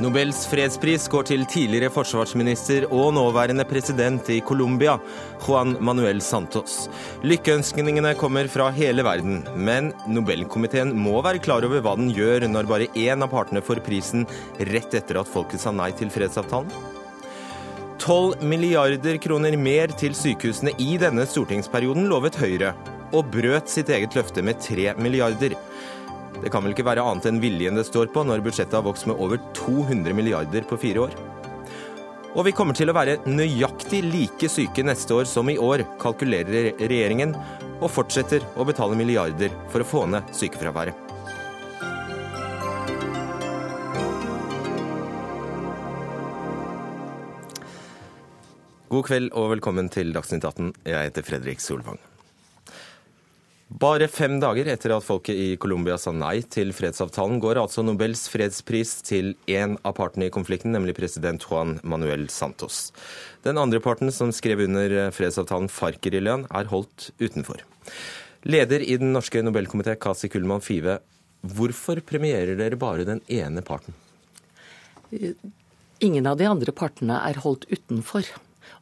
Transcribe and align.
Nobels 0.00 0.46
fredspris 0.48 1.04
går 1.12 1.26
til 1.28 1.42
tidligere 1.44 1.90
forsvarsminister 1.92 2.86
og 2.88 3.10
nåværende 3.12 3.66
president 3.68 4.30
i 4.32 4.38
Colombia, 4.40 4.94
Juan 5.44 5.74
Manuel 5.84 6.22
Santos. 6.24 6.86
Lykkeønskningene 7.20 8.14
kommer 8.16 8.48
fra 8.48 8.70
hele 8.72 9.04
verden, 9.04 9.42
men 9.60 9.90
Nobelkomiteen 10.08 10.94
må 10.96 11.20
være 11.20 11.42
klar 11.44 11.66
over 11.68 11.84
hva 11.84 11.92
den 12.00 12.08
gjør 12.16 12.48
når 12.48 12.70
bare 12.70 12.88
én 12.96 13.20
av 13.20 13.28
partene 13.34 13.60
får 13.60 13.82
prisen 13.84 14.24
rett 14.70 14.96
etter 14.96 15.20
at 15.20 15.28
folket 15.28 15.60
sa 15.60 15.74
nei 15.76 15.90
til 15.92 16.08
fredsavtalen. 16.08 16.72
12 18.00 18.40
milliarder 18.48 19.20
kroner 19.20 19.52
mer 19.60 19.92
til 20.00 20.16
sykehusene 20.16 20.72
i 20.80 20.94
denne 21.02 21.28
stortingsperioden 21.28 22.08
lovet 22.08 22.40
Høyre, 22.40 22.72
og 23.16 23.30
brøt 23.32 23.70
sitt 23.70 23.90
eget 23.92 24.14
løfte 24.16 24.44
med 24.46 24.60
3 24.62 24.94
milliarder. 25.02 25.56
Det 26.40 26.52
kan 26.52 26.64
vel 26.64 26.72
ikke 26.74 26.86
være 26.86 27.04
annet 27.04 27.26
enn 27.28 27.42
viljen 27.42 27.76
det 27.76 27.86
står 27.88 28.12
på 28.14 28.24
når 28.24 28.44
budsjettet 28.44 28.78
har 28.78 28.86
vokst 28.86 29.08
med 29.10 29.18
over 29.20 29.40
200 29.58 30.14
milliarder 30.16 30.66
på 30.68 30.78
fire 30.80 31.08
år. 31.08 31.18
Og 32.38 32.46
vi 32.46 32.54
kommer 32.54 32.76
til 32.78 32.92
å 32.92 32.94
være 32.94 33.18
nøyaktig 33.26 34.04
like 34.06 34.48
syke 34.48 34.84
neste 34.86 35.16
år 35.16 35.26
som 35.26 35.50
i 35.50 35.58
år, 35.58 35.82
kalkulerer 35.98 36.76
regjeringen, 36.78 37.34
og 37.80 37.90
fortsetter 37.90 38.44
å 38.54 38.66
betale 38.68 38.98
milliarder 38.98 39.50
for 39.72 39.82
å 39.82 39.88
få 39.88 40.04
ned 40.12 40.30
sykefraværet. 40.36 41.08
God 48.90 49.06
kveld 49.06 49.34
og 49.38 49.52
velkommen 49.52 49.90
til 49.90 50.10
Dagsnytt 50.14 50.42
18. 50.42 50.72
Jeg 50.82 51.10
heter 51.10 51.26
Fredrik 51.26 51.62
Solvang. 51.62 52.09
Bare 53.70 54.08
fem 54.10 54.40
dager 54.42 54.66
etter 54.66 54.90
at 54.96 55.04
folket 55.06 55.36
i 55.38 55.50
Colombia 55.62 55.94
sa 56.00 56.10
nei 56.10 56.40
til 56.42 56.72
fredsavtalen, 56.74 57.38
går 57.38 57.60
altså 57.60 57.84
Nobels 57.86 58.24
fredspris 58.26 58.96
til 59.06 59.36
én 59.46 59.76
av 59.86 59.94
partene 59.94 60.26
i 60.26 60.32
konflikten, 60.34 60.74
nemlig 60.74 60.96
president 60.96 61.46
Juan 61.46 61.76
Manuel 61.86 62.26
Santos. 62.34 62.88
Den 63.46 63.60
andre 63.62 63.78
parten 63.78 64.10
som 64.10 64.32
skrev 64.34 64.64
under 64.64 65.14
fredsavtalen, 65.14 65.70
FARC-geriljaen, 65.70 66.48
er 66.50 66.72
holdt 66.72 67.12
utenfor. 67.22 67.62
Leder 68.42 68.82
i 68.82 68.98
den 68.98 69.14
norske 69.14 69.38
Nobelkomité, 69.46 69.94
Kasi 69.94 70.26
Kullmann 70.32 70.66
Five, 70.66 70.98
hvorfor 71.46 72.02
premierer 72.02 72.58
dere 72.58 72.80
bare 72.80 73.06
den 73.06 73.22
ene 73.30 73.62
parten? 73.62 73.94
Ingen 76.02 76.26
av 76.26 76.42
de 76.42 76.50
andre 76.50 76.74
partene 76.74 77.22
er 77.22 77.38
holdt 77.46 77.70
utenfor. 77.70 78.26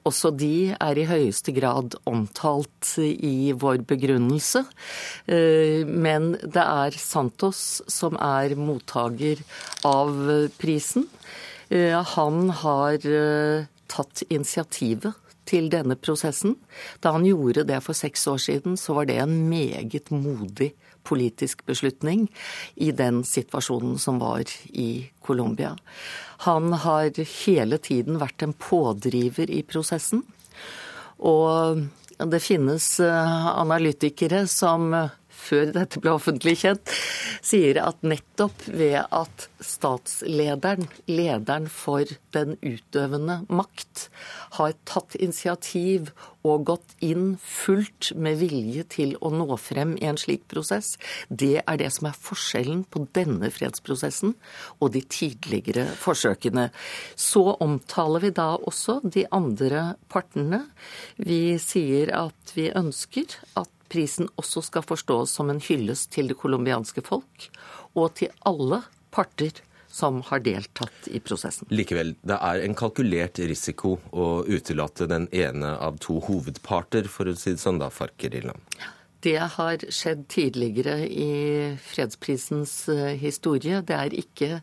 Også 0.08 0.30
de 0.32 0.72
er 0.72 0.98
i 0.98 1.06
høyeste 1.08 1.52
grad 1.56 1.98
omtalt 2.08 2.94
i 2.98 3.52
vår 3.52 3.82
begrunnelse. 3.88 4.64
Eh, 5.28 5.84
men 5.84 6.32
det 6.40 6.64
er 6.64 6.96
Santos 6.96 7.82
som 7.90 8.16
er 8.16 8.56
mottaker 8.56 9.42
av 9.88 10.14
prisen. 10.60 11.08
Eh, 11.68 11.96
han 12.14 12.48
har 12.62 13.04
eh, 13.04 13.66
tatt 13.90 14.24
initiativet 14.28 15.12
til 15.48 15.68
denne 15.72 15.96
prosessen. 15.96 16.56
Da 17.04 17.14
han 17.16 17.26
gjorde 17.26 17.66
det 17.68 17.80
for 17.84 17.96
seks 17.96 18.26
år 18.30 18.40
siden, 18.44 18.76
så 18.80 18.96
var 18.96 19.08
det 19.08 19.18
en 19.22 19.36
meget 19.48 20.12
modig 20.12 20.72
politisk 21.08 21.64
beslutning 21.68 22.26
i 22.76 22.92
den 22.92 23.22
situasjonen 23.24 23.98
som 23.98 24.20
var 24.22 24.44
i 24.68 25.08
Colombia. 25.24 25.74
Han 26.46 26.72
har 26.84 27.16
hele 27.48 27.80
tiden 27.82 28.20
vært 28.20 28.44
en 28.44 28.54
pådriver 28.54 29.50
i 29.50 29.64
prosessen. 29.66 30.22
Og 31.18 31.82
det 32.18 32.42
finnes 32.42 32.86
eh, 33.02 33.46
analytikere 33.48 34.44
som 34.50 34.92
før 35.38 35.72
dette 35.74 36.00
ble 36.02 36.12
offentlig 36.16 36.58
kjent, 36.62 36.94
sier 37.44 37.78
at 37.82 38.02
nettopp 38.06 38.66
ved 38.68 38.98
at 39.04 39.46
statslederen, 39.64 40.88
lederen 41.08 41.68
for 41.72 42.08
den 42.34 42.56
utøvende 42.62 43.40
makt, 43.48 44.08
har 44.58 44.74
tatt 44.88 45.16
initiativ 45.18 46.12
og 46.46 46.66
gått 46.70 46.94
inn 47.04 47.36
fullt 47.42 48.12
med 48.16 48.38
vilje 48.40 48.84
til 48.94 49.14
å 49.24 49.30
nå 49.34 49.56
frem 49.60 49.96
i 49.98 50.06
en 50.08 50.20
slik 50.20 50.46
prosess, 50.50 50.96
det 51.28 51.62
er 51.64 51.80
det 51.80 51.90
som 51.94 52.10
er 52.10 52.20
forskjellen 52.28 52.84
på 52.90 53.04
denne 53.16 53.50
fredsprosessen 53.54 54.34
og 54.78 54.92
de 54.94 55.02
tidligere 55.04 55.86
forsøkene. 55.98 56.68
Så 57.16 57.44
omtaler 57.64 58.26
vi 58.26 58.34
da 58.34 58.50
også 58.58 59.00
de 59.04 59.26
andre 59.34 59.92
partene. 60.12 60.64
Vi 61.16 61.58
sier 61.62 62.14
at 62.16 62.54
vi 62.56 62.70
ønsker 62.76 63.38
at 63.58 63.72
prisen 63.92 64.28
også 64.40 64.62
skal 64.66 64.84
forstås 64.86 65.32
som 65.38 65.50
en 65.52 65.62
hyllest 65.62 66.12
til 66.14 66.30
det 66.30 66.38
colombianske 66.40 67.04
folk 67.06 67.48
og 67.94 68.12
til 68.20 68.32
alle 68.48 68.82
parter 69.14 69.62
som 69.88 70.20
har 70.28 70.42
deltatt 70.44 71.08
i 71.10 71.20
prosessen. 71.24 71.68
Likevel, 71.72 72.12
det 72.28 72.36
er 72.36 72.62
en 72.62 72.76
kalkulert 72.78 73.40
risiko 73.40 73.96
å 74.12 74.28
utelate 74.46 75.08
den 75.10 75.26
ene 75.32 75.74
av 75.80 75.98
to 76.04 76.20
hovedparter, 76.28 77.08
for 77.10 77.30
å 77.30 77.34
si 77.38 77.54
det 77.56 77.62
sånn, 77.62 77.80
da, 77.80 77.88
FARC-geriljaen? 77.92 78.60
Det 79.24 79.38
har 79.56 79.82
skjedd 79.90 80.28
tidligere 80.30 81.00
i 81.08 81.30
fredsprisens 81.82 82.74
eh, 82.92 83.16
historie. 83.18 83.80
Det 83.82 83.96
er 83.96 84.14
ikke 84.14 84.60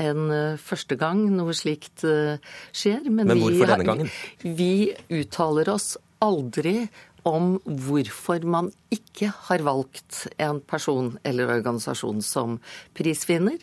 en 0.00 0.30
eh, 0.32 0.62
første 0.62 0.96
gang 0.96 1.26
noe 1.34 1.52
slikt 1.56 2.06
eh, 2.08 2.40
skjer. 2.72 3.02
Men, 3.10 3.26
men 3.28 3.42
hvorfor 3.42 3.66
vi, 3.66 3.68
denne 3.74 3.88
gangen? 3.90 4.08
Vi 4.40 4.72
uttaler 5.12 5.68
oss 5.74 5.98
aldri 6.24 6.86
om 7.28 7.56
hvorfor 7.64 8.44
man 8.48 8.70
ikke 8.92 9.30
har 9.48 9.62
valgt 9.64 10.26
en 10.42 10.60
person 10.68 11.14
eller 11.26 11.50
organisasjon 11.54 12.22
som 12.24 12.58
prisvinner. 12.98 13.60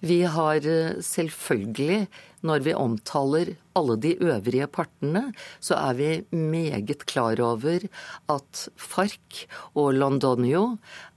Vi 0.00 0.22
har 0.24 0.64
eh, 0.64 0.98
selvfølgelig, 1.04 2.06
når 2.42 2.64
vi 2.64 2.74
omtaler 2.74 3.52
alle 3.78 3.96
de 4.02 4.14
øvrige 4.16 4.66
partene, 4.66 5.28
så 5.60 5.76
er 5.78 5.98
vi 5.98 6.10
meget 6.36 7.04
klar 7.06 7.40
over 7.44 7.86
at 8.32 8.64
FARC 8.76 9.44
og 9.74 9.92
Londonio 9.94 10.64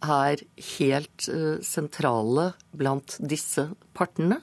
er 0.03 0.44
helt 0.78 1.29
eh, 1.31 1.63
sentrale 1.66 2.51
blant 2.75 3.17
disse 3.23 3.69
partene. 3.95 4.41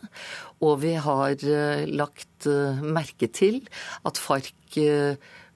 Og 0.65 0.81
vi 0.87 0.97
har 0.97 1.37
eh, 1.37 1.85
lagt 1.87 2.49
merke 2.83 3.29
til 3.31 3.61
at 4.09 4.19
FARC 4.19 4.51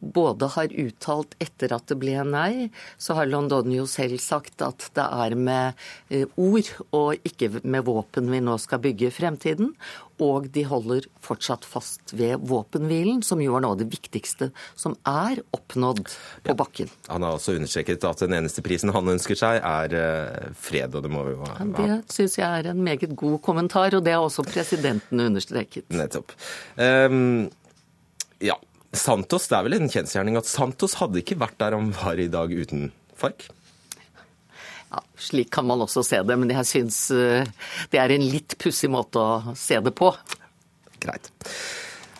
både 0.00 0.48
har 0.56 0.72
uttalt 0.72 1.36
etter 1.42 1.72
at 1.76 1.86
det 1.90 1.98
ble 2.00 2.16
nei, 2.28 2.68
så 2.98 3.16
har 3.18 3.30
Londonio 3.30 3.86
selv 3.90 4.20
sagt 4.22 4.62
at 4.64 4.90
det 4.96 5.04
er 5.04 5.36
med 5.38 5.86
eh, 6.12 6.26
ord 6.36 6.68
og 6.96 7.26
ikke 7.26 7.50
med 7.64 7.86
våpen 7.86 8.28
vi 8.32 8.42
nå 8.44 8.58
skal 8.62 8.82
bygge 8.84 9.12
fremtiden. 9.14 9.72
Og 10.22 10.46
de 10.48 10.62
holder 10.64 11.04
fortsatt 11.20 11.66
fast 11.68 12.14
ved 12.16 12.40
våpenhvilen, 12.48 13.20
som 13.26 13.40
jo 13.44 13.52
er 13.58 13.64
noe 13.64 13.74
av 13.74 13.82
det 13.82 13.88
viktigste 13.92 14.48
som 14.72 14.94
er 15.04 15.42
oppnådd 15.52 16.06
på 16.46 16.54
bakken. 16.56 16.88
Ja, 17.04 17.18
han 17.18 17.26
har 17.26 17.36
også 17.36 17.56
understreket 17.58 18.04
at 18.08 18.24
den 18.24 18.36
eneste 18.38 18.64
prisen 18.64 18.94
han 18.96 19.12
ønsker 19.12 19.36
seg, 19.36 19.60
er 19.60 19.96
eh, 20.00 20.54
fred. 20.56 20.96
og 20.96 21.04
Det 21.04 21.12
må 21.12 21.26
vi 21.26 21.36
jo 21.36 21.42
ha. 21.44 21.58
Ja, 21.60 21.68
det 21.76 22.16
syns 22.16 22.38
jeg 22.40 22.48
er 22.48 22.72
en 22.72 22.80
meget 22.84 23.12
god 23.16 23.42
kommentar, 23.44 23.92
og 23.96 24.06
det 24.06 24.16
har 24.16 24.24
også 24.24 24.46
presidenten 24.48 25.20
understreket. 25.26 25.84
Nettopp. 25.92 26.32
Um, 26.80 27.50
ja, 28.40 28.56
Santos, 28.98 29.48
det 29.50 29.58
er 29.58 29.66
vel 29.66 29.78
en 29.78 29.92
kjensgjerning 29.92 30.38
at 30.40 30.48
Santos 30.48 30.96
hadde 31.00 31.22
ikke 31.22 31.38
vært 31.40 31.58
der 31.62 31.76
han 31.76 31.92
var 31.96 32.20
i 32.20 32.30
dag 32.32 32.52
uten 32.52 32.90
FARC? 33.16 33.48
Ja, 34.92 35.02
Slik 35.18 35.50
kan 35.54 35.66
man 35.66 35.82
også 35.82 36.04
se 36.06 36.20
det, 36.22 36.36
men 36.38 36.52
jeg 36.52 36.68
syns 36.68 37.00
eh, 37.14 37.48
det 37.92 38.00
er 38.00 38.14
en 38.14 38.26
litt 38.26 38.56
pussig 38.62 38.90
måte 38.92 39.20
å 39.20 39.56
se 39.58 39.80
det 39.82 39.92
på. 39.98 40.12
Greit. 41.02 41.32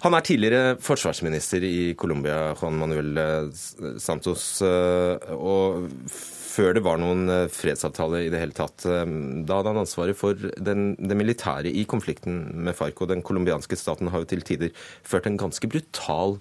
Han 0.03 0.15
er 0.15 0.25
tidligere 0.26 0.75
forsvarsminister 0.82 1.65
i 1.66 1.76
Colombia, 1.98 2.53
Juan 2.59 2.76
Manuel 2.81 3.20
eh, 3.22 3.62
Santos. 4.03 4.48
Eh, 4.66 5.31
og 5.36 5.86
før 6.10 6.76
det 6.76 6.82
var 6.86 6.98
noen 7.00 7.28
fredsavtale 7.53 8.25
i 8.25 8.28
det 8.32 8.39
hele 8.41 8.56
tatt, 8.56 8.80
da 8.80 9.56
hadde 9.59 9.72
han 9.74 9.80
ansvaret 9.83 10.16
for 10.16 10.41
den, 10.41 10.95
det 10.97 11.18
militære 11.21 11.68
i 11.68 11.83
konflikten 11.84 12.47
med 12.65 12.72
FARC. 12.78 13.03
Og 13.04 13.10
den 13.10 13.21
colombianske 13.21 13.77
staten 13.77 14.09
har 14.09 14.24
jo 14.24 14.30
til 14.30 14.45
tider 14.47 14.72
ført 15.04 15.28
en 15.28 15.36
ganske 15.36 15.68
brutal 15.68 16.39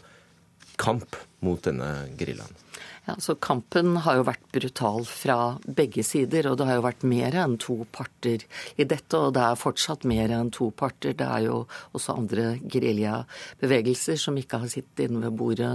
kamp 0.82 1.18
mot 1.46 1.62
denne 1.66 1.92
geriljaen? 2.20 2.62
Ja, 3.06 3.14
så 3.22 3.36
Kampen 3.38 4.00
har 4.02 4.18
jo 4.18 4.24
vært 4.26 4.46
brutal 4.50 5.04
fra 5.06 5.36
begge 5.62 6.02
sider, 6.06 6.48
og 6.50 6.58
det 6.58 6.66
har 6.66 6.80
jo 6.80 6.86
vært 6.88 7.04
mer 7.06 7.36
enn 7.38 7.54
to 7.62 7.76
parter 7.94 8.42
i 8.82 8.88
dette. 8.90 9.20
Og 9.20 9.36
det 9.36 9.44
er 9.46 9.60
fortsatt 9.62 10.08
mer 10.10 10.34
enn 10.34 10.50
to 10.54 10.72
parter. 10.74 11.14
Det 11.14 11.28
er 11.28 11.46
jo 11.46 11.60
også 11.94 12.16
andre 12.18 12.48
geriljabevegelser 12.66 14.18
som 14.18 14.40
ikke 14.42 14.64
har 14.64 14.74
sittet 14.74 15.06
inne 15.06 15.22
ved 15.28 15.38
bordet 15.38 15.74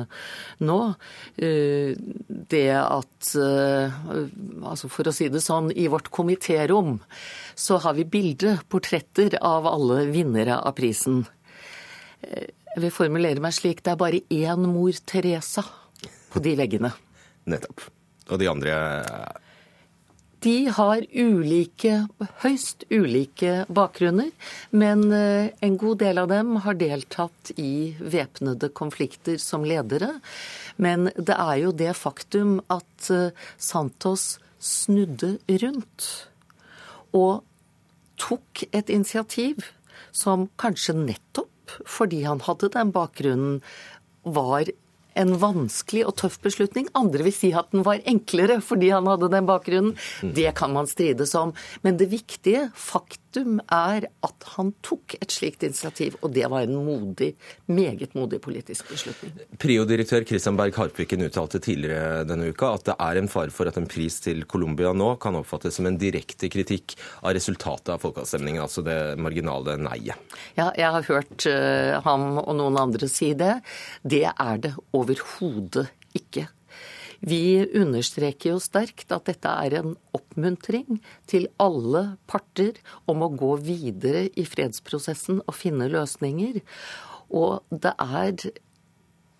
nå. 0.66 0.80
Eh, 1.38 1.94
det 2.50 2.66
at 2.80 3.32
eh, 3.38 3.98
Altså 4.10 4.90
for 4.90 5.08
å 5.08 5.14
si 5.14 5.28
det 5.30 5.42
sånn, 5.44 5.70
i 5.70 5.86
vårt 5.90 6.10
komitérom 6.12 6.98
så 7.58 7.78
har 7.84 7.94
vi 7.94 8.04
bilde, 8.10 8.58
portretter 8.70 9.38
av 9.38 9.68
alle 9.70 10.02
vinnere 10.10 10.58
av 10.58 10.74
prisen. 10.78 11.22
Jeg 12.70 12.84
vil 12.84 12.92
formulere 12.94 13.42
meg 13.42 13.54
slik 13.56 13.82
det 13.82 13.94
er 13.94 13.98
bare 13.98 14.22
én 14.30 14.66
mor 14.70 14.94
Teresa 15.08 15.64
på 16.30 16.42
de 16.42 16.54
veggene. 16.58 16.92
Nettopp. 17.50 17.88
Og 18.30 18.38
de 18.38 18.46
andre 18.46 18.74
De 20.40 20.70
har 20.72 21.02
ulike, 21.10 21.96
høyst 22.44 22.86
ulike 22.88 23.66
bakgrunner, 23.68 24.30
men 24.70 25.02
eh, 25.12 25.50
en 25.60 25.76
god 25.76 25.98
del 26.00 26.22
av 26.22 26.30
dem 26.30 26.54
har 26.64 26.78
deltatt 26.80 27.50
i 27.60 27.92
væpnede 28.00 28.70
konflikter 28.72 29.36
som 29.42 29.66
ledere. 29.66 30.14
Men 30.78 31.10
det 31.18 31.36
er 31.36 31.56
jo 31.64 31.74
det 31.76 31.92
faktum 31.98 32.60
at 32.72 33.10
eh, 33.12 33.34
Santos 33.58 34.38
snudde 34.62 35.34
rundt 35.60 36.08
og 37.12 37.42
tok 38.20 38.64
et 38.70 38.88
initiativ 38.88 39.66
som 40.12 40.48
kanskje 40.60 40.96
nettopp 40.96 41.49
fordi 41.86 42.22
han 42.26 42.42
hadde 42.46 42.72
den 42.74 42.92
bakgrunnen, 42.94 43.60
var 44.22 44.68
en 45.18 45.34
vanskelig 45.40 46.04
og 46.08 46.16
tøff 46.20 46.38
beslutning. 46.44 46.88
Andre 46.98 47.26
vil 47.26 47.34
si 47.34 47.52
at 47.56 47.70
den 47.74 47.84
var 47.86 48.02
enklere 48.08 48.60
fordi 48.64 48.92
han 48.94 49.08
hadde 49.10 49.30
den 49.32 49.48
bakgrunnen. 49.48 49.96
Mm. 50.22 50.34
Det 50.36 50.54
kan 50.58 50.74
man 50.74 50.88
strides 50.90 51.34
om. 51.38 51.54
Men 51.86 51.98
det 52.00 52.10
viktige 52.12 52.68
faktum 52.76 53.60
er 53.70 54.08
at 54.26 54.48
han 54.56 54.72
tok 54.86 55.16
et 55.20 55.32
slikt 55.32 55.64
initiativ, 55.66 56.16
og 56.20 56.34
det 56.34 56.46
var 56.50 56.66
en 56.66 56.78
modig, 56.84 57.32
meget 57.70 58.14
modig 58.18 58.40
politisk 58.42 58.88
beslutning. 58.90 59.34
Prio-direktør 59.60 60.26
Christian 60.26 60.58
Berg 60.58 60.78
Harpviken 60.78 61.26
uttalte 61.26 61.60
tidligere 61.62 62.24
denne 62.28 62.50
uka 62.50 62.72
at 62.74 62.88
det 62.90 62.96
er 62.98 63.20
en 63.20 63.30
fare 63.30 63.54
for 63.54 63.70
at 63.70 63.78
en 63.78 63.88
pris 63.90 64.18
til 64.24 64.44
Colombia 64.50 64.92
nå 64.96 65.12
kan 65.22 65.38
oppfattes 65.38 65.78
som 65.78 65.88
en 65.88 65.98
direkte 66.00 66.50
kritikk 66.52 66.96
av 67.22 67.34
resultatet 67.36 67.94
av 67.94 68.02
folkeavstemningen, 68.02 68.62
altså 68.62 68.84
det 68.86 68.98
marginale 69.20 69.76
nei-et. 69.80 70.18
Ja, 70.58 70.70
jeg 70.76 70.90
har 70.96 71.06
hørt 71.06 71.46
uh, 71.46 72.00
ham 72.04 72.40
og 72.40 72.54
noen 72.58 72.78
andre 72.80 73.08
si 73.10 73.32
det. 73.38 73.60
Det 74.02 74.24
er 74.30 74.60
det 74.62 74.72
overhodet 75.00 75.88
ikke. 76.16 76.46
Vi 77.20 77.66
understreker 77.76 78.54
jo 78.54 78.60
sterkt 78.62 79.12
at 79.12 79.26
dette 79.28 79.50
er 79.52 79.76
en 79.82 79.92
oppmuntring 80.16 81.02
til 81.28 81.50
alle 81.60 82.16
parter 82.30 82.80
om 83.10 83.20
å 83.26 83.32
gå 83.34 83.52
videre 83.66 84.24
i 84.40 84.46
fredsprosessen 84.48 85.42
og 85.44 85.56
finne 85.56 85.90
løsninger. 85.92 86.62
Og 87.36 87.60
det 87.68 87.92
er 88.00 88.48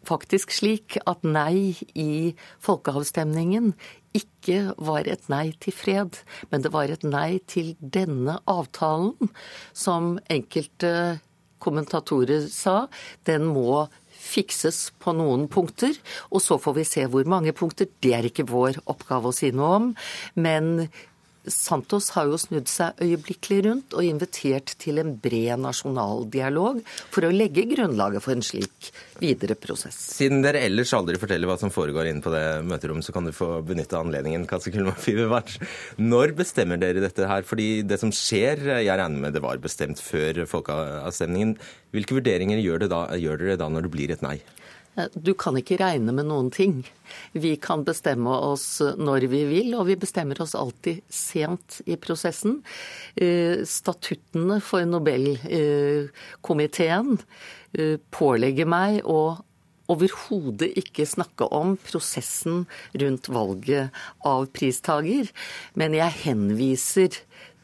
faktisk 0.06 0.52
slik 0.52 0.98
at 1.08 1.24
nei 1.24 1.72
i 1.96 2.34
folkeavstemningen 2.64 3.72
ikke 4.16 4.74
var 4.80 5.08
et 5.08 5.28
nei 5.32 5.50
til 5.62 5.74
fred, 5.76 6.20
men 6.52 6.64
det 6.64 6.72
var 6.74 6.92
et 6.92 7.04
nei 7.06 7.40
til 7.48 7.74
denne 7.80 8.40
avtalen, 8.50 9.32
som 9.72 10.16
enkelte 10.28 11.20
kommentatorer 11.60 12.48
sa, 12.52 12.88
den 13.28 13.50
må 13.52 13.86
fikses 14.20 14.90
på 15.00 15.14
noen 15.16 15.46
punkter, 15.50 15.96
og 16.30 16.44
så 16.44 16.58
får 16.60 16.76
vi 16.76 16.86
se 16.88 17.06
hvor 17.10 17.28
mange 17.30 17.54
punkter. 17.56 17.88
Det 18.02 18.12
er 18.16 18.28
ikke 18.28 18.48
vår 18.50 18.82
oppgave 18.90 19.30
å 19.30 19.36
si 19.36 19.50
noe 19.56 19.70
om. 19.78 19.88
Men 20.36 20.88
Santos 21.52 22.10
har 22.14 22.30
jo 22.30 22.38
snudd 22.40 22.68
seg 22.70 23.00
øyeblikkelig 23.02 23.60
rundt 23.66 23.96
og 23.96 24.06
invitert 24.06 24.74
til 24.80 25.00
en 25.02 25.14
bred 25.20 25.60
nasjonal 25.60 26.24
dialog 26.30 26.80
for 27.10 27.26
å 27.26 27.32
legge 27.34 27.66
grunnlaget 27.70 28.24
for 28.24 28.36
en 28.36 28.44
slik 28.44 28.90
videre 29.20 29.56
prosess. 29.58 29.98
Siden 30.16 30.44
dere 30.44 30.62
ellers 30.66 30.94
aldri 30.96 31.18
forteller 31.20 31.50
hva 31.50 31.58
som 31.60 31.72
foregår 31.74 32.10
inne 32.10 32.24
på 32.24 32.32
det 32.34 32.44
møterommet, 32.66 33.06
så 33.06 33.14
kan 33.14 33.26
du 33.28 33.34
få 33.36 33.60
benytte 33.66 33.98
anledningen. 33.98 34.46
Når 36.00 36.34
bestemmer 36.38 36.80
dere 36.80 37.02
dette 37.04 37.28
her? 37.28 37.44
Fordi 37.46 37.68
det 37.86 38.00
som 38.00 38.12
skjer, 38.14 38.62
jeg 38.80 38.96
regner 38.96 39.26
med 39.26 39.36
det 39.36 39.44
var 39.44 39.60
bestemt 39.62 40.00
før 40.02 40.44
folkeavstemningen. 40.48 41.56
Hvilke 41.94 42.16
vurderinger 42.20 42.62
gjør, 42.62 42.88
gjør 43.20 43.44
dere 43.44 43.60
da 43.60 43.68
når 43.70 43.86
det 43.86 43.94
blir 43.94 44.14
et 44.14 44.24
nei? 44.24 44.38
Eh, 44.96 45.06
du 45.14 45.34
kan 45.38 45.56
ikke 45.58 45.78
regne 45.80 46.12
med 46.14 46.26
noen 46.30 46.50
ting. 46.54 46.84
Vi 47.32 47.56
kan 47.62 47.84
bestemme 47.86 48.30
oss 48.50 48.80
når 48.80 49.20
vi 49.32 49.44
vil, 49.50 49.74
og 49.78 49.86
vi 49.90 49.96
bestemmer 50.00 50.42
oss 50.42 50.54
alltid 50.58 50.96
sent 51.12 51.80
i 51.86 51.96
prosessen. 52.00 52.62
Eh, 53.14 53.64
statuttene 53.66 54.60
for 54.64 54.84
Nobelkomiteen 54.88 57.18
eh, 57.78 57.96
pålegger 58.14 58.66
meg 58.70 59.00
å 59.04 59.38
overhodet 59.90 60.70
ikke 60.78 61.02
snakke 61.08 61.44
om 61.50 61.76
prosessen 61.82 62.66
rundt 63.02 63.28
valget 63.32 63.90
av 64.26 64.46
pristager, 64.54 65.26
men 65.74 65.94
jeg 65.98 66.12
henviser 66.24 67.10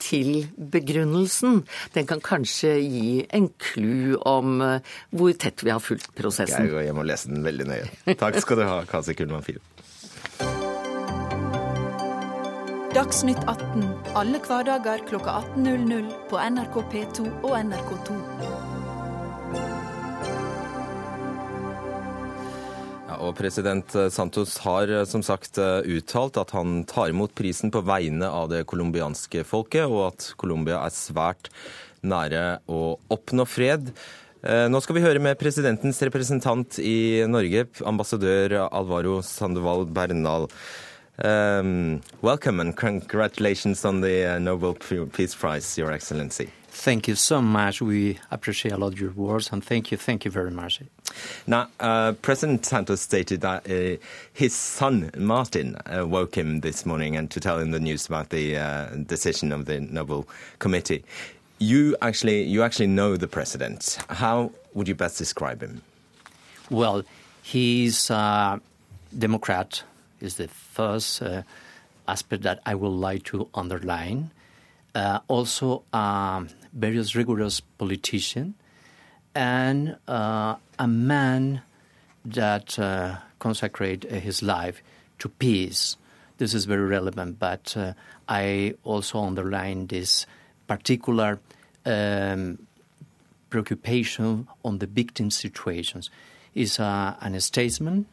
til 0.03 0.47
begrunnelsen. 0.57 1.63
Den 1.95 2.09
kan 2.11 2.23
kanskje 2.25 2.77
gi 2.81 3.27
en 3.37 3.49
clou 3.63 4.19
om 4.27 4.61
eh, 4.65 4.95
hvor 5.17 5.33
tett 5.39 5.65
vi 5.65 5.73
har 5.75 5.83
fulgt 5.83 6.13
prosessen. 6.19 6.67
Jeg 6.67 6.75
går 6.75 6.89
hjem 6.89 7.03
og 7.05 7.11
leser 7.11 7.35
den 7.35 7.47
veldig 7.47 7.71
nøye. 7.71 8.17
Takk 8.17 8.41
skal 8.43 8.63
du 8.63 8.67
ha, 8.69 8.83
Kasi 8.91 9.17
Kullmann 9.19 9.47
Fiel. 9.47 9.63
Dagsnytt 12.97 13.43
18 13.45 13.83
alle 14.17 14.39
hverdager 14.41 15.03
kl 15.05 15.19
18.00 15.21 16.09
på 16.31 16.41
NRK 16.41 16.81
P2 16.95 17.27
og 17.45 17.53
NRK2. 17.59 18.66
Og 23.27 23.37
president 23.39 23.95
Santos 24.13 24.57
har 24.65 24.91
eh, 24.91 25.05
som 25.09 25.25
sagt 25.25 25.59
eh, 25.63 25.87
uttalt 25.97 26.39
at 26.41 26.55
han 26.57 26.85
tar 26.89 27.13
imot 27.13 27.35
prisen 27.37 27.73
på 27.75 27.83
vegne 27.87 28.29
av 28.29 28.51
det 28.53 28.65
colombianske 28.71 29.45
folket, 29.47 29.87
og 29.89 30.13
at 30.13 30.31
Colombia 30.41 30.81
er 30.85 30.95
svært 30.95 31.51
nære 32.07 32.61
å 32.71 32.97
oppnå 33.13 33.47
fred. 33.49 33.91
Eh, 34.47 34.67
nå 34.71 34.81
skal 34.85 34.99
vi 34.99 35.05
høre 35.05 35.23
med 35.23 35.39
presidentens 35.41 36.03
representant 36.07 36.79
i 36.83 37.25
Norge, 37.31 37.67
ambassadør 37.87 38.61
Alvaro 38.69 39.21
Sandoval 39.27 39.89
Bernal. 39.91 40.51
Um, 41.17 42.03
welcome 42.21 42.61
and 42.61 42.77
congratulations 42.77 43.87
on 43.87 44.03
the 44.03 44.39
Nobel 44.39 44.75
Peace 44.75 45.35
Prize, 45.35 45.79
Your 45.79 45.93
Excellency. 45.93 46.51
Thank 46.79 47.09
you 47.09 47.15
so 47.15 47.41
much. 47.41 47.81
We 47.81 48.19
appreciate 48.31 48.73
a 48.73 48.77
lot 48.77 48.99
your 48.99 49.11
words, 49.11 49.51
and 49.51 49.65
thank 49.65 49.91
you, 49.91 49.97
thank 49.97 50.25
you 50.27 50.31
very 50.31 50.51
much. 50.51 50.83
Now, 51.47 51.69
uh, 51.81 52.13
President 52.13 52.67
Santos 52.67 53.01
stated 53.01 53.41
that 53.41 53.69
uh, 53.69 53.97
his 54.35 54.55
son 54.55 55.11
Martin 55.17 55.77
uh, 55.87 56.07
woke 56.07 56.37
him 56.37 56.61
this 56.61 56.85
morning 56.85 57.17
and 57.17 57.31
to 57.31 57.41
tell 57.41 57.59
him 57.59 57.71
the 57.71 57.81
news 57.81 58.07
about 58.07 58.29
the 58.29 58.59
uh, 58.59 58.87
decision 59.07 59.53
of 59.53 59.65
the 59.65 59.81
Nobel 59.81 60.29
Committee. 60.59 61.03
You 61.59 61.97
actually, 62.03 62.43
you 62.43 62.63
actually 62.63 62.89
know 62.89 63.17
the 63.17 63.27
president. 63.27 63.99
How 64.11 64.53
would 64.75 64.87
you 64.87 64.95
best 64.95 65.17
describe 65.17 65.63
him? 65.63 65.81
Well, 66.69 67.05
he's 67.43 68.11
a 68.11 68.61
Democrat. 69.17 69.83
Is 70.21 70.37
the 70.37 70.49
first 70.49 71.23
uh, 71.23 71.43
aspect 72.07 72.43
that 72.43 72.61
I 72.67 72.75
would 72.75 72.97
like 73.09 73.25
to 73.25 73.49
underline. 73.55 74.31
Uh, 74.95 75.21
also, 75.29 75.83
um, 75.93 76.49
very 76.77 77.03
rigorous 77.15 77.61
politician 77.61 78.55
and 79.35 79.97
uh, 80.07 80.57
a 80.79 80.87
man 80.87 81.63
that 82.25 82.79
uh, 82.79 83.17
consecrate 83.39 84.05
his 84.05 84.43
life 84.43 84.83
to 85.19 85.29
peace. 85.29 85.97
This 86.39 86.55
is 86.55 86.67
very 86.67 86.85
relevant, 86.85 87.39
but 87.39 87.75
uh, 87.77 87.93
I 88.29 88.75
also 88.85 89.21
underline 89.21 89.87
this 89.87 90.27
particular 90.67 91.41
um, 91.85 92.59
preoccupation 93.49 94.49
on 94.65 94.79
the 94.79 94.87
victim 94.87 95.31
situations. 95.31 96.11
He's 96.53 96.79
uh, 96.81 97.17
an 97.21 97.39
statesman 97.41 98.07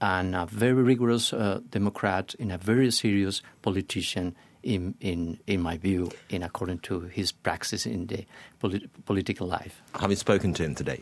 and 0.00 0.34
a 0.34 0.46
very 0.46 0.82
rigorous 0.82 1.32
uh, 1.32 1.60
Democrat 1.70 2.34
and 2.38 2.52
a 2.52 2.58
very 2.58 2.90
serious 2.90 3.42
politician 3.62 4.34
in, 4.62 4.94
in, 5.00 5.38
in 5.46 5.60
my 5.60 5.76
view, 5.76 6.10
in 6.28 6.42
according 6.42 6.80
to 6.80 7.00
his 7.00 7.32
praxis 7.32 7.86
in 7.86 8.06
the 8.06 8.24
polit- 8.58 9.04
political 9.06 9.46
life. 9.46 9.80
Have 9.98 10.10
you 10.10 10.16
spoken 10.16 10.54
to 10.54 10.64
him 10.64 10.74
today? 10.74 11.00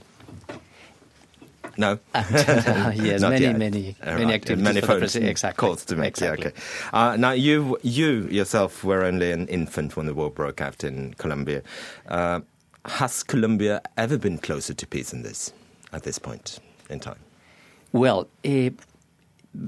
No. 1.76 1.98
yes, 2.14 3.20
many, 3.20 3.44
yet. 3.44 3.56
many, 3.56 3.96
uh, 4.02 4.12
many 4.12 4.24
right. 4.24 4.34
activities. 4.34 4.64
Many 4.64 4.80
phones, 4.80 5.14
exactly. 5.14 5.60
calls 5.60 5.84
to 5.86 5.96
make. 5.96 6.08
Exactly. 6.08 6.46
Yeah, 6.46 6.50
okay. 6.50 6.60
Uh, 6.92 7.16
now, 7.16 7.30
you, 7.30 7.78
you 7.82 8.26
yourself 8.28 8.82
were 8.82 9.04
only 9.04 9.30
an 9.30 9.46
infant 9.46 9.96
when 9.96 10.06
the 10.06 10.14
war 10.14 10.30
broke 10.30 10.60
out 10.60 10.82
in 10.82 11.14
Colombia. 11.14 11.62
Uh, 12.08 12.40
has 12.84 13.22
Colombia 13.22 13.80
ever 13.96 14.18
been 14.18 14.38
closer 14.38 14.74
to 14.74 14.86
peace 14.86 15.10
than 15.10 15.22
this 15.22 15.52
at 15.92 16.02
this 16.02 16.18
point 16.18 16.58
in 16.90 17.00
time? 17.00 17.18
Well, 17.92 18.28
uh, 18.44 18.70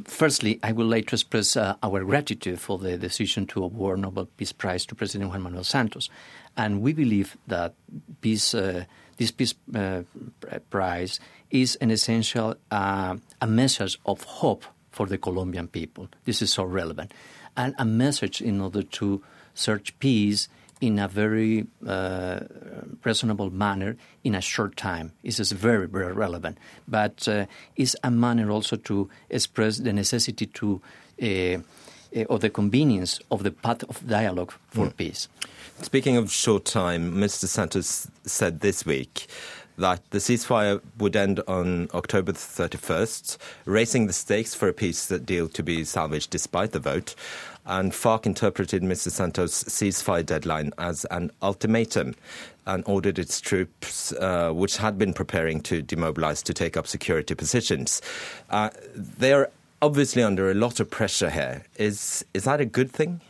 Firstly, 0.04 0.60
I 0.62 0.72
would 0.72 0.86
like 0.86 1.08
to 1.08 1.16
express 1.16 1.56
uh, 1.56 1.74
our 1.82 2.04
gratitude 2.04 2.60
for 2.60 2.78
the 2.78 2.96
decision 2.96 3.46
to 3.46 3.64
award 3.64 3.98
Nobel 3.98 4.26
Peace 4.36 4.52
Prize 4.52 4.86
to 4.86 4.94
President 4.94 5.30
Juan 5.30 5.42
Manuel 5.42 5.64
Santos, 5.64 6.08
and 6.56 6.80
we 6.80 6.92
believe 6.92 7.36
that 7.46 7.74
peace, 8.20 8.54
uh, 8.54 8.84
this 9.16 9.30
Peace 9.30 9.54
uh, 9.74 10.02
Prize 10.70 11.18
is 11.50 11.76
an 11.76 11.90
essential 11.90 12.54
uh, 12.70 13.16
a 13.40 13.46
message 13.46 13.98
of 14.06 14.22
hope 14.24 14.64
for 14.90 15.06
the 15.06 15.18
Colombian 15.18 15.66
people. 15.66 16.08
This 16.24 16.42
is 16.42 16.52
so 16.52 16.64
relevant, 16.64 17.12
and 17.56 17.74
a 17.78 17.84
message 17.84 18.40
in 18.40 18.60
order 18.60 18.82
to 18.82 19.22
search 19.54 19.98
peace 19.98 20.48
in 20.80 20.98
a 20.98 21.08
very 21.08 21.66
uh, 21.86 22.40
reasonable 23.04 23.50
manner 23.50 23.96
in 24.24 24.34
a 24.34 24.40
short 24.40 24.76
time. 24.76 25.12
This 25.22 25.38
is 25.38 25.52
very, 25.52 25.86
very 25.86 26.12
relevant. 26.12 26.58
But 26.88 27.28
uh, 27.28 27.46
it's 27.76 27.94
a 28.02 28.10
manner 28.10 28.50
also 28.50 28.76
to 28.76 29.08
express 29.28 29.78
the 29.78 29.92
necessity 29.92 30.46
to 30.46 30.80
uh, 31.22 31.58
uh, 32.16 32.24
or 32.24 32.40
the 32.40 32.50
convenience 32.50 33.20
of 33.30 33.44
the 33.44 33.52
path 33.52 33.84
of 33.84 34.04
dialogue 34.08 34.52
for 34.68 34.86
mm. 34.86 34.96
peace. 34.96 35.28
Speaking 35.80 36.16
of 36.16 36.32
short 36.32 36.64
time, 36.64 37.14
Mr. 37.14 37.46
Santos 37.46 38.08
said 38.24 38.60
this 38.60 38.84
week 38.84 39.28
that 39.80 40.08
the 40.10 40.18
ceasefire 40.18 40.80
would 40.98 41.16
end 41.16 41.40
on 41.48 41.88
October 41.94 42.32
31st, 42.32 43.38
raising 43.64 44.06
the 44.06 44.12
stakes 44.12 44.54
for 44.54 44.68
a 44.68 44.72
peace 44.72 45.08
deal 45.08 45.48
to 45.48 45.62
be 45.62 45.84
salvaged 45.84 46.30
despite 46.30 46.72
the 46.72 46.78
vote. 46.78 47.14
And 47.66 47.92
FARC 47.92 48.26
interpreted 48.26 48.82
Mr. 48.82 49.10
Santos' 49.10 49.64
ceasefire 49.64 50.24
deadline 50.24 50.72
as 50.78 51.04
an 51.06 51.30
ultimatum 51.42 52.14
and 52.66 52.84
ordered 52.86 53.18
its 53.18 53.40
troops, 53.40 54.12
uh, 54.12 54.50
which 54.52 54.76
had 54.76 54.98
been 54.98 55.12
preparing 55.12 55.60
to 55.62 55.82
demobilize, 55.82 56.42
to 56.44 56.54
take 56.54 56.76
up 56.76 56.86
security 56.86 57.34
positions. 57.34 58.00
Uh, 58.50 58.70
they 58.94 59.32
are 59.32 59.50
obviously 59.82 60.22
under 60.22 60.50
a 60.50 60.54
lot 60.54 60.80
of 60.80 60.90
pressure 60.90 61.30
here. 61.30 61.64
Is, 61.76 62.24
is 62.34 62.44
that 62.44 62.60
a 62.60 62.66
good 62.66 62.90
thing? 62.90 63.20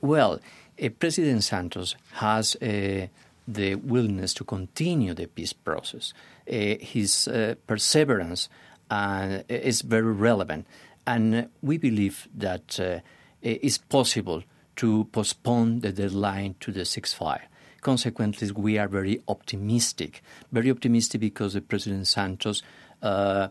Well, 0.00 0.40
uh, 0.82 0.88
President 0.98 1.44
Santos 1.44 1.96
has 2.12 2.56
uh, 2.56 3.08
the 3.46 3.74
willingness 3.76 4.34
to 4.34 4.44
continue 4.44 5.14
the 5.14 5.26
peace 5.26 5.52
process. 5.52 6.12
Uh, 6.48 6.76
his 6.80 7.28
uh, 7.28 7.54
perseverance 7.66 8.48
uh, 8.90 9.38
is 9.48 9.82
very 9.82 10.12
relevant, 10.12 10.66
and 11.06 11.48
we 11.62 11.78
believe 11.78 12.28
that 12.34 12.78
uh, 12.80 13.00
it's 13.42 13.78
possible 13.78 14.42
to 14.76 15.04
postpone 15.12 15.80
the 15.80 15.92
deadline 15.92 16.54
to 16.60 16.72
the 16.72 16.80
ceasefire. 16.80 17.42
Consequently, 17.80 18.50
we 18.52 18.78
are 18.78 18.88
very 18.88 19.22
optimistic, 19.28 20.22
very 20.50 20.70
optimistic 20.70 21.20
because 21.20 21.52
the 21.52 21.60
President 21.60 22.06
Santos 22.06 22.62
uh, 23.02 23.48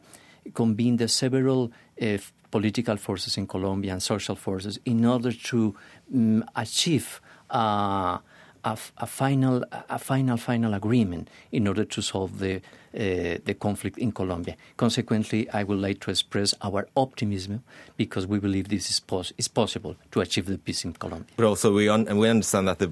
convened 0.53 0.99
the 0.99 1.07
several 1.07 1.71
uh, 2.01 2.17
political 2.49 2.97
forces 2.97 3.37
in 3.37 3.47
Colombia 3.47 3.93
and 3.93 4.01
social 4.01 4.35
forces 4.35 4.79
in 4.85 5.05
order 5.05 5.31
to 5.31 5.75
um, 6.13 6.43
achieve 6.55 7.21
uh, 7.49 8.17
a, 8.63 8.77
a, 8.97 9.07
final, 9.07 9.63
a 9.89 9.99
final, 9.99 10.37
final 10.37 10.73
agreement 10.73 11.29
in 11.51 11.67
order 11.67 11.85
to 11.85 12.01
solve 12.01 12.39
the 12.39 12.61
uh, 12.95 13.39
the 13.45 13.55
conflict 13.59 13.97
in 13.97 14.11
Colombia. 14.11 14.55
Consequently, 14.77 15.49
I 15.49 15.63
would 15.63 15.79
like 15.79 15.99
to 16.01 16.11
express 16.11 16.53
our 16.61 16.87
optimism 16.95 17.63
because 17.97 18.27
we 18.27 18.37
believe 18.37 18.69
this 18.69 18.87
is, 18.89 18.99
pos- 18.99 19.33
is 19.35 19.47
possible 19.47 19.95
to 20.11 20.21
achieve 20.21 20.45
the 20.45 20.59
peace 20.59 20.85
in 20.85 20.93
Colombia. 20.93 21.33
But 21.35 21.45
also, 21.45 21.73
we 21.73 21.89
un- 21.89 22.17
we 22.17 22.29
understand 22.29 22.67
that 22.67 22.77
the 22.77 22.91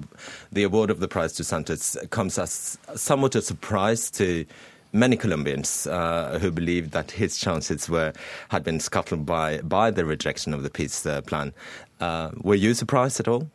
the 0.50 0.64
award 0.64 0.90
of 0.90 0.98
the 0.98 1.06
prize 1.06 1.32
to 1.34 1.44
Santos 1.44 1.96
comes 2.10 2.36
as 2.36 2.78
somewhat 2.96 3.36
a 3.36 3.42
surprise 3.42 4.10
to 4.12 4.44
many 4.92 5.16
Colombians 5.16 5.86
uh, 5.86 6.38
who 6.40 6.50
believed 6.50 6.90
that 6.90 7.12
his 7.12 7.38
chances 7.38 7.88
were 7.88 8.12
had 8.48 8.64
been 8.64 8.80
scuttled 8.80 9.24
by 9.24 9.58
by 9.58 9.90
the 9.90 10.04
rejection 10.04 10.52
of 10.52 10.64
the 10.64 10.70
peace 10.70 11.06
uh, 11.06 11.20
plan. 11.22 11.52
Uh, 12.00 12.30
were 12.42 12.56
you 12.56 12.74
surprised 12.74 13.20
at 13.20 13.28
all? 13.28 13.48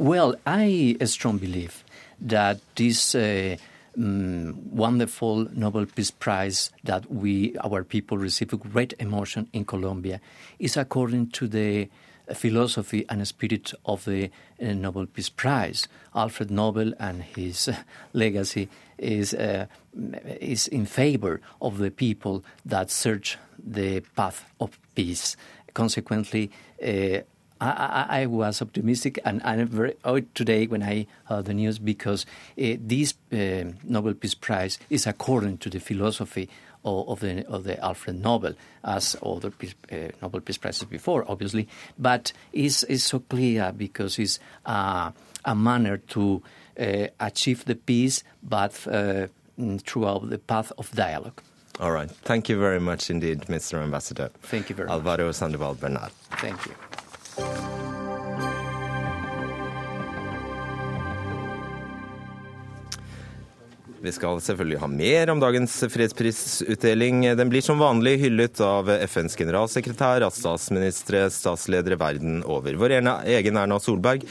Well, 0.00 0.34
I 0.46 0.96
strongly 1.04 1.40
believe 1.46 1.84
that 2.22 2.58
this 2.74 3.14
uh, 3.14 3.58
um, 3.98 4.74
wonderful 4.74 5.46
Nobel 5.52 5.84
Peace 5.84 6.10
Prize 6.10 6.70
that 6.84 7.12
we, 7.12 7.54
our 7.58 7.84
people, 7.84 8.16
receive 8.16 8.50
with 8.50 8.72
great 8.72 8.94
emotion 8.98 9.48
in 9.52 9.66
Colombia 9.66 10.22
is 10.58 10.78
according 10.78 11.32
to 11.32 11.46
the 11.46 11.90
philosophy 12.32 13.04
and 13.10 13.28
spirit 13.28 13.74
of 13.84 14.06
the 14.06 14.30
uh, 14.62 14.72
Nobel 14.72 15.04
Peace 15.04 15.28
Prize. 15.28 15.86
Alfred 16.14 16.50
Nobel 16.50 16.94
and 16.98 17.22
his 17.22 17.68
legacy 18.14 18.70
is 18.96 19.34
uh, 19.34 19.66
is 20.40 20.66
in 20.66 20.86
favor 20.86 21.42
of 21.60 21.76
the 21.76 21.90
people 21.90 22.42
that 22.64 22.90
search 22.90 23.36
the 23.62 24.00
path 24.16 24.46
of 24.60 24.78
peace. 24.94 25.36
Consequently, 25.74 26.50
uh, 26.82 27.18
I, 27.60 28.22
I, 28.22 28.26
was 28.26 28.62
optimistic, 28.62 29.18
and 29.24 29.42
I'm 29.44 29.66
very 29.68 29.94
oh, 30.04 30.20
today 30.34 30.66
when 30.66 30.82
I 30.82 31.06
heard 31.24 31.44
the 31.44 31.54
news 31.54 31.78
because 31.78 32.24
uh, 32.58 32.76
this 32.78 33.14
uh, 33.32 33.72
Nobel 33.84 34.14
Peace 34.14 34.34
Prize 34.34 34.78
is 34.88 35.06
according 35.06 35.58
to 35.58 35.70
the 35.70 35.78
philosophy 35.78 36.48
of, 36.84 37.08
of, 37.08 37.20
the 37.20 37.46
of 37.48 37.64
the 37.64 37.78
Alfred 37.84 38.22
Nobel, 38.22 38.54
as 38.82 39.16
other 39.22 39.50
peace, 39.50 39.74
uh, 39.92 40.08
Nobel 40.22 40.40
Peace 40.40 40.56
Prizes 40.58 40.84
before, 40.84 41.24
obviously, 41.28 41.68
but 41.98 42.32
it's, 42.52 42.82
it's 42.84 43.04
so 43.04 43.18
clear 43.18 43.72
because 43.76 44.18
it's 44.18 44.38
a 44.64 45.12
manner 45.54 45.98
to 45.98 46.42
uh, 46.78 47.06
achieve 47.18 47.64
the 47.66 47.74
peace, 47.74 48.24
but 48.42 48.86
uh, 48.86 49.26
throughout 49.78 50.30
the 50.30 50.38
path 50.38 50.72
of 50.78 50.90
dialogue. 50.92 51.40
All 51.78 51.92
right. 51.92 52.10
Thank 52.10 52.48
you 52.48 52.58
very 52.58 52.80
much 52.80 53.10
indeed, 53.10 53.42
Mr. 53.42 53.82
Ambassador. 53.82 54.30
Thank 54.42 54.68
you 54.68 54.76
very 54.76 54.88
much. 54.88 54.96
Alvaro 54.96 55.32
Sandoval 55.32 55.74
Bernal. 55.74 56.10
Thank 56.32 56.66
you. 56.66 56.74
Vi 64.02 64.12
skal 64.16 64.38
selvfølgelig 64.40 64.78
ha 64.80 64.86
mer 64.88 65.30
om 65.30 65.40
dagens 65.42 65.74
fredsprisutdeling. 65.92 67.20
Den 67.36 67.50
blir 67.52 67.60
som 67.60 67.82
vanlig 67.82 68.14
hyllet 68.22 68.60
av 68.64 68.88
FNs 68.88 69.36
generalsekretær, 69.36 70.24
av 70.24 70.32
statsministre, 70.32 71.26
statsledere 71.28 71.98
verden 72.00 72.40
over. 72.48 72.78
Vår 72.80 72.96
egen 72.96 73.60
Erna 73.60 73.76
Solberg 73.76 74.24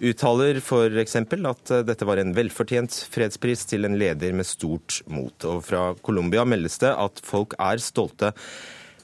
uttaler 0.00 0.62
f.eks. 0.62 1.18
at 1.20 1.74
dette 1.84 2.08
var 2.08 2.22
en 2.22 2.32
velfortjent 2.32 2.96
fredspris 3.12 3.66
til 3.68 3.84
en 3.84 3.98
leder 4.00 4.32
med 4.32 4.48
stort 4.48 5.02
mot. 5.04 5.36
Og 5.44 5.60
fra 5.68 5.90
Colombia 6.00 6.46
meldes 6.48 6.80
det 6.80 6.94
at 6.96 7.20
folk 7.20 7.58
er 7.60 7.84
stolte 7.84 8.32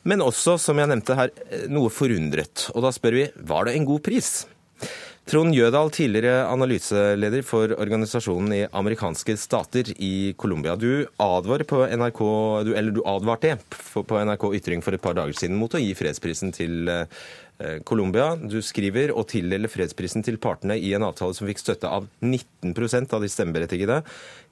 men 0.07 0.23
også, 0.25 0.57
som 0.63 0.79
jeg 0.79 0.91
nevnte 0.93 1.19
her, 1.19 1.33
noe 1.73 1.91
forundret. 1.93 2.69
Og 2.75 2.87
da 2.87 2.95
spør 2.95 3.19
vi 3.19 3.27
var 3.49 3.67
det 3.67 3.77
en 3.77 3.89
god 3.89 4.05
pris? 4.07 4.31
Trond 5.27 5.57
Jødal, 5.59 5.89
tidligere 5.91 6.45
analyseleder 6.47 7.43
for 7.43 7.73
organisasjonen 7.75 8.53
i 8.55 8.61
amerikanske 8.79 9.35
stater 9.43 9.89
i 9.99 10.37
Colombia. 10.39 10.77
Du, 10.79 11.03
du, 11.03 11.03
du 11.03 13.01
advarte 13.09 13.57
på 14.07 14.21
NRK 14.23 14.47
Ytring 14.61 14.85
for 14.87 14.95
et 14.95 15.03
par 15.03 15.19
dager 15.19 15.35
siden 15.35 15.59
mot 15.59 15.75
å 15.75 15.83
gi 15.83 15.97
fredsprisen 15.99 16.55
til 16.55 16.87
eh, 16.93 17.83
Colombia. 17.83 18.37
Du 18.39 18.61
skriver 18.63 19.11
å 19.11 19.27
tildele 19.27 19.67
fredsprisen 19.67 20.23
til 20.23 20.39
partene 20.39 20.79
i 20.79 20.95
en 20.95 21.09
avtale 21.09 21.35
som 21.35 21.51
fikk 21.51 21.65
støtte 21.65 21.91
av 21.91 22.07
19% 22.23 23.19
av 23.19 23.27
de 23.27 23.35
stemmeberettigede, 23.35 24.01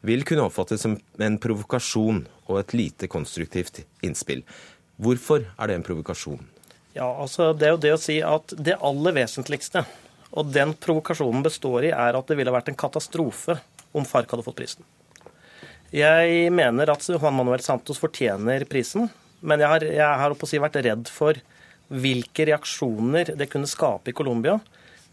vil 0.02 0.26
kunne 0.26 0.48
oppfattes 0.50 0.82
som 0.82 0.98
en 1.22 1.38
provokasjon 1.38 2.24
og 2.48 2.64
et 2.64 2.74
lite 2.74 3.06
konstruktivt 3.14 3.84
innspill. 4.02 4.42
Hvorfor 4.96 5.44
er 5.44 5.70
det 5.70 5.78
en 5.78 5.86
provokasjon? 5.86 6.42
Ja, 6.94 7.08
altså 7.08 7.52
Det 7.52 7.66
er 7.66 7.72
jo 7.74 7.82
det 7.82 7.94
å 7.94 8.00
si 8.00 8.20
at 8.22 8.54
det 8.54 8.78
aller 8.78 9.16
vesentligste, 9.16 9.84
og 10.34 10.50
den 10.54 10.74
provokasjonen 10.78 11.42
består 11.42 11.88
i, 11.88 11.94
er 11.94 12.18
at 12.18 12.28
det 12.30 12.36
ville 12.38 12.54
vært 12.54 12.70
en 12.70 12.78
katastrofe 12.78 13.58
om 13.94 14.06
FARC 14.06 14.30
hadde 14.30 14.46
fått 14.46 14.58
prisen. 14.58 14.86
Jeg 15.94 16.50
mener 16.50 16.90
at 16.90 17.06
Juan 17.06 17.36
Manuel 17.36 17.62
Santos 17.62 18.00
fortjener 18.02 18.66
prisen, 18.66 19.08
men 19.44 19.62
jeg 19.62 19.70
har, 19.70 19.84
jeg 19.84 20.22
har 20.22 20.34
si, 20.46 20.58
vært 20.62 20.80
redd 20.82 21.10
for 21.10 21.38
hvilke 21.94 22.46
reaksjoner 22.48 23.34
det 23.38 23.50
kunne 23.52 23.70
skape 23.70 24.10
i 24.10 24.16
Colombia 24.16 24.56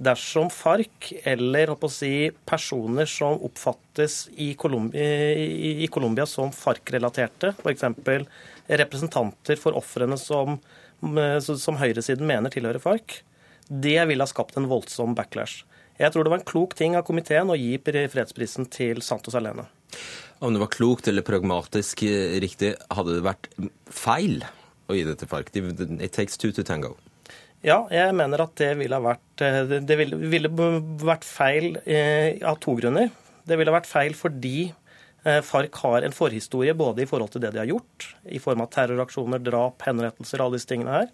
dersom 0.02 0.50
FARC 0.50 1.12
eller 1.30 1.76
si, 1.94 2.32
personer 2.48 3.06
som 3.06 3.38
oppfattes 3.46 4.30
i 4.34 4.56
Colombia, 4.58 6.26
som 6.26 6.50
FARC-relaterte, 6.50 7.54
f.eks 7.62 7.86
representanter 8.68 9.60
for 9.60 9.78
ofrene 9.78 10.18
som, 10.20 10.60
som 11.42 11.80
høyresiden 11.80 12.28
mener 12.28 12.54
tilhører 12.54 12.82
FARC, 12.82 13.22
det 13.68 14.00
ville 14.10 14.24
ha 14.24 14.30
skapt 14.30 14.58
en 14.60 14.70
voldsom 14.72 15.16
backlash. 15.16 15.64
Jeg 16.02 16.14
tror 16.14 16.26
det 16.26 16.34
var 16.34 16.42
en 16.42 16.48
klok 16.48 16.74
ting 16.78 16.98
av 16.98 17.06
komiteen 17.08 17.52
å 17.52 17.58
gi 17.60 17.76
fredsprisen 17.82 18.68
til 18.74 19.04
Santos 19.06 19.38
alene. 19.38 19.68
Om 20.42 20.56
det 20.56 20.64
var 20.64 20.74
klokt 20.74 21.08
eller 21.12 21.26
pragmatisk 21.26 22.04
eh, 22.08 22.40
riktig, 22.42 22.74
hadde 22.90 23.20
det 23.20 23.26
vært 23.28 23.50
feil 23.94 24.42
å 24.90 24.98
gi 24.98 25.06
det 25.06 25.20
til 25.22 25.30
FARC? 25.30 25.54
It 25.54 26.16
takes 26.16 26.40
two 26.42 26.52
to 26.56 26.66
tango. 26.66 26.96
Ja, 27.62 27.84
jeg 27.94 28.16
mener 28.18 28.42
at 28.48 28.56
det 28.58 28.72
ville 28.80 28.98
ha 28.98 29.04
vært, 29.12 29.44
eh, 29.46 29.78
det 29.78 30.00
ville, 30.00 30.18
ville 30.18 30.50
vært 30.50 31.28
feil 31.28 31.76
eh, 31.86 32.42
av 32.42 32.58
to 32.64 32.74
grunner. 32.80 33.12
Det 33.46 33.58
ville 33.60 33.74
vært 33.74 33.90
feil 33.90 34.18
fordi 34.18 34.72
Eh, 34.72 34.81
FARC 35.22 35.76
har 35.84 36.06
en 36.06 36.16
forhistorie 36.16 36.74
både 36.74 37.04
i 37.04 37.10
forhold 37.10 37.30
til 37.34 37.44
det 37.44 37.52
de 37.54 37.62
har 37.62 37.70
gjort, 37.70 38.08
i 38.26 38.40
form 38.42 38.64
av 38.64 38.72
terroraksjoner, 38.74 39.42
drap, 39.46 39.84
henrettelser, 39.86 40.42
alle 40.42 40.58
disse 40.58 40.70
tingene 40.72 40.96
her. 40.96 41.12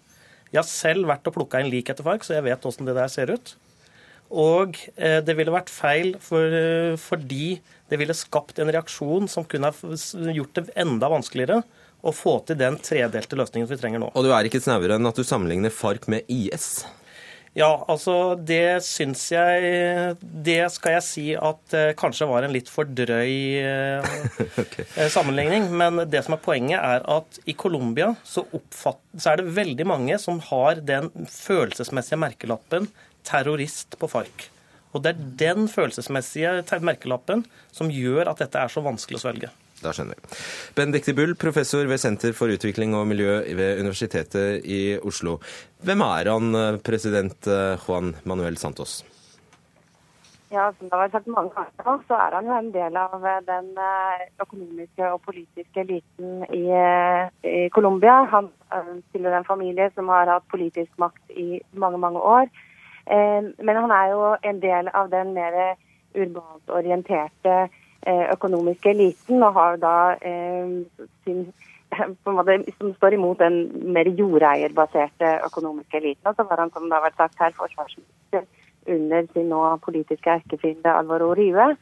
Jeg 0.48 0.62
har 0.62 0.68
selv 0.68 1.08
vært 1.10 1.28
og 1.28 1.34
plukka 1.36 1.60
inn 1.60 1.68
lik 1.68 1.90
etter 1.92 2.06
FARC, 2.06 2.24
så 2.24 2.38
jeg 2.38 2.46
vet 2.46 2.68
åssen 2.68 2.88
det 2.88 2.96
der 2.96 3.10
ser 3.12 3.34
ut. 3.34 3.52
Og 4.28 4.76
eh, 4.96 5.20
det 5.24 5.34
ville 5.36 5.52
vært 5.52 5.72
feil 5.72 6.14
for, 6.20 6.52
eh, 6.52 6.96
fordi 7.00 7.58
det 7.88 7.98
ville 8.00 8.16
skapt 8.16 8.60
en 8.60 8.72
reaksjon 8.72 9.28
som 9.28 9.46
kunne 9.48 9.72
ha 9.72 10.32
gjort 10.36 10.56
det 10.56 10.66
enda 10.76 11.08
vanskeligere 11.12 11.62
å 12.04 12.12
få 12.14 12.36
til 12.46 12.58
den 12.60 12.76
tredelte 12.84 13.38
løsningen 13.38 13.68
vi 13.68 13.78
trenger 13.80 14.02
nå. 14.04 14.12
Og 14.14 14.24
du 14.26 14.32
er 14.32 14.48
ikke 14.48 14.60
snauere 14.62 14.98
enn 14.98 15.08
at 15.08 15.18
du 15.18 15.24
sammenligner 15.26 15.72
FARC 15.74 16.08
med 16.12 16.28
IS? 16.32 16.84
Ja, 17.58 17.72
altså 17.90 18.36
det 18.38 18.84
syns 18.86 19.24
jeg 19.32 20.16
Det 20.22 20.60
skal 20.70 20.94
jeg 20.94 21.04
si 21.06 21.24
at 21.34 21.74
eh, 21.74 21.94
kanskje 21.98 22.28
var 22.30 22.46
en 22.46 22.54
litt 22.54 22.70
for 22.70 22.86
drøy 22.86 23.32
eh, 23.58 24.12
okay. 24.62 24.86
Eh, 24.94 25.10
sammenligning. 25.10 25.66
Men 25.80 26.04
det 26.06 26.22
som 26.26 26.36
er 26.36 26.44
poenget, 26.44 26.78
er 26.78 27.02
at 27.02 27.40
i 27.50 27.56
Colombia 27.58 28.12
så, 28.22 28.44
så 28.70 28.94
er 29.32 29.40
det 29.40 29.56
veldig 29.58 29.88
mange 29.90 30.20
som 30.22 30.38
har 30.50 30.84
den 30.86 31.10
følelsesmessige 31.26 32.20
merkelappen 32.22 32.86
'terrorist' 33.26 33.98
på 33.98 34.08
FARC. 34.08 34.48
Og 34.94 35.02
det 35.04 35.12
er 35.12 35.24
den 35.42 35.66
følelsesmessige 35.68 36.62
merkelappen 36.80 37.42
som 37.74 37.90
gjør 37.92 38.30
at 38.30 38.44
dette 38.44 38.62
er 38.62 38.72
så 38.72 38.84
vanskelig 38.86 39.18
å 39.18 39.26
svelge. 39.26 39.50
Da 39.82 39.92
skjønner 39.94 40.18
vi. 40.18 40.38
Benedicte 40.76 41.14
Bull, 41.14 41.34
professor 41.38 41.86
ved 41.86 42.00
Senter 42.02 42.34
for 42.36 42.50
utvikling 42.50 42.96
og 42.98 43.06
miljø 43.10 43.38
ved 43.58 43.82
Universitetet 43.82 44.66
i 44.66 44.98
Oslo. 44.98 45.38
Hvem 45.86 46.02
er 46.06 46.32
han, 46.32 46.58
president 46.84 47.46
eh, 47.46 47.78
Juan 47.84 48.16
Manuel 48.26 48.58
Santos? 48.58 49.04
Ja, 50.50 50.70
Som 50.78 50.88
det 50.88 50.96
har 50.96 51.04
vært 51.04 51.14
sagt 51.18 51.28
mange 51.28 51.52
ganger 51.54 51.84
nå, 51.84 51.94
så 52.08 52.16
er 52.16 52.38
han 52.38 52.48
jo 52.48 52.54
en 52.56 52.70
del 52.74 52.98
av 52.98 53.26
eh, 53.30 53.40
den 53.46 53.70
eh, 53.86 54.28
økonomiske 54.42 55.10
og 55.12 55.20
politiske 55.28 55.84
eliten 55.84 56.46
i, 56.48 56.64
i 57.46 57.68
Colombia. 57.74 58.22
Han 58.32 58.50
tilhører 59.12 59.42
en 59.42 59.50
familie 59.50 59.90
som 59.94 60.10
har 60.10 60.32
hatt 60.32 60.48
politisk 60.50 60.90
makt 60.98 61.36
i 61.36 61.60
mange, 61.72 62.00
mange 62.00 62.20
år. 62.20 62.50
Men 63.08 63.78
han 63.80 63.92
er 63.94 64.10
jo 64.12 64.24
en 64.44 64.58
del 64.60 64.90
av 64.92 65.06
den 65.08 65.30
mer 65.32 65.54
urbant 66.12 66.68
orienterte 66.76 67.54
Eh, 67.58 67.68
økonomiske 68.08 68.90
eliten, 68.90 69.42
og 69.42 69.52
har 69.52 69.76
da 69.82 69.96
eh, 70.22 70.70
sin 71.24 71.48
måte, 72.38 72.58
som 72.78 72.94
står 72.94 73.16
imot 73.16 73.40
den 73.42 73.58
mer 73.92 74.08
jordeierbaserte 74.08 75.34
økonomiske 75.46 76.00
eliten. 76.00 76.26
Og 76.26 76.34
så 76.36 76.46
var 76.48 76.62
han, 76.62 76.72
som 76.72 76.88
det 76.88 76.96
har 76.96 77.06
vært 77.08 77.20
sagt 77.20 77.42
her, 77.42 77.56
forsvarsminister 77.56 78.46
under 78.88 79.26
sin 79.32 79.50
nå 79.52 79.62
politiske 79.84 80.30
erkefiende 80.30 80.94
Alvaro 80.94 81.34
Rive, 81.36 81.74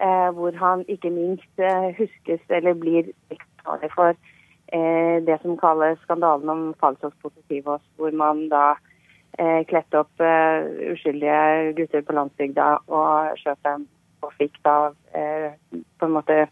eh, 0.00 0.28
hvor 0.36 0.56
han 0.60 0.84
ikke 0.88 1.10
minst 1.10 1.64
eh, 1.70 1.88
huskes 1.98 2.42
eller 2.48 2.74
blir 2.74 3.12
ansvarlig 3.30 3.90
for 3.94 4.12
eh, 4.72 5.16
det 5.26 5.38
som 5.42 5.56
kalles 5.60 6.00
skandalen 6.04 6.48
om 6.48 6.74
falsos 6.80 7.16
positivos, 7.22 7.80
hvor 7.96 8.12
man 8.12 8.48
da 8.52 8.74
eh, 9.38 9.64
kledde 9.70 10.04
opp 10.04 10.26
uskyldige 10.92 11.72
gutter 11.78 12.04
på 12.04 12.18
landsbygda 12.18 12.68
og 12.88 13.40
skjøt 13.40 13.64
dem 13.64 13.88
og 14.26 14.34
fikk 14.38 14.58
da 14.66 14.76
eh, 15.16 15.52
på 15.70 16.08
en 16.08 16.16
måte 16.16 16.42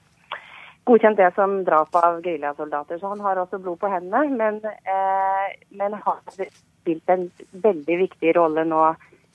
godkjent 0.89 1.21
det 1.21 1.29
som 1.37 1.61
drap 1.67 1.95
av 2.01 2.23
geriljasoldater. 2.25 2.99
Så 2.99 3.13
han 3.13 3.21
har 3.21 3.41
også 3.43 3.61
blod 3.61 3.81
på 3.83 3.91
hendene, 3.93 4.33
men, 4.41 4.61
eh, 4.65 5.47
men 5.77 5.99
har 6.01 6.23
spilt 6.33 7.13
en 7.13 7.29
veldig 7.53 8.01
viktig 8.07 8.35
rolle 8.39 8.65
nå 8.65 8.83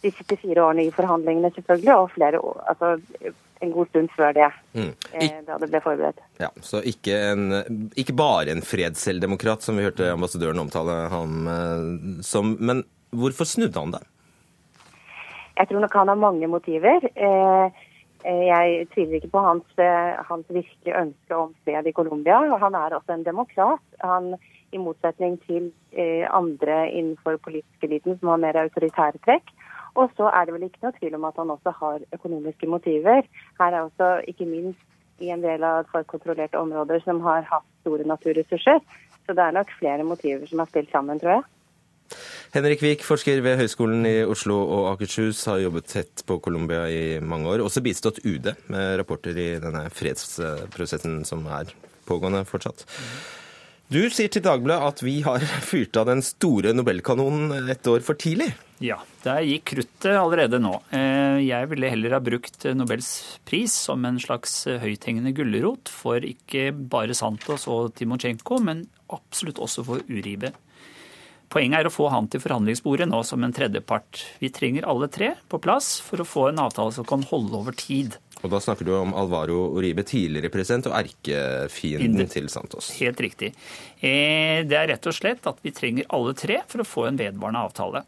de 0.03 0.11
74 0.11 0.59
årene 0.59 0.87
i 0.87 0.91
forhandlingene, 0.91 1.53
selvfølgelig, 1.55 1.95
og 1.95 2.11
flere 2.11 2.39
år, 2.43 2.57
altså 2.73 2.97
en 3.63 3.71
god 3.71 3.89
stund 3.91 4.09
før 4.17 4.33
det, 4.35 4.49
mm. 4.75 4.89
eh, 5.15 5.37
da 5.47 5.57
det 5.61 5.69
ble 5.71 5.79
forberedt. 5.83 6.19
Ja, 6.41 6.49
Så 6.65 6.81
ikke, 6.89 7.15
en, 7.31 7.91
ikke 7.99 8.15
bare 8.17 8.51
en 8.51 8.63
fredsselvdemokrat, 8.65 9.63
som 9.63 9.79
vi 9.79 9.85
hørte 9.87 10.11
ambassadøren 10.11 10.59
omtale 10.59 10.97
ham 11.13 11.47
eh, 11.47 11.85
som. 12.25 12.57
Men 12.59 12.83
hvorfor 13.15 13.47
snudde 13.47 13.79
han 13.79 13.95
det? 13.95 14.03
Jeg 15.53 15.69
tror 15.69 15.83
nok 15.85 15.95
han 16.01 16.11
har 16.11 16.19
mange 16.19 16.49
motiver. 16.49 17.07
Eh, 17.13 17.83
jeg 18.24 18.88
tviler 18.94 19.20
ikke 19.20 19.34
på 19.34 19.44
hans, 19.44 19.65
eh, 19.77 20.15
hans 20.30 20.46
virkelige 20.50 21.00
ønske 21.00 21.36
om 21.36 21.53
fred 21.63 21.88
i 21.88 21.92
Colombia. 21.92 22.39
Han 22.58 22.75
er 22.75 22.96
også 22.96 23.13
en 23.13 23.25
demokrat. 23.25 23.84
Han, 24.00 24.36
I 24.72 24.77
motsetning 24.77 25.38
til 25.46 25.72
eh, 25.92 26.25
andre 26.32 26.92
innenfor 26.92 27.38
politisk 27.38 27.84
eliten 27.84 28.18
som 28.20 28.30
har 28.30 28.38
mer 28.38 28.62
autoritære 28.63 29.20
trekk. 29.25 29.51
Og 29.96 30.10
så 30.18 30.32
er 30.34 30.46
det 30.46 30.53
vel 30.56 30.65
ikke 30.65 30.82
noe 30.82 30.96
tvil 30.98 31.15
om 31.15 31.27
at 31.30 31.38
han 31.38 31.53
også 31.53 31.74
har 31.80 32.00
økonomiske 32.13 32.68
motiver. 32.68 33.27
Her 33.60 33.72
er 33.72 33.82
også 33.82 34.24
ikke 34.27 34.46
minst 34.50 34.82
i 35.22 35.30
en 35.30 35.44
del 35.44 35.63
av 35.63 35.86
forkontrollerte 35.92 36.58
områder 36.58 37.03
som 37.06 37.22
har 37.22 37.46
hatt 37.51 37.68
store 37.84 38.08
naturressurser. 38.10 38.80
Så 39.25 39.36
det 39.38 39.44
er 39.44 39.56
nok 39.56 39.70
flere 39.80 40.03
motiver 40.03 40.48
som 40.50 40.63
har 40.63 40.72
spilt 40.72 40.92
sammen, 40.92 41.20
tror 41.20 41.38
jeg. 41.38 41.44
Henrik 42.53 42.84
Wiik, 42.86 43.05
forsker 43.08 43.39
ved 43.41 43.58
Høgskolen 43.62 44.05
i 44.05 44.15
Oslo 44.29 44.60
og 44.62 44.89
Akershus, 44.91 45.41
har 45.50 45.62
jobbet 45.63 45.88
tett 45.89 46.25
på 46.29 46.38
Colombia 46.43 46.84
i 46.86 47.03
mange 47.24 47.50
år. 47.50 47.63
Også 47.65 47.82
bistått 47.86 48.22
UD 48.22 48.51
med 48.74 49.00
rapporter 49.01 49.38
i 49.38 49.48
denne 49.63 49.88
fredsprosessen 49.93 51.24
som 51.25 51.48
er 51.50 51.74
pågående 52.05 52.44
fortsatt. 52.46 52.85
Du 53.94 54.00
sier 54.09 54.29
til 54.31 54.42
Dagbladet 54.42 54.90
at 54.90 55.01
vi 55.05 55.20
har 55.25 55.44
fyrt 55.72 55.98
av 56.00 56.07
den 56.09 56.24
store 56.25 56.72
Nobelkanonen 56.74 57.70
et 57.70 57.90
år 57.90 58.05
for 58.05 58.18
tidlig. 58.18 58.50
Ja, 58.83 58.98
der 59.24 59.46
gikk 59.48 59.68
kruttet 59.70 60.18
allerede 60.18 60.59
nå. 60.59 60.74
Eh, 60.96 61.44
jeg 61.46 61.70
ville 61.72 61.92
heller 61.92 62.18
ha 62.18 62.22
brukt 62.24 62.66
Nobels 62.75 63.09
pris 63.48 63.75
som 63.85 64.03
en 64.07 64.18
slags 64.20 64.64
høythengende 64.81 65.31
gulrot 65.37 65.92
for 65.92 66.25
ikke 66.25 66.72
bare 66.74 67.16
Santos 67.16 67.68
og 67.72 67.94
Timosjenko, 68.00 68.59
men 68.66 68.85
absolutt 69.14 69.61
også 69.64 69.85
for 69.87 70.03
Uribe. 70.09 70.51
Poenget 71.53 71.83
er 71.83 71.87
å 71.87 71.94
få 71.94 72.07
han 72.09 72.25
til 72.33 72.42
forhandlingsbordet 72.42 73.05
nå 73.11 73.20
som 73.27 73.44
en 73.46 73.53
tredjepart. 73.53 74.24
Vi 74.42 74.50
trenger 74.53 74.87
alle 74.89 75.09
tre 75.13 75.35
på 75.51 75.59
plass 75.61 76.00
for 76.01 76.24
å 76.24 76.25
få 76.25 76.48
en 76.50 76.61
avtale 76.63 76.96
som 76.96 77.05
kan 77.05 77.22
holde 77.29 77.59
over 77.59 77.77
tid. 77.77 78.18
Og 78.44 78.50
Da 78.51 78.59
snakker 78.59 78.87
du 78.87 78.92
om 78.98 79.13
Alvaro 79.16 79.70
Uribe, 79.77 80.03
tidligere 80.03 80.50
president 80.51 80.89
og 80.89 80.98
erkefienden 80.98 82.27
til 82.31 82.50
Santos. 82.51 82.89
Helt 82.98 83.22
riktig. 83.22 83.53
Eh, 84.01 84.66
det 84.68 84.79
er 84.79 84.89
rett 84.96 85.07
og 85.07 85.16
slett 85.16 85.46
at 85.48 85.61
vi 85.63 85.72
trenger 85.72 86.09
alle 86.09 86.33
tre 86.35 86.59
for 86.68 86.83
å 86.83 86.87
få 86.87 87.05
en 87.07 87.22
vedvarende 87.22 87.61
avtale. 87.70 88.03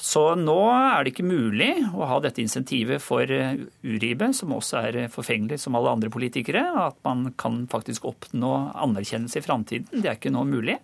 Så 0.00 0.34
nå 0.34 0.58
er 0.72 1.04
det 1.04 1.14
ikke 1.14 1.28
mulig 1.28 1.72
å 1.92 2.06
ha 2.08 2.18
dette 2.24 2.42
insentivet 2.42 3.00
for 3.04 3.22
eh, 3.30 3.62
Uribe, 3.86 4.32
som 4.36 4.52
også 4.56 4.82
er 4.90 5.00
forfengelig 5.12 5.62
som 5.62 5.78
alle 5.78 5.94
andre 5.94 6.12
politikere, 6.12 6.66
at 6.88 6.98
man 7.06 7.30
kan 7.40 7.62
faktisk 7.70 8.10
oppnå 8.10 8.52
anerkjennelse 8.74 9.40
i 9.40 9.46
framtiden. 9.46 9.90
Det 9.94 10.08
er 10.08 10.18
ikke 10.18 10.34
nå 10.34 10.44
mulig. 10.48 10.80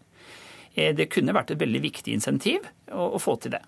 Eh, 0.76 0.92
det 0.96 1.10
kunne 1.12 1.34
vært 1.36 1.50
et 1.54 1.60
veldig 1.60 1.82
viktig 1.88 2.14
insentiv 2.14 2.68
å, 2.92 3.16
få 3.22 3.38
til 3.42 3.56
det. 3.56 3.64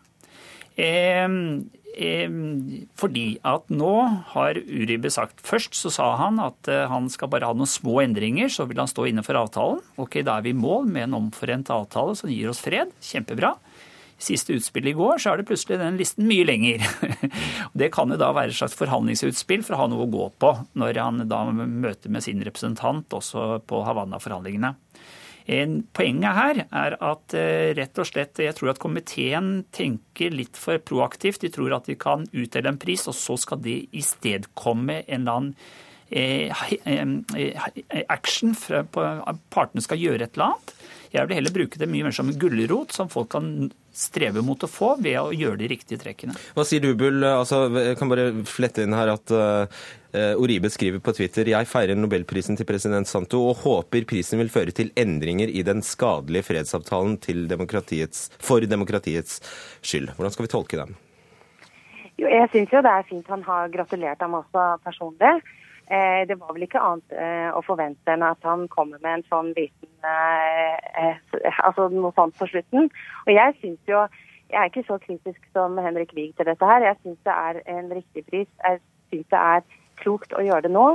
Fordi 1.99 3.27
at 3.43 3.73
nå 3.75 3.95
har 4.35 4.59
Uribe 4.61 5.11
sagt 5.11 5.41
Først 5.43 5.75
så 5.75 5.91
sa 5.91 6.13
han 6.21 6.39
at 6.43 6.71
eh, 6.71 6.85
han 6.91 7.09
skal 7.11 7.31
bare 7.33 7.49
ha 7.49 7.57
noen 7.57 7.71
små 7.71 7.99
endringer, 8.05 8.53
så 8.53 8.69
vil 8.69 8.79
han 8.79 8.91
stå 8.91 9.09
innenfor 9.09 9.41
avtalen. 9.41 9.81
Ok, 9.99 10.21
Da 10.23 10.39
er 10.39 10.47
vi 10.47 10.55
i 10.55 10.59
mål 10.59 10.87
med 10.87 11.09
en 11.09 11.19
omforent 11.25 11.73
avtale 11.75 12.15
som 12.19 12.31
gir 12.31 12.53
oss 12.53 12.63
fred. 12.63 12.93
Kjempebra. 13.03 13.57
Siste 14.19 14.55
utspill 14.59 14.89
i 14.91 14.97
går, 14.99 15.21
så 15.23 15.31
er 15.31 15.39
det 15.39 15.47
plutselig 15.47 15.79
den 15.79 15.99
listen 15.99 16.27
mye 16.27 16.47
lenger. 16.47 16.83
Det 17.79 17.91
kan 17.95 18.11
jo 18.11 18.19
da 18.19 18.33
være 18.35 18.51
et 18.51 18.59
slags 18.59 18.75
forhandlingsutspill 18.79 19.63
for 19.63 19.77
å 19.77 19.83
ha 19.85 19.87
noe 19.91 20.07
å 20.07 20.11
gå 20.11 20.25
på 20.43 20.51
når 20.79 20.99
han 20.99 21.23
da 21.31 21.45
møter 21.55 22.11
med 22.11 22.27
sin 22.27 22.43
representant 22.43 23.15
også 23.15 23.61
på 23.71 23.83
Havanna-forhandlingene. 23.87 24.75
Poenget 25.49 26.37
her 26.37 26.59
er 26.67 26.95
at 27.01 27.35
eh, 27.37 27.71
rett 27.79 27.97
og 27.97 28.05
slett, 28.05 28.37
jeg 28.45 28.53
tror 28.59 28.75
at 28.75 28.81
komiteen 28.83 29.63
tenker 29.73 30.35
litt 30.35 30.59
for 30.61 30.77
proaktivt. 30.77 31.41
De 31.41 31.49
tror 31.53 31.73
at 31.79 31.89
de 31.89 31.97
kan 31.97 32.27
utdele 32.29 32.69
en 32.69 32.81
pris, 32.81 33.07
og 33.09 33.17
så 33.17 33.39
skal 33.41 33.63
det 33.65 33.79
istedkomme 33.97 35.01
en 35.07 35.23
eller 35.23 35.39
annen 35.39 35.55
eh, 36.11 36.53
fra 36.53 38.05
action. 38.09 38.55
Partene 39.53 39.85
skal 39.85 40.01
gjøre 40.01 40.25
et 40.27 40.37
eller 40.37 40.53
annet. 40.53 40.75
Jeg 41.09 41.29
vil 41.29 41.39
heller 41.39 41.55
bruke 41.55 41.81
det 41.81 41.89
mye 41.89 42.05
mer 42.05 42.13
som 42.13 42.29
en 42.29 42.37
gulrot 42.41 42.93
som 42.93 43.09
folk 43.09 43.31
kan 43.33 43.71
streve 43.97 44.43
mot 44.45 44.63
å 44.63 44.69
få 44.71 44.91
ved 45.01 45.17
å 45.21 45.33
gjøre 45.33 45.59
de 45.63 45.71
riktige 45.73 46.01
trekkene. 46.03 46.37
Hva 46.55 46.65
sier 46.69 46.85
du, 46.85 46.91
Bull? 46.99 47.25
Altså, 47.25 47.65
jeg 47.81 47.97
kan 47.99 48.13
bare 48.13 48.29
flette 48.49 48.85
inn 48.85 48.95
her 48.95 49.15
at 49.15 49.33
uh, 49.33 49.81
Oribe 50.39 50.71
skriver 50.71 51.03
på 51.03 51.15
Twitter 51.17 51.51
jeg 51.51 51.69
feirer 51.71 51.99
nobelprisen 51.99 52.61
til 52.61 52.69
president 52.69 53.09
Santo 53.09 53.41
og 53.49 53.65
håper 53.65 54.07
prisen 54.09 54.41
vil 54.43 54.53
føre 54.53 54.75
til 54.77 54.93
endringer 55.01 55.51
i 55.51 55.65
den 55.67 55.81
skadelige 55.87 56.51
fredsavtalen 56.51 57.17
demokratiets, 57.49 58.29
for 58.39 58.61
demokratiets 58.69 59.41
skyld. 59.81 60.13
Hvordan 60.17 60.37
skal 60.37 60.47
vi 60.47 60.53
tolke 60.53 60.83
dem? 60.83 60.97
Jo, 62.19 62.27
jeg 62.29 62.51
syns 62.53 62.75
jo 62.75 62.83
det 62.83 62.93
er 62.93 63.09
fint 63.09 63.29
han 63.31 63.45
har 63.47 63.73
gratulert 63.73 64.23
ham 64.23 64.37
også 64.43 64.69
personlig. 64.85 65.39
Eh, 65.91 66.29
det 66.29 66.37
var 66.37 66.53
vel 66.53 66.67
ikke 66.67 66.81
annet 66.85 67.13
eh, 67.17 67.49
å 67.57 67.63
forvente 67.65 68.13
enn 68.13 68.25
at 68.27 68.43
han 68.45 68.67
kommer 68.69 69.01
med 69.01 69.15
en 69.15 69.23
sånn 69.31 69.55
liten 69.57 69.89
eh, 70.05 71.17
Altså 71.65 71.87
noe 71.89 72.13
sånt 72.13 72.37
på 72.37 72.49
slutten. 72.51 72.91
Og 73.25 73.31
jeg 73.33 73.55
syns 73.63 73.81
jo 73.89 74.03
Jeg 74.53 74.59
er 74.61 74.69
ikke 74.69 74.85
så 74.85 74.99
kritisk 75.01 75.47
som 75.57 75.81
Henrik 75.81 76.13
Wiig 76.17 76.35
til 76.37 76.49
dette 76.49 76.69
her. 76.69 76.85
Jeg 76.85 77.01
syns 77.01 77.21
det 77.25 77.37
er 77.37 77.61
en 77.73 77.89
riktig 77.93 78.25
pris. 78.29 78.49
Jeg 78.65 78.83
syns 79.09 79.31
det 79.33 79.41
er 79.41 79.65
klokt 80.03 80.37
å 80.37 80.45
gjøre 80.45 80.69
det 80.69 80.73
nå. 80.73 80.89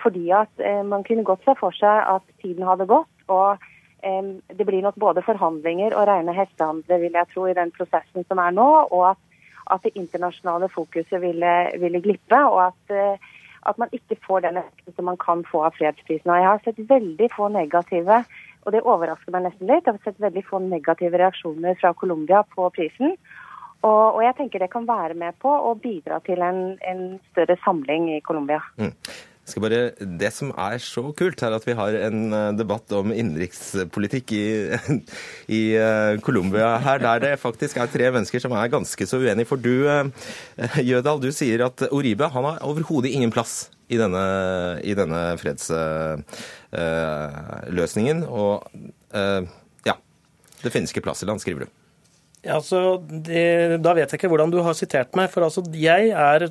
Fordi 0.00 0.22
at 0.34 0.62
man 0.88 1.04
kunne 1.04 1.26
gått 1.28 1.44
se 1.44 1.52
for 1.58 1.76
seg 1.76 2.08
at 2.08 2.24
tiden 2.40 2.64
hadde 2.64 2.88
gått. 2.88 3.12
og 3.28 3.60
det 4.00 4.64
blir 4.64 4.80
nok 4.80 4.96
både 5.00 5.22
forhandlinger 5.24 5.92
og 5.92 6.08
rene 6.08 6.32
hestehandler, 6.36 6.98
vil 7.04 7.20
jeg 7.20 7.30
tro, 7.34 7.44
i 7.46 7.56
den 7.56 7.70
prosessen 7.76 8.24
som 8.28 8.40
er 8.40 8.56
nå. 8.56 8.66
Og 8.88 9.10
at, 9.10 9.20
at 9.76 9.84
det 9.84 9.92
internasjonale 10.00 10.72
fokuset 10.72 11.20
ville, 11.20 11.54
ville 11.84 12.00
glippe. 12.00 12.40
Og 12.48 12.64
at 12.64 13.20
at 13.70 13.78
man 13.80 13.92
ikke 13.96 14.18
får 14.26 14.44
den 14.44 14.58
effekten 14.60 14.96
som 14.96 15.08
man 15.10 15.18
kan 15.20 15.44
få 15.48 15.64
av 15.68 15.76
fredsprisen. 15.78 16.30
Og 16.30 16.40
jeg 16.40 16.48
har 16.50 16.62
sett 16.64 16.82
veldig 16.90 17.30
få 17.34 17.48
negative, 17.52 18.20
og 18.64 18.72
det 18.72 18.84
overrasker 18.84 19.34
meg 19.34 19.46
nesten 19.48 19.68
litt, 19.70 19.84
jeg 19.86 19.96
har 19.96 20.04
sett 20.04 20.22
veldig 20.22 20.44
få 20.48 20.60
negative 20.64 21.20
reaksjoner 21.20 21.76
fra 21.80 21.92
Colombia 22.00 22.44
på 22.54 22.68
prisen. 22.76 23.16
Og, 23.84 24.16
og, 24.16 24.22
jeg 24.24 24.36
tenker 24.38 24.64
det 24.64 24.72
kan 24.72 24.86
være 24.88 25.16
med 25.20 25.36
på 25.44 25.50
å 25.52 25.74
bidra 25.76 26.22
til 26.24 26.40
en, 26.40 26.62
en 26.88 27.02
større 27.32 27.58
samling 27.66 28.08
i 28.14 28.22
Colombia. 28.24 28.62
Mm. 28.80 28.94
Bare, 29.44 29.92
det 30.00 30.32
som 30.32 30.48
er 30.56 30.78
så 30.80 31.12
kult, 31.16 31.42
er 31.44 31.52
at 31.52 31.66
vi 31.68 31.74
har 31.76 31.92
en 32.06 32.32
eh, 32.32 32.56
debatt 32.56 32.92
om 32.96 33.12
innenrikspolitikk 33.12 34.32
i, 34.32 34.72
i 35.58 35.76
uh, 35.76 36.16
Colombia 36.24 36.78
her, 36.80 36.98
der 37.02 37.18
det 37.20 37.40
faktisk 37.42 37.76
er 37.76 37.86
tre 37.92 38.10
mennesker 38.14 38.40
som 38.40 38.52
er 38.56 38.72
ganske 38.72 39.06
så 39.06 39.16
uenige. 39.20 39.44
For 39.50 39.56
du, 39.60 39.84
uh, 39.84 40.04
Jødal, 40.90 41.20
du 41.20 41.32
sier 41.32 41.64
at 41.68 41.82
Oribe 41.90 42.28
han 42.32 42.44
har 42.48 42.58
overhodet 42.64 43.10
ingen 43.12 43.30
plass 43.34 43.70
i 43.92 43.96
denne, 44.00 44.24
i 44.80 44.94
denne 44.96 45.36
fredsløsningen. 45.38 48.24
Og 48.24 48.64
ja, 49.84 49.94
det 50.64 50.72
finnes 50.72 50.90
ikke 50.90 51.04
plass 51.04 51.20
til 51.20 51.30
han, 51.30 51.38
skriver 51.42 51.60
du. 51.66 51.70
Ja, 52.44 52.58
altså, 52.58 52.98
det, 53.00 53.80
Da 53.84 53.94
vet 53.96 54.10
jeg 54.12 54.18
ikke 54.18 54.28
hvordan 54.32 54.52
du 54.52 54.58
har 54.64 54.76
sitert 54.76 55.16
meg. 55.16 55.30
For 55.32 55.46
altså, 55.46 55.64
jeg, 55.80 56.10
er, 56.12 56.44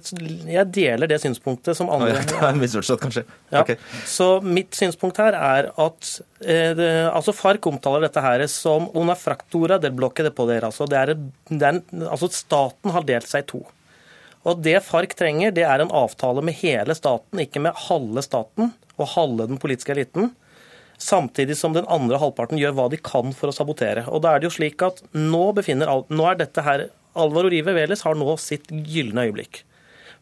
jeg 0.50 0.70
deler 0.74 1.10
det 1.10 1.20
synspunktet 1.22 1.78
som 1.78 1.92
andre 1.94 2.16
Jeg 2.18 2.40
har 2.42 2.58
misforstått, 2.58 3.02
kanskje. 3.04 3.26
Ja. 3.54 3.62
Okay. 3.62 3.78
Så 4.10 4.40
mitt 4.42 4.74
synspunkt 4.78 5.22
her 5.22 5.38
er 5.38 5.70
at 5.70 6.10
eh, 6.42 6.74
det, 6.78 6.90
altså 7.12 7.36
FARC 7.38 7.70
omtaler 7.70 8.08
dette 8.08 8.26
her 8.26 8.46
som 8.52 8.90
una 8.98 9.16
fractura 9.20 9.78
del 9.82 9.94
bloque 9.96 10.26
de 10.26 10.34
poder. 10.34 10.66
Altså, 10.66 10.90
det 10.90 11.00
er, 11.00 11.16
det 11.54 11.70
er, 11.70 11.82
altså 12.10 12.32
staten 12.34 12.94
har 12.96 13.06
delt 13.08 13.30
seg 13.30 13.46
i 13.46 13.50
to. 13.54 13.64
Og 14.50 14.60
det 14.60 14.80
FARC 14.84 15.14
trenger, 15.16 15.54
det 15.56 15.64
er 15.64 15.84
en 15.84 15.94
avtale 15.94 16.42
med 16.44 16.58
hele 16.60 16.96
staten, 16.98 17.46
ikke 17.46 17.62
med 17.64 17.78
halve 17.86 18.26
staten 18.26 18.74
og 18.98 19.14
halve 19.14 19.48
den 19.50 19.62
politiske 19.62 19.94
eliten 19.96 20.34
samtidig 21.04 21.58
som 21.60 21.76
den 21.76 21.88
andre 21.92 22.20
halvparten 22.22 22.60
gjør 22.60 22.76
hva 22.78 22.88
de 22.92 23.00
kan 23.04 23.34
for 23.36 23.52
å 23.52 23.56
sabotere. 23.56 24.06
Og 24.10 24.24
da 24.24 24.34
er 24.34 24.42
det 24.42 24.50
jo 24.50 24.56
slik 24.58 24.84
at 24.86 25.02
Nå 25.13 25.46
befinner, 25.58 25.92
nå 26.08 26.28
er 26.30 26.39
dette 26.39 26.63
her, 26.66 26.88
Alvor 27.20 27.50
Orive 27.50 27.76
Veles 27.76 28.02
har 28.08 28.18
nå 28.18 28.34
sitt 28.42 28.72
gylne 28.72 29.28
øyeblikk. 29.28 29.62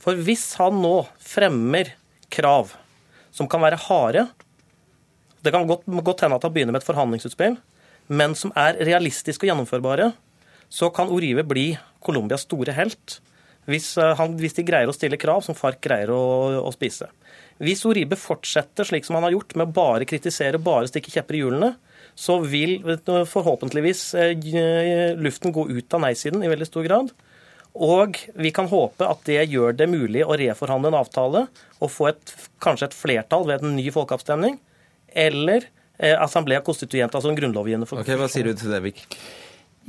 For 0.01 0.17
hvis 0.17 0.49
han 0.59 0.81
nå 0.81 0.95
fremmer 1.21 1.93
krav 2.33 2.73
som 3.31 3.47
kan 3.47 3.61
være 3.63 3.79
harde 3.85 4.25
Det 5.41 5.53
kan 5.53 5.67
godt, 5.69 5.85
godt 5.87 6.25
hende 6.25 6.37
at 6.37 6.45
han 6.45 6.53
begynner 6.53 6.75
med 6.75 6.83
et 6.83 6.85
forhandlingsutspill, 6.85 7.55
men 8.13 8.35
som 8.37 8.51
er 8.59 8.77
realistiske 8.77 9.41
og 9.41 9.49
gjennomførbare, 9.49 10.11
så 10.69 10.91
kan 10.93 11.09
Orive 11.09 11.41
bli 11.47 11.71
Colombias 12.05 12.43
store 12.45 12.75
helt. 12.77 13.15
Hvis, 13.65 13.95
eh, 13.97 14.13
han, 14.19 14.35
hvis, 14.37 14.53
de 14.59 14.65
greier 14.67 14.91
å 14.91 14.93
stille 14.93 15.17
krav 15.17 15.41
som 15.45 15.57
FARC 15.57 15.79
greier 15.81 16.13
å, 16.13 16.21
å 16.61 16.69
spise. 16.75 17.09
Hvis 17.61 17.83
Oribe 17.85 18.17
fortsetter 18.17 18.87
slik 18.87 19.05
som 19.05 19.19
han 19.19 19.27
har 19.27 19.35
gjort, 19.35 19.55
med 19.55 19.69
å 19.69 19.75
bare 19.75 20.07
kritisere, 20.09 20.61
bare 20.61 20.89
stikke 20.89 21.13
kjepper 21.13 21.37
i 21.37 21.41
hjulene, 21.43 21.73
så 22.17 22.39
vil 22.43 22.79
forhåpentligvis 23.29 24.01
eh, 24.19 25.13
luften 25.17 25.53
gå 25.55 25.67
ut 25.69 25.93
av 25.93 26.01
nei-siden 26.03 26.43
i 26.43 26.49
veldig 26.51 26.67
stor 26.67 26.87
grad. 26.87 27.11
Og 27.71 28.17
vi 28.35 28.51
kan 28.51 28.67
håpe 28.67 29.07
at 29.07 29.21
det 29.29 29.45
gjør 29.47 29.77
det 29.77 29.87
mulig 29.87 30.25
å 30.25 30.35
reforhandle 30.39 30.91
en 30.91 30.99
avtale 30.99 31.45
og 31.79 31.93
få 31.93 32.09
et, 32.09 32.33
kanskje 32.63 32.89
et 32.89 32.97
flertall 32.97 33.47
ved 33.47 33.63
en 33.63 33.77
ny 33.77 33.87
folkeavstemning, 33.93 34.57
eller 35.07 35.69
eh, 35.97 36.17
Assemblea 36.17 36.63
Constituent, 36.65 37.15
altså 37.15 37.31
en 37.31 37.39
grunnlovgivende 37.39 37.87
Ok, 37.87 38.11
Hva 38.19 38.27
sier 38.31 38.51
du 38.51 38.57
til 38.59 38.73
det, 38.73 38.81
Vik? 38.89 39.05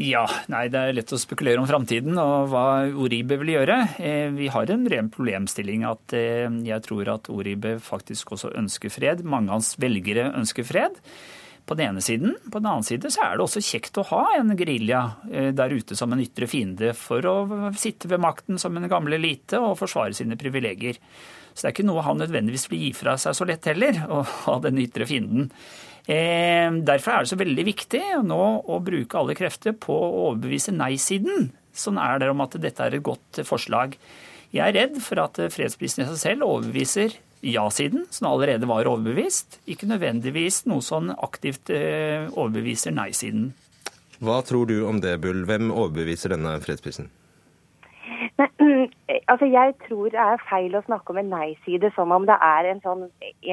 Ja, 0.01 0.25
nei, 0.49 0.69
Det 0.73 0.81
er 0.81 0.95
lett 0.97 1.13
å 1.13 1.21
spekulere 1.21 1.61
om 1.61 1.69
framtiden 1.69 2.17
og 2.17 2.49
hva 2.49 2.89
Oribe 2.97 3.37
vil 3.43 3.53
gjøre. 3.59 3.77
Eh, 4.01 4.31
vi 4.33 4.49
har 4.49 4.71
en 4.73 4.87
ren 4.89 5.11
problemstilling 5.13 5.85
at 5.85 6.15
eh, 6.17 6.49
jeg 6.65 6.85
tror 6.87 7.11
at 7.13 7.29
Oribe 7.29 7.77
faktisk 7.83 8.33
også 8.33 8.55
ønsker 8.57 8.93
fred. 8.93 9.21
Mange 9.21 9.53
av 9.53 9.61
hans 9.61 9.75
velgere 9.77 10.31
ønsker 10.33 10.65
fred. 10.65 10.97
På 11.69 11.77
den 11.79 11.93
ene 11.93 12.03
siden. 12.03 12.33
På 12.49 12.59
den 12.59 12.71
annen 12.73 12.89
side 12.89 13.13
så 13.13 13.21
er 13.27 13.37
det 13.37 13.45
også 13.45 13.63
kjekt 13.63 14.01
å 14.01 14.07
ha 14.09 14.23
en 14.39 14.57
gerilja 14.57 15.03
eh, 15.29 15.53
der 15.53 15.77
ute 15.77 15.95
som 15.99 16.17
en 16.17 16.25
ytre 16.25 16.49
fiende 16.49 16.97
for 16.97 17.29
å 17.29 17.37
sitte 17.77 18.09
ved 18.09 18.25
makten 18.25 18.59
som 18.59 18.75
en 18.77 18.89
gamle 18.91 19.21
elite 19.21 19.61
og 19.61 19.77
forsvare 19.85 20.17
sine 20.17 20.41
privilegier. 20.41 20.97
Så 21.53 21.67
det 21.67 21.69
er 21.69 21.77
ikke 21.77 21.91
noe 21.93 22.09
han 22.09 22.17
nødvendigvis 22.17 22.71
vil 22.73 22.87
gi 22.89 22.93
fra 22.97 23.19
seg 23.21 23.37
så 23.37 23.45
lett 23.45 23.69
heller, 23.69 24.07
å 24.09 24.25
ha 24.25 24.61
den 24.65 24.81
ytre 24.81 25.05
fienden. 25.07 25.53
Eh, 26.11 26.69
derfor 26.83 27.15
er 27.15 27.25
det 27.25 27.31
så 27.31 27.39
veldig 27.39 27.65
viktig 27.69 28.03
nå 28.27 28.43
å 28.67 28.79
bruke 28.83 29.19
alle 29.19 29.37
krefter 29.39 29.77
på 29.79 29.95
å 29.95 30.29
overbevise 30.31 30.75
nei-siden. 30.75 31.53
Sånn 31.73 32.01
er 32.03 32.19
det 32.21 32.31
om 32.33 32.43
at 32.45 32.59
dette 32.61 32.85
er 32.85 32.99
et 32.99 33.07
godt 33.07 33.43
forslag. 33.49 33.95
Jeg 34.53 34.65
er 34.67 34.77
redd 34.77 34.99
for 35.01 35.23
at 35.23 35.39
fredsprisen 35.55 36.05
i 36.05 36.09
seg 36.11 36.19
selv 36.21 36.49
overbeviser 36.49 37.15
ja-siden, 37.43 38.07
som 38.11 38.29
allerede 38.31 38.69
var 38.71 38.87
overbevist, 38.87 39.59
ikke 39.67 39.89
nødvendigvis 39.91 40.63
noe 40.71 40.83
som 40.85 41.11
aktivt 41.11 41.73
eh, 41.75 42.29
overbeviser 42.31 42.95
nei-siden. 42.95 43.51
Hva 44.23 44.39
tror 44.47 44.69
du 44.71 44.85
om 44.87 45.01
det, 45.03 45.17
Bull? 45.23 45.43
Hvem 45.49 45.73
overbeviser 45.73 46.37
denne 46.37 46.55
fredsprisen? 46.63 47.11
Altså 49.31 49.47
Jeg 49.47 49.75
tror 49.87 50.11
det 50.13 50.21
er 50.21 50.45
feil 50.49 50.77
å 50.77 50.85
snakke 50.87 51.13
om 51.13 51.19
en 51.21 51.33
nei-side 51.33 51.91
som 51.97 52.13
om 52.15 52.27
det 52.29 52.37
er 52.43 52.69
en, 52.71 52.81
sånn, 52.85 53.03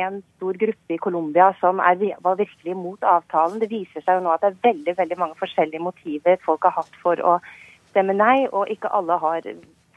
en 0.04 0.22
stor 0.38 0.60
gruppe 0.62 0.96
i 0.96 1.02
Colombia 1.02 1.50
som 1.60 1.82
er, 1.84 2.00
var 2.26 2.40
virkelig 2.40 2.76
imot 2.76 3.04
avtalen. 3.04 3.60
Det 3.62 3.72
viser 3.72 4.06
seg 4.06 4.20
jo 4.20 4.26
nå 4.26 4.34
at 4.34 4.46
det 4.46 4.54
er 4.54 4.64
veldig 4.72 4.96
veldig 5.02 5.20
mange 5.20 5.40
forskjellige 5.42 5.84
motiver 5.84 6.40
folk 6.46 6.68
har 6.68 6.78
hatt 6.80 7.02
for 7.04 7.22
å 7.22 7.38
stemme 7.92 8.16
nei, 8.16 8.48
og 8.54 8.70
ikke 8.72 8.92
alle 8.94 9.18
har 9.22 9.46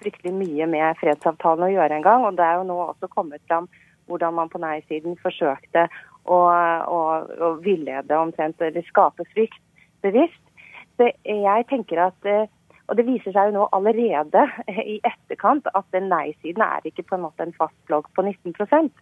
fryktelig 0.02 0.32
mye 0.34 0.68
med 0.70 1.00
fredsavtalen 1.00 1.68
å 1.68 1.72
gjøre 1.72 2.00
engang. 2.00 2.26
Og 2.26 2.38
det 2.38 2.46
er 2.46 2.60
jo 2.60 2.68
nå 2.68 2.78
også 2.88 3.10
kommet 3.12 3.42
fram 3.48 3.68
hvordan 4.10 4.34
man 4.34 4.50
på 4.52 4.60
nei-siden 4.62 5.18
forsøkte 5.22 5.86
å, 6.24 6.38
å, 6.38 7.02
å 7.46 7.52
villede 7.62 8.18
omtrent, 8.18 8.60
eller 8.62 8.86
skape 8.88 9.26
frykt 9.34 9.60
bevisst. 10.02 10.40
Så 10.98 11.08
jeg 11.24 11.68
tenker 11.70 12.02
at 12.08 12.28
eh, 12.28 12.50
og 12.92 12.98
Det 12.98 13.06
viser 13.08 13.32
seg 13.32 13.48
jo 13.48 13.56
nå 13.56 13.68
allerede 13.72 14.44
i 14.94 14.98
etterkant 15.08 15.68
at 15.72 15.86
den 15.96 16.10
nei-siden 16.12 16.64
er 16.66 16.84
ikke 16.84 17.06
på 17.08 17.16
en 17.16 17.24
måte 17.24 17.46
en 17.46 17.56
fast 17.56 17.78
blogg 17.88 18.10
på 18.12 18.24
19% 18.26 18.92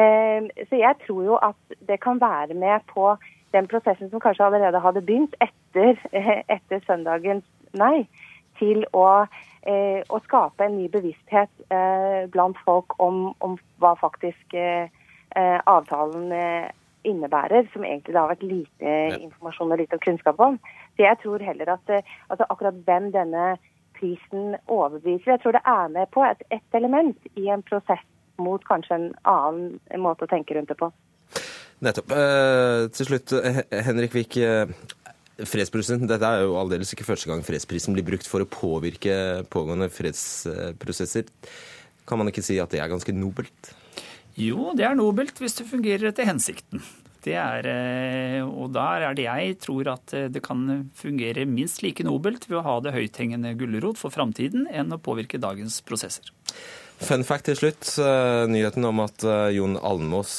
ehm, 0.00 0.48
Så 0.70 0.80
jeg 0.80 0.96
tror 1.04 1.22
jo 1.26 1.36
at 1.50 1.76
det 1.88 2.00
kan 2.00 2.20
være 2.20 2.56
med 2.56 2.80
på 2.88 3.12
den 3.52 3.68
prosessen 3.68 4.10
som 4.10 4.22
kanskje 4.22 4.46
allerede 4.46 4.80
hadde 4.80 5.04
begynt 5.04 5.36
etter, 5.44 6.00
etter 6.56 6.80
søndagens 6.86 7.44
nei, 7.76 8.06
til 8.60 8.84
å, 8.96 9.26
eh, 9.68 10.00
å, 10.08 10.20
skape 10.24 10.64
en 10.64 10.78
ny 10.78 10.88
bevissthet 10.92 11.50
eh, 11.74 12.24
blant 12.32 12.58
folk 12.64 12.96
om, 13.02 13.32
om 13.44 13.56
hva 13.82 13.96
faktisk 14.00 14.54
eh, 14.54 14.88
avtalen 15.30 16.32
innebærer, 17.06 17.68
som 17.72 17.84
egentlig 17.84 18.14
det 18.14 18.20
har 18.20 18.32
vært 18.32 18.46
lite 18.46 18.94
informasjon 19.20 19.72
og 19.72 19.78
lite 19.80 19.98
kunnskap 20.04 20.40
om. 20.42 20.58
Så 21.00 21.06
jeg 21.06 21.16
tror 21.22 21.40
heller 21.40 21.70
at 21.72 21.92
eh, 21.96 22.08
altså 22.28 22.44
akkurat 22.52 22.80
hvem 22.84 23.08
denne 23.14 23.54
prisen 23.96 24.56
overbeviser 24.68 25.32
Jeg 25.32 25.40
tror 25.40 25.56
det 25.56 25.62
er 25.64 25.88
med 25.94 26.10
på 26.12 26.24
et, 26.28 26.42
et 26.52 26.76
element 26.76 27.16
i 27.40 27.48
en 27.48 27.64
prosess 27.64 28.04
mot 28.40 28.60
kanskje 28.68 28.98
en 28.98 29.06
annen 29.28 29.80
måte 30.00 30.24
å 30.24 30.28
tenke 30.28 30.56
rundt 30.56 30.68
det 30.68 30.76
på. 30.80 30.90
Nettopp. 31.84 32.12
Eh, 32.12 32.84
til 32.92 33.08
slutt, 33.08 33.32
Henrik 33.88 34.16
Wiik. 34.16 34.36
Eh, 34.44 34.68
fredsprisen, 35.40 36.04
Dette 36.04 36.28
er 36.28 36.44
jo 36.44 36.58
aldeles 36.60 36.92
ikke 36.92 37.08
første 37.08 37.30
gang 37.30 37.40
fredsprisen 37.44 37.96
blir 37.96 38.04
brukt 38.04 38.28
for 38.28 38.44
å 38.44 38.48
påvirke 38.48 39.14
pågående 39.48 39.88
fredsprosesser. 39.92 41.28
Kan 42.08 42.20
man 42.20 42.28
ikke 42.28 42.44
si 42.44 42.60
at 42.60 42.72
det 42.76 42.84
er 42.84 42.92
ganske 42.92 43.16
nobelt? 43.16 43.72
Jo, 44.36 44.74
det 44.76 44.84
er 44.84 45.00
nobelt 45.00 45.40
hvis 45.40 45.56
det 45.60 45.68
fungerer 45.68 46.12
etter 46.12 46.28
hensikten. 46.28 46.84
Det 47.20 47.34
er, 47.36 47.66
eh, 47.68 48.40
og 48.40 48.70
der 48.72 49.04
er 49.10 49.16
det 49.16 49.26
jeg 49.26 49.56
tror 49.60 49.90
at 49.92 50.14
eh, 50.16 50.28
det 50.32 50.40
kan 50.44 50.86
fungere 50.96 51.44
minst 51.48 51.82
like 51.84 52.04
nobelt 52.06 52.46
ved 52.48 52.60
å 52.60 52.64
ha 52.64 52.76
det 52.80 52.94
høythengende 52.94 53.52
gulrot 53.60 54.00
for 54.00 54.14
framtiden 54.14 54.64
enn 54.72 54.94
å 54.94 55.00
påvirke 55.00 55.40
dagens 55.40 55.82
prosesser. 55.84 56.32
Fun 57.00 57.24
fact 57.24 57.46
til 57.48 57.58
slutt. 57.60 57.92
Eh, 58.00 58.46
nyheten 58.48 58.88
om 58.88 59.04
at 59.04 59.24
Jon 59.52 59.76
Almås 59.76 60.34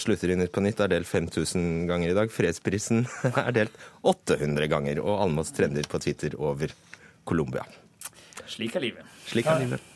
slutter 0.00 0.32
i 0.32 0.38
Nytt 0.40 0.52
på 0.52 0.64
Nytt 0.64 0.84
er 0.84 0.92
delt 0.92 1.08
5000 1.08 1.88
ganger 1.88 2.12
i 2.12 2.18
dag. 2.20 2.32
Fredsprisen 2.32 3.06
er 3.46 3.52
delt 3.56 3.82
800 4.04 4.68
ganger, 4.72 5.00
og 5.04 5.24
Almås 5.24 5.56
trender 5.56 5.88
på 5.88 6.00
Twitter 6.04 6.36
over 6.36 6.72
Colombia. 7.24 7.64
Slik 8.46 8.76
er 8.76 8.90
livet. 8.90 9.12
Slik 9.26 9.48
er 9.48 9.64
livet. 9.64 9.92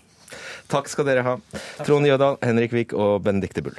Takk 0.70 0.88
skal 0.88 1.08
dere 1.08 1.24
ha. 1.26 1.38
Trond 1.84 2.06
Jødal, 2.06 2.40
Henrik 2.44 2.72
Vik 2.72 2.94
og 2.96 3.18
Benedicte 3.26 3.64
Bull. 3.66 3.76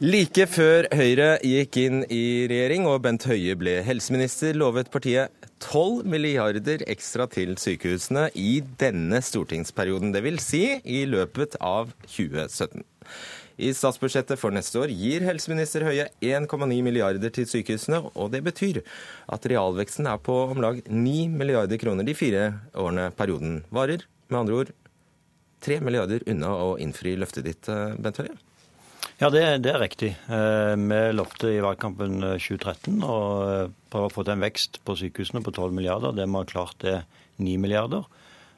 Like 0.00 0.46
før 0.48 0.86
Høyre 0.96 1.34
gikk 1.44 1.76
inn 1.76 1.98
i 2.08 2.46
regjering 2.48 2.86
og 2.88 3.02
Bent 3.04 3.26
Høie 3.28 3.52
ble 3.60 3.82
helseminister, 3.84 4.56
lovet 4.56 4.88
partiet 4.88 5.28
12 5.60 6.08
milliarder 6.08 6.80
ekstra 6.88 7.26
til 7.28 7.52
sykehusene 7.60 8.30
i 8.32 8.62
denne 8.80 9.20
stortingsperioden. 9.20 10.14
Det 10.16 10.24
vil 10.24 10.40
si 10.40 10.62
i 10.88 11.02
løpet 11.04 11.58
av 11.60 11.92
2017. 12.06 12.80
I 13.60 13.74
statsbudsjettet 13.76 14.40
for 14.40 14.56
neste 14.56 14.80
år 14.80 14.88
gir 14.88 15.28
helseminister 15.28 15.84
Høie 15.84 16.08
1,9 16.24 16.80
milliarder 16.80 17.36
til 17.36 17.52
sykehusene, 17.52 18.00
og 18.16 18.32
det 18.32 18.40
betyr 18.48 18.80
at 19.28 19.52
realveksten 19.52 20.08
er 20.08 20.16
på 20.16 20.46
om 20.48 20.64
lag 20.64 20.80
9 20.88 21.28
milliarder 21.28 21.76
kroner 21.76 22.08
de 22.08 22.16
fire 22.16 22.54
årene 22.72 23.10
perioden 23.20 23.66
varer. 23.68 24.08
Med 24.32 24.46
andre 24.46 24.62
ord 24.64 24.76
3 25.60 25.82
milliarder 25.84 26.24
unna 26.24 26.56
å 26.56 26.78
innfri 26.80 27.18
løftet 27.20 27.52
ditt, 27.52 27.68
eh, 27.68 28.00
Bent 28.00 28.24
Høie. 28.24 28.40
Ja, 29.20 29.28
det, 29.28 29.42
det 29.66 29.74
er 29.74 29.82
riktig. 29.82 30.14
Eh, 30.32 30.74
vi 30.80 30.98
lovte 31.12 31.50
i 31.52 31.60
valgkampen 31.60 32.22
2013 32.40 33.02
å 33.04 33.16
prøve 33.92 34.08
å 34.08 34.12
få 34.14 34.24
til 34.24 34.32
en 34.32 34.46
vekst 34.46 34.80
på 34.86 34.96
sykehusene 34.96 35.42
på 35.44 35.52
12 35.52 35.76
milliarder. 35.76 36.14
Det 36.16 36.24
vi 36.24 36.38
har 36.38 36.48
klart, 36.48 36.86
er 36.88 37.04
9 37.36 37.60
milliarder. 37.60 38.08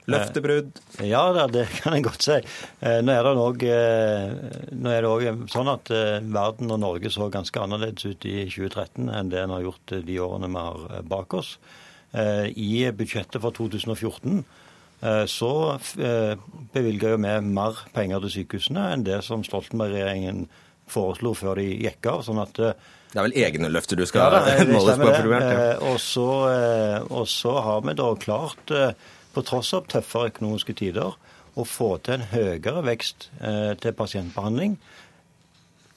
Løftebrudd? 0.07 0.79
Ja, 1.03 1.25
det 1.51 1.67
kan 1.81 1.97
jeg 1.97 2.07
godt 2.07 2.27
si. 2.27 2.39
Nå 2.79 3.15
er 3.15 3.27
det 5.03 5.11
òg 5.11 5.27
sånn 5.51 5.71
at 5.71 5.91
verden 5.91 6.75
og 6.75 6.81
Norge 6.83 7.11
så 7.15 7.31
ganske 7.31 7.63
annerledes 7.63 8.07
ut 8.07 8.27
i 8.27 8.45
2013 8.47 9.11
enn 9.11 9.31
det 9.35 9.43
en 9.43 9.55
har 9.55 9.67
gjort 9.67 9.95
de 10.07 10.19
årene 10.23 10.51
vi 10.51 10.67
har 10.67 11.07
bak 11.11 11.39
oss. 11.39 11.57
I 12.15 12.91
budsjettet 12.95 13.43
for 13.43 13.55
2014 13.55 14.43
Eh, 14.43 14.62
så 15.27 15.53
eh, 15.99 16.35
bevilger 16.75 17.17
vi 17.17 17.31
mer 17.43 17.79
penger 17.95 18.23
til 18.23 18.35
sykehusene 18.37 18.85
enn 18.95 19.07
det 19.07 19.19
som 19.27 19.43
Stoltenberg-regjeringen 19.47 20.45
foreslo 20.93 21.33
før 21.35 21.59
de 21.59 21.69
gikk 21.87 22.07
av. 22.13 22.23
sånn 22.27 22.43
at 22.43 22.61
eh, 22.63 22.91
det 23.13 23.19
er 23.21 23.27
vel 23.27 23.35
egne 23.45 23.69
løfter 23.69 23.99
du 23.99 24.07
skal 24.09 24.33
ja, 24.33 24.65
måles 24.71 25.01
på? 25.03 25.11
Ja. 25.35 25.75
Og, 25.91 25.99
så, 26.01 26.29
og 27.13 27.27
så 27.29 27.59
har 27.67 27.83
vi 27.85 27.93
da 27.99 28.07
klart, 28.17 28.73
på 29.35 29.45
tross 29.45 29.75
av 29.77 29.85
tøffere 29.93 30.31
økonomiske 30.31 30.77
tider, 30.79 31.19
å 31.53 31.67
få 31.69 31.91
til 32.01 32.17
en 32.17 32.31
høyere 32.31 32.81
vekst 32.87 33.27
til 33.83 33.97
pasientbehandling 33.99 34.79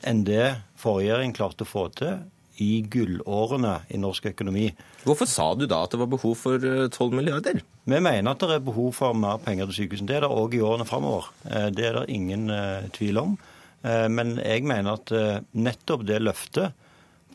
enn 0.06 0.26
det 0.28 0.58
forrige 0.76 1.14
regjering 1.14 1.38
klarte 1.38 1.64
å 1.64 1.70
få 1.70 1.86
til 1.96 2.18
i 2.62 2.82
gullårene 2.92 3.80
i 3.92 4.00
norsk 4.00 4.30
økonomi. 4.32 4.70
Hvorfor 5.06 5.30
sa 5.30 5.50
du 5.58 5.66
da 5.70 5.82
at 5.86 5.94
det 5.94 6.00
var 6.02 6.12
behov 6.12 6.38
for 6.40 6.62
12 6.62 6.88
eh, 6.88 7.16
milliarder? 7.16 7.60
Vi 7.84 8.00
mener 8.00 8.32
at 8.32 8.44
det 8.44 8.58
er 8.58 8.66
behov 8.66 8.94
for 8.98 9.18
mer 9.18 9.42
penger 9.44 9.70
til 9.70 9.82
sykehusene. 9.82 10.10
Det 10.10 10.18
er 10.20 10.26
det 10.26 10.32
òg 10.32 10.56
i 10.56 10.64
årene 10.66 10.88
framover. 10.88 11.30
Eh, 11.50 11.68
det 11.76 11.90
er 11.90 12.00
det 12.00 12.16
ingen 12.16 12.50
eh, 12.54 12.88
tvil 12.96 13.22
om. 13.22 13.38
Men 13.86 14.40
jeg 14.42 14.64
mener 14.66 14.96
at 14.98 15.12
nettopp 15.54 16.08
det 16.10 16.16
løftet 16.18 16.74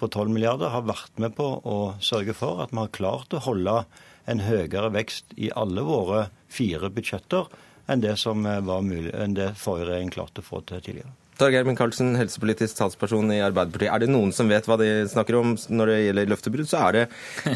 på 0.00 0.08
12 0.08 0.32
milliarder 0.34 0.72
har 0.72 0.82
vært 0.82 1.20
med 1.22 1.36
på 1.36 1.46
å 1.62 1.76
sørge 2.02 2.34
for 2.34 2.64
at 2.64 2.74
vi 2.74 2.80
har 2.80 2.90
klart 2.90 3.36
å 3.38 3.42
holde 3.44 3.76
en 4.26 4.42
høyere 4.42 4.90
vekst 4.96 5.30
i 5.38 5.52
alle 5.54 5.86
våre 5.86 6.24
fire 6.50 6.90
budsjetter 6.90 7.46
enn 7.86 8.02
det 8.02 8.16
som 8.18 8.42
var 8.42 8.82
mulig, 8.82 9.14
enn 9.14 9.38
det 9.38 9.52
forrige 9.62 9.92
regjering 9.92 10.10
klarte 10.10 10.42
å 10.42 10.48
få 10.50 10.64
til 10.66 10.82
tidligere. 10.82 11.14
Torgeir 11.40 11.64
Micaelsen, 11.64 12.12
helsepolitisk 12.20 12.76
talsperson 12.76 13.30
i 13.32 13.38
Arbeiderpartiet. 13.40 13.88
Er 13.94 14.02
det 14.02 14.10
noen 14.12 14.32
som 14.36 14.50
vet 14.50 14.66
hva 14.68 14.76
de 14.80 14.90
snakker 15.08 15.38
om 15.38 15.54
når 15.72 15.92
det 15.92 15.98
gjelder 16.02 16.30
løftebrudd, 16.34 16.68
så 16.68 16.82
er 16.88 16.98
det 16.98 17.04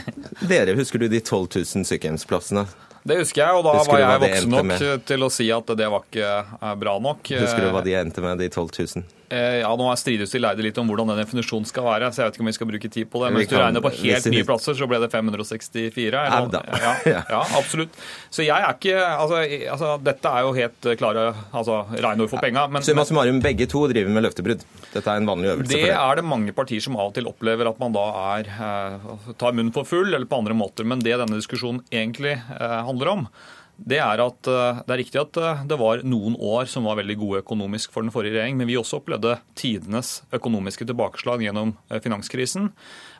dere. 0.53 0.77
Husker 0.79 1.05
du 1.05 1.11
de 1.13 1.21
12 1.21 1.61
000 1.61 1.89
sykehjemsplassene? 1.91 2.65
Det 3.05 3.19
husker 3.21 3.43
jeg, 3.43 3.59
og 3.59 3.67
da 3.67 3.75
husker 3.77 3.93
var 3.93 4.01
jeg 4.01 4.23
voksen 4.23 4.55
nok 4.55 5.03
til 5.05 5.27
å 5.27 5.29
si 5.29 5.51
at 5.53 5.75
det 5.77 5.89
var 5.93 6.07
ikke 6.07 6.31
eh, 6.33 6.71
bra 6.81 6.95
nok. 7.05 7.35
Husker 7.37 7.67
du 7.67 7.75
hva 7.75 7.83
de 7.85 7.99
endte 8.01 8.25
med, 8.25 8.41
de 8.41 8.49
12 8.49 8.71
000? 8.97 9.05
Eh, 9.35 9.59
ja, 9.63 9.71
Nå 9.79 9.89
strides 9.99 10.31
de 10.35 10.41
leide 10.43 10.63
litt 10.65 10.79
om 10.79 10.91
hvordan 10.91 11.11
den 11.11 11.21
definisjonen 11.23 11.67
skal 11.69 11.87
være, 11.89 12.11
så 12.15 12.23
jeg 12.23 12.29
vet 12.29 12.37
ikke 12.39 12.45
om 12.45 12.51
vi 12.51 12.57
skal 12.57 12.71
bruke 12.71 12.91
tid 12.97 13.11
på 13.11 13.23
det. 13.23 13.31
Men 13.33 13.43
hvis 13.43 13.51
du 13.51 13.57
regner 13.59 13.85
på 13.85 13.93
helt 13.99 14.29
nye 14.31 14.47
plasser, 14.47 14.77
så 14.79 14.89
ble 14.91 15.01
det 15.03 15.11
564. 15.13 16.23
Eller, 16.23 16.71
ja, 16.85 17.23
ja, 17.33 17.41
absolutt. 17.59 17.99
Så 18.35 18.47
jeg 18.47 18.55
er 18.55 18.77
ikke 18.77 18.99
altså, 19.01 19.41
altså, 19.75 19.91
Dette 20.05 20.35
er 20.37 20.47
jo 20.47 20.53
helt 20.59 20.91
klare 21.01 21.27
altså, 21.51 21.81
regneord 21.95 22.31
for 22.33 22.45
penga. 22.45 22.67
Men, 22.71 22.87
Summa 22.87 23.07
summarum, 23.09 23.41
begge 23.45 23.69
to 23.71 23.87
driver 23.91 24.15
med 24.15 24.27
løftebrudd. 24.29 24.63
Dette 24.93 25.05
er 25.05 25.23
en 25.23 25.31
vanlig 25.31 25.51
øvelse 25.55 25.73
det 25.73 25.81
for 25.81 25.91
det. 25.91 25.99
er 26.05 26.21
det 26.21 26.27
mange 26.35 26.55
partier 26.57 26.85
som 26.85 26.99
av 26.99 27.11
og 27.11 27.19
til 27.19 27.29
opplever 27.31 27.71
at 27.71 27.83
man 27.83 27.97
da 27.97 28.07
er, 28.37 28.53
eh, 28.69 29.11
tar 29.41 29.57
munnen 29.57 29.75
for 29.75 29.89
full, 29.89 30.13
eller 30.13 30.29
på 30.31 30.41
andre 30.45 30.57
måter. 30.59 30.87
Men 30.87 31.03
det 31.03 31.17
denne 31.19 31.41
diskusjonen 31.41 31.83
egentlig 31.91 32.37
eh, 32.39 32.81
handler 32.87 33.15
om, 33.17 33.29
det 33.75 33.99
er 33.99 34.21
at 34.23 34.49
eh, 34.49 34.81
det 34.87 34.95
er 34.95 35.01
riktig 35.01 35.19
at 35.19 35.39
eh, 35.41 35.65
det 35.67 35.79
var 35.81 36.05
noen 36.07 36.37
år 36.39 36.69
som 36.71 36.87
var 36.87 37.01
veldig 37.01 37.17
gode 37.19 37.41
økonomisk 37.43 37.93
for 37.95 38.07
den 38.07 38.13
forrige 38.15 38.37
regjering, 38.37 38.59
men 38.61 38.69
vi 38.71 38.79
også 38.79 39.01
opplevde 39.01 39.35
tidenes 39.59 40.21
økonomiske 40.35 40.87
tilbakeslag 40.87 41.43
gjennom 41.43 41.75
eh, 41.91 41.99
finanskrisen. 42.05 42.71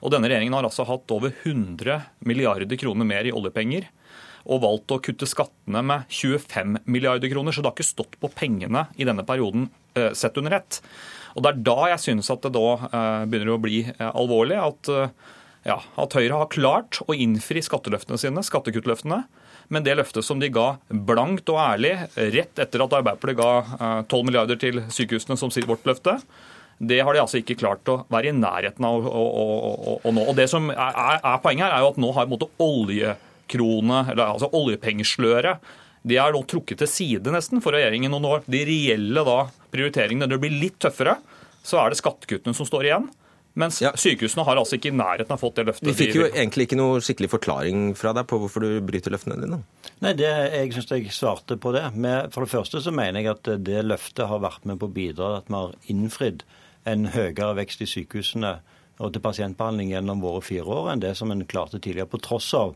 Og 0.05 0.15
denne 0.15 0.31
regjeringen 0.31 0.55
har 0.55 0.67
altså 0.67 0.87
hatt 0.87 1.11
over 1.15 1.35
100 1.35 1.99
milliarder 2.29 2.81
kroner 2.81 3.09
mer 3.09 3.27
i 3.27 3.35
oljepenger. 3.35 3.91
Og 4.45 4.61
valgt 4.61 4.93
å 4.93 5.01
kutte 5.03 5.27
skattene 5.27 5.81
med 5.83 6.05
25 6.13 6.83
milliarder 6.85 7.33
kroner. 7.33 7.55
Så 7.55 7.65
det 7.65 7.71
har 7.71 7.77
ikke 7.79 7.89
stått 7.89 8.19
på 8.21 8.29
pengene 8.37 8.87
i 9.01 9.07
denne 9.09 9.25
perioden 9.25 9.71
sett 10.13 10.37
under 10.37 10.53
ett. 10.59 10.83
Og 11.33 11.47
Det 11.47 11.49
er 11.49 11.63
da 11.65 11.77
jeg 11.95 12.03
synes 12.03 12.29
at 12.29 12.45
det 12.45 12.53
da 12.53 13.25
begynner 13.25 13.55
å 13.55 13.63
bli 13.63 13.79
alvorlig. 14.05 14.59
At, 14.61 14.91
ja, 15.65 15.79
at 15.81 16.19
Høyre 16.19 16.43
har 16.43 16.53
klart 16.53 17.01
å 17.09 17.17
innfri 17.17 17.65
skatteløftene 17.65 18.21
sine, 18.21 18.45
skattekuttløftene. 18.45 19.23
Men 19.73 19.85
det 19.85 19.97
løftet 19.99 20.27
som 20.27 20.41
de 20.41 20.51
ga 20.53 20.75
blankt 20.89 21.49
og 21.53 21.61
ærlig 21.63 21.95
rett 22.17 22.61
etter 22.61 22.85
at 22.85 22.99
Arbeiderpartiet 22.99 23.39
ga 23.41 24.03
12 24.11 24.19
eh, 24.19 24.27
milliarder 24.29 24.61
til 24.61 24.83
sykehusene 24.93 25.39
som 25.41 25.53
sitt 25.55 25.69
vårt 25.69 25.87
løfte, 25.89 26.19
det 26.79 26.99
har 27.07 27.15
de 27.15 27.23
altså 27.23 27.39
ikke 27.39 27.57
klart 27.61 27.89
å 27.89 28.01
være 28.11 28.33
i 28.33 28.37
nærheten 28.37 28.85
av 28.87 29.07
å, 29.07 30.11
nå. 30.11 30.25
Og 30.27 30.35
Det 30.37 30.49
som 30.51 30.67
er, 30.73 30.97
er, 31.21 31.39
poenget 31.45 31.69
her, 31.69 31.77
er 31.77 31.85
jo 31.85 31.93
at 31.93 32.01
nå 32.03 32.11
har 32.17 32.31
måte 32.31 32.51
oljekrone, 32.63 34.01
eller 34.11 34.25
altså 34.27 34.51
oljepengesløret, 34.59 35.75
de 36.05 36.19
er 36.21 36.35
nå 36.35 36.43
trukket 36.51 36.83
til 36.83 36.91
side 36.91 37.33
nesten 37.33 37.63
for 37.65 37.77
regjeringen. 37.77 38.13
Og 38.17 38.25
når 38.25 38.49
de 38.51 38.65
reelle 38.69 39.25
da, 39.25 39.39
prioriteringene 39.73 40.29
det 40.29 40.41
blir 40.43 40.59
litt 40.59 40.81
tøffere, 40.83 41.17
så 41.65 41.81
er 41.81 41.93
det 41.93 42.01
skattekuttene 42.03 42.57
som 42.57 42.69
står 42.69 42.91
igjen. 42.91 43.07
Mens 43.61 43.79
ja. 43.79 43.93
sykehusene 43.95 44.43
har 44.49 44.59
altså 44.59 44.75
ikke 44.79 44.91
i 44.91 44.97
nærheten 44.99 45.31
av 45.31 45.39
fått 45.39 45.61
det 45.61 45.69
løftet. 45.69 45.87
Vi 45.87 45.95
fikk 45.95 46.17
jo 46.19 46.25
egentlig 46.27 46.67
ikke 46.67 46.79
noe 46.81 46.99
skikkelig 47.05 47.31
forklaring 47.37 47.85
fra 47.99 48.11
deg 48.17 48.27
på 48.31 48.41
hvorfor 48.43 48.67
du 48.67 48.81
bryter 48.83 49.15
løftene 49.15 49.39
dine. 49.39 49.61
Nei, 50.03 50.15
det, 50.19 50.31
Jeg 50.57 50.73
syns 50.75 50.91
jeg 50.91 51.15
svarte 51.15 51.59
på 51.63 51.71
det. 51.77 51.85
Men 51.95 52.33
for 52.35 52.43
det 52.43 52.51
første 52.51 52.83
så 52.83 52.95
mener 52.95 53.23
jeg 53.23 53.31
at 53.37 53.53
det 53.67 53.85
løftet 53.87 54.27
har 54.31 54.43
vært 54.43 54.67
med 54.67 54.81
på 54.83 54.91
å 54.91 54.95
bidra 54.97 55.31
til 55.31 55.39
at 55.39 55.53
vi 55.53 55.61
har 55.61 55.77
innfridd 55.95 56.43
en 56.91 57.07
høyere 57.15 57.55
vekst 57.61 57.85
i 57.85 57.89
sykehusene 57.89 58.57
og 59.03 59.15
til 59.15 59.23
pasientbehandling 59.23 59.95
gjennom 59.95 60.23
våre 60.23 60.43
fire 60.45 60.67
år 60.71 60.93
enn 60.93 61.03
det 61.03 61.15
som 61.19 61.31
en 61.31 61.47
klarte 61.47 61.79
tidligere, 61.79 62.11
på 62.11 62.21
tross 62.23 62.51
av 62.59 62.75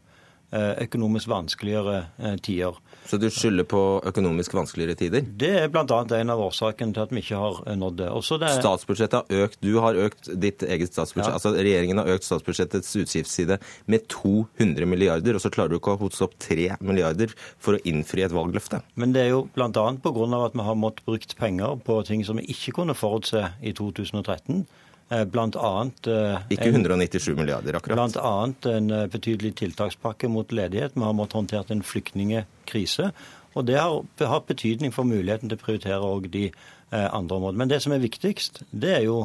økonomisk 0.84 1.28
vanskeligere 1.28 2.06
eh, 2.18 2.37
tider. 2.40 2.76
Så 3.08 3.16
du 3.20 3.28
skylder 3.32 3.64
på 3.68 3.80
økonomisk 4.08 4.54
vanskeligere 4.56 4.96
tider? 4.96 5.26
Det 5.40 5.50
er 5.62 5.68
bl.a. 5.72 5.84
en 5.84 6.32
av 6.32 6.40
årsakene 6.44 6.96
til 6.96 7.04
at 7.04 7.12
vi 7.12 7.22
ikke 7.22 7.40
har 7.40 7.61
nådd 7.76 7.98
det. 8.00 8.08
det... 8.42 8.52
Statsbudsjettet 8.58 9.18
har 9.18 9.44
økt. 9.44 9.61
Du 9.64 9.78
har 9.84 10.00
økt 10.06 10.30
ditt 10.40 10.64
eget 10.64 10.92
statsbudsjett. 10.92 11.32
Ja. 11.32 11.38
Altså 11.38 11.54
Regjeringen 11.56 12.00
har 12.00 12.11
økt 12.14 12.28
statsbudsjettets 12.28 12.90
utgiftsside 13.00 13.61
med 13.87 14.08
200 14.12 14.88
milliarder, 14.88 15.37
og 15.37 15.44
så 15.44 15.52
klarer 15.52 15.72
du 15.72 15.78
ikke 15.80 15.96
å 15.96 16.02
hoste 16.02 16.26
opp 16.28 16.37
3 16.44 16.78
milliarder 16.80 17.32
for 17.56 17.76
å 17.76 17.82
innfri 17.88 18.24
et 18.26 18.34
valgløfte. 18.37 18.82
Men 19.00 19.16
det 19.16 19.26
er 19.26 19.32
jo 19.34 19.46
bl.a. 19.56 19.70
pga. 19.72 20.42
at 20.48 20.58
vi 20.58 20.68
har 20.68 20.80
måttet 20.80 21.06
brukt 21.08 21.37
penger 21.38 21.80
på 21.84 22.02
ting 22.08 22.24
som 22.24 22.40
vi 22.40 22.48
ikke 22.52 22.76
kunne 22.80 22.96
forutse 22.96 23.50
i 23.61 23.72
2013. 23.76 24.66
Eh, 25.10 25.24
blant 25.24 25.56
annet, 25.56 26.06
eh, 26.06 26.40
Ikke 26.50 26.68
197 26.68 27.36
milliarder, 27.36 27.76
akkurat. 27.76 27.96
Blant 27.96 28.16
annet 28.16 28.66
en 28.66 28.90
eh, 28.90 29.06
betydelig 29.08 29.54
tiltakspakke 29.56 30.28
mot 30.28 30.52
ledighet. 30.52 30.92
Vi 30.94 31.00
har 31.00 31.16
måttet 31.16 31.38
håndtere 31.38 31.72
en 31.72 31.82
flyktningkrise. 31.82 33.12
Og 33.56 33.64
det 33.64 33.78
har 33.78 34.02
hatt 34.28 34.50
betydning 34.50 34.92
for 34.92 35.08
muligheten 35.08 35.48
til 35.48 35.56
å 35.56 35.62
prioritere 35.62 36.04
òg 36.04 36.28
de 36.30 36.50
andre 36.92 37.36
områdene. 37.36 37.58
Men 37.58 37.68
det 37.68 37.80
som 37.82 37.92
er 37.92 38.00
viktigst, 38.00 38.62
det 38.70 38.92
er 39.00 39.02
jo 39.04 39.16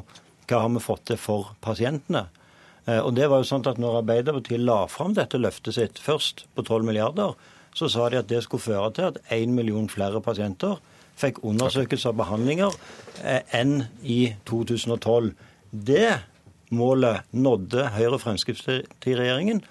hva 0.48 0.64
har 0.64 0.72
vi 0.74 0.82
fått 0.84 1.06
til 1.12 1.20
for 1.20 1.52
pasientene. 1.62 2.26
Og 2.88 3.14
det 3.16 3.30
var 3.30 3.44
jo 3.44 3.48
sånn 3.48 3.68
at 3.68 3.78
når 3.80 4.02
Arbeiderpartiet 4.02 4.60
la 4.64 4.88
fram 4.92 5.14
dette 5.16 5.40
løftet 5.40 5.78
sitt 5.78 6.02
først 6.02 6.48
på 6.56 6.66
12 6.66 6.88
milliarder, 6.88 7.36
så 7.76 7.92
sa 7.92 8.10
de 8.10 8.20
at 8.20 8.28
det 8.32 8.42
skulle 8.44 8.64
føre 8.64 8.90
til 8.96 9.12
at 9.12 9.22
1 9.30 9.54
million 9.54 9.88
flere 9.92 10.20
pasienter 10.24 10.82
fikk 11.20 11.44
undersøkelser 11.44 12.12
og 12.12 12.24
behandlinger 12.24 12.76
enn 13.54 13.86
i 14.02 14.34
2012. 14.50 15.36
Det 15.74 16.20
målet 16.74 17.26
nådde 17.34 17.88
Høyre-Fremskrittsparti-regjeringen. 17.96 19.64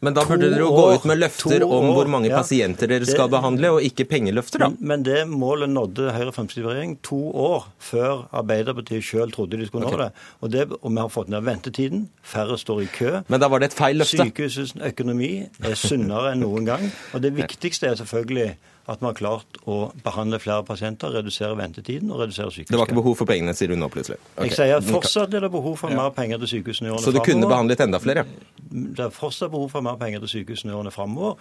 Men 0.00 0.14
da 0.14 0.22
burde 0.22 0.46
dere 0.46 0.62
jo 0.62 0.70
gå 0.70 0.82
ut 0.94 1.06
med 1.10 1.18
løfter 1.18 1.64
om 1.66 1.88
hvor 1.90 2.06
mange 2.10 2.28
ja, 2.30 2.38
pasienter 2.38 2.90
dere 2.90 3.06
skal 3.06 3.26
det, 3.26 3.34
behandle, 3.34 3.72
og 3.74 3.86
ikke 3.86 4.04
pengeløfter, 4.06 4.62
da. 4.62 4.68
Men, 4.78 5.02
det 5.06 5.24
målet 5.30 5.72
nådde 5.72 6.12
Høyre-Fremskrittsparti-regjeringen 6.14 7.00
to 7.06 7.18
år 7.34 7.66
før 7.82 8.24
Arbeiderpartiet 8.42 9.06
sjøl 9.06 9.34
trodde 9.34 9.58
de 9.58 9.66
skulle 9.66 9.88
okay. 9.90 9.98
nå 9.98 10.04
det. 10.04 10.26
Og, 10.38 10.52
det. 10.54 10.66
og 10.78 10.94
vi 10.94 11.02
har 11.02 11.10
fått 11.14 11.32
ned 11.34 11.46
ventetiden, 11.46 12.06
færre 12.22 12.58
står 12.62 12.84
i 12.84 12.88
kø. 12.94 13.12
Men 13.26 13.42
da 13.42 13.50
var 13.50 13.62
det 13.62 13.72
et 13.72 13.78
feil 13.78 13.98
løfte? 13.98 14.28
Sykehusets 14.28 14.76
økonomi 14.92 15.32
er 15.66 15.78
sunnere 15.78 16.34
enn 16.34 16.44
noen 16.46 16.70
gang. 16.70 16.86
Og 17.14 17.24
det 17.26 17.34
viktigste 17.38 17.90
er 17.90 17.98
selvfølgelig 17.98 18.52
at 18.88 19.02
vi 19.02 19.04
har 19.04 19.16
klart 19.18 19.58
å 19.68 19.78
behandle 20.04 20.38
flere 20.40 20.64
pasienter, 20.64 21.12
redusere 21.12 21.56
ventetiden 21.58 22.08
og 22.12 22.22
redusere 22.22 22.48
sykehuskøen. 22.48 22.72
Det 22.72 22.80
var 22.80 22.88
ikke 22.88 23.00
behov 23.02 23.16
for 23.20 23.28
pengene, 23.28 23.52
sier 23.56 23.68
du 23.68 23.76
nå 23.76 23.90
plutselig? 23.92 24.16
Okay. 24.32 24.48
Jeg 24.48 24.56
sier 24.56 24.76
at 24.78 24.88
fortsatt 24.88 25.36
er 25.36 25.44
det 25.44 25.50
behov 25.52 25.76
for 25.80 25.92
mer 25.92 26.08
penger 26.16 26.40
til 26.44 26.54
sykehusene 26.54 26.88
i 26.88 26.92
årene 26.94 27.04
framover. 27.04 27.20
Så 27.20 27.26
du 27.28 27.28
kunne 27.28 27.50
behandlet 27.52 27.84
enda 27.84 28.00
flere? 28.00 28.24
Det 28.72 29.04
er 29.04 29.12
fortsatt 29.12 29.52
behov 29.52 29.68
for 29.74 29.84
mer 29.84 29.98
penger 30.00 30.24
til 30.24 30.32
sykehusene 30.38 30.72
i 30.72 30.78
årene 30.78 30.94
framover. 30.94 31.36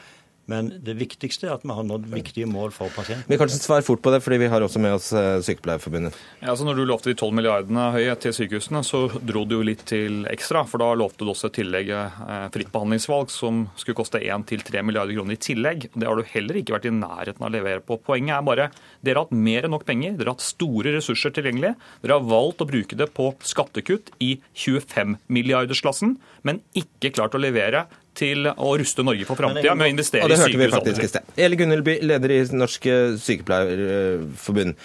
Men 0.47 0.69
det 0.83 0.95
viktigste 0.95 1.49
er 1.49 1.57
at 1.57 1.65
vi 1.67 1.75
har 1.75 1.83
nådd 1.83 2.05
viktige 2.07 2.47
mål 2.47 2.71
for 2.75 2.91
pasienten. 2.95 3.27
Vi 3.27 3.35
kan 3.39 3.49
ikke 3.51 3.59
svare 3.59 3.83
fort 3.83 4.01
på 4.03 4.13
det, 4.13 4.21
fordi 4.23 4.39
vi 4.45 4.47
har 4.51 4.63
også 4.63 4.79
med 4.79 4.95
oss 4.95 5.09
eh, 5.11 5.41
Sykepleierforbundet. 5.43 6.15
Ja, 6.39 6.53
altså 6.53 6.67
når 6.67 6.79
du 6.79 6.83
lovte 6.87 7.11
de 7.11 7.17
12 7.17 7.35
milliardene 7.35 7.89
høye 7.95 8.15
til 8.23 8.35
sykehusene, 8.37 8.79
så 8.87 9.03
dro 9.27 9.43
du 9.43 9.57
jo 9.57 9.65
litt 9.67 9.83
til 9.89 10.23
ekstra. 10.31 10.63
For 10.69 10.79
da 10.79 10.93
lovte 10.95 11.27
du 11.27 11.33
også 11.33 11.51
et 11.51 11.57
tillegg 11.59 11.91
eh, 11.91 12.47
fritt 12.55 12.71
behandlingsvalg 12.71 13.33
som 13.33 13.65
skulle 13.75 13.99
koste 13.99 14.23
1-3 14.23 14.85
milliarder 14.87 15.17
kroner 15.17 15.35
i 15.35 15.41
tillegg. 15.49 15.89
Det 15.91 16.07
har 16.07 16.15
du 16.15 16.31
heller 16.31 16.61
ikke 16.61 16.77
vært 16.77 16.87
i 16.87 16.95
nærheten 16.95 17.43
av 17.43 17.51
å 17.51 17.55
levere 17.57 17.83
på. 17.83 17.99
Poenget 18.07 18.37
er 18.39 18.47
bare 18.47 18.69
dere 19.03 19.19
har 19.19 19.27
hatt 19.27 19.35
mer 19.35 19.67
enn 19.67 19.75
nok 19.75 19.85
penger, 19.87 20.15
dere 20.15 20.31
har 20.31 20.39
hatt 20.39 20.47
store 20.47 20.95
ressurser 20.95 21.35
tilgjengelig. 21.35 21.75
Dere 22.03 22.21
har 22.21 22.31
valgt 22.31 22.63
å 22.63 22.71
bruke 22.71 22.95
det 22.97 23.11
på 23.17 23.33
skattekutt 23.43 24.13
i 24.23 24.37
25-milliardersklassen, 24.55 26.15
men 26.47 26.63
ikke 26.77 27.11
klart 27.19 27.35
å 27.35 27.43
levere 27.43 27.89
til 28.17 28.49
å 28.49 28.71
ruste 28.79 29.05
Norge 29.05 29.27
for 29.27 29.39
framtida 29.39 29.75
med 29.77 29.89
å 29.89 29.91
investere 29.91 30.25
Og 30.25 30.33
det 30.33 30.39
i 30.39 30.95
sykehus. 30.97 31.19
Eli 31.37 31.59
Gunnelby, 31.59 31.99
leder 32.05 32.33
i 32.33 32.41
Norsk 32.55 32.89
eh, 32.89 33.13
Sykepleierforbund. 33.21 34.75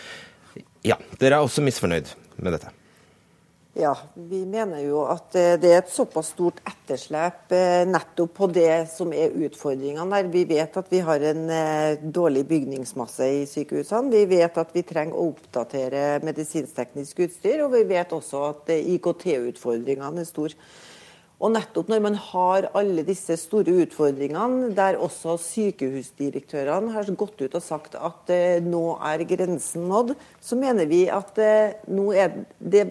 Ja, 0.87 0.99
dere 1.19 1.39
er 1.39 1.47
også 1.47 1.65
misfornøyd 1.65 2.11
med 2.43 2.57
dette. 2.57 2.73
Ja, 3.73 3.95
vi 4.29 4.43
mener 4.45 4.83
jo 4.85 5.07
at 5.09 5.33
eh, 5.39 5.55
det 5.61 5.71
er 5.73 5.79
et 5.81 5.93
såpass 5.93 6.35
stort 6.35 6.59
etterslep 6.69 7.55
eh, 7.57 7.87
nettopp 7.89 8.35
på 8.37 8.49
det 8.53 8.85
som 8.93 9.15
er 9.17 9.33
utfordringene 9.47 10.05
der. 10.13 10.29
Vi 10.35 10.45
vet 10.51 10.77
at 10.77 10.93
vi 10.93 11.01
har 11.07 11.25
en 11.31 11.43
dårlig 12.13 12.45
bygningsmasse 12.51 13.31
i 13.39 13.43
sykehusene. 13.49 14.13
Vi 14.13 14.27
vet 14.37 14.61
at 14.61 14.77
vi 14.77 14.85
trenger 14.85 15.17
å 15.17 15.31
oppdatere 15.33 16.21
medisinsk-teknisk 16.27 17.25
utstyr, 17.29 17.65
og 17.65 17.73
vi 17.79 17.87
vet 17.95 18.13
også 18.13 18.47
at 18.51 18.75
IKT-utfordringene 18.77 20.21
er 20.21 20.29
store. 20.29 20.59
Og 21.43 21.51
nettopp 21.51 21.89
når 21.91 22.03
man 22.05 22.19
har 22.31 22.69
alle 22.79 23.03
disse 23.07 23.35
store 23.41 23.75
utfordringene, 23.83 24.71
der 24.77 25.01
også 25.03 25.35
sykehusdirektørene 25.43 26.95
har 26.95 27.11
gått 27.19 27.43
ut 27.43 27.57
og 27.59 27.65
sagt 27.65 27.97
at 27.99 28.31
eh, 28.31 28.61
nå 28.63 28.85
er 29.03 29.27
grensen 29.27 29.89
nådd, 29.91 30.15
så 30.39 30.59
mener 30.61 30.87
vi 30.87 31.09
at 31.11 31.43
eh, 31.43 31.75
nå 31.91 32.13
er 32.15 32.45
det 32.59 32.87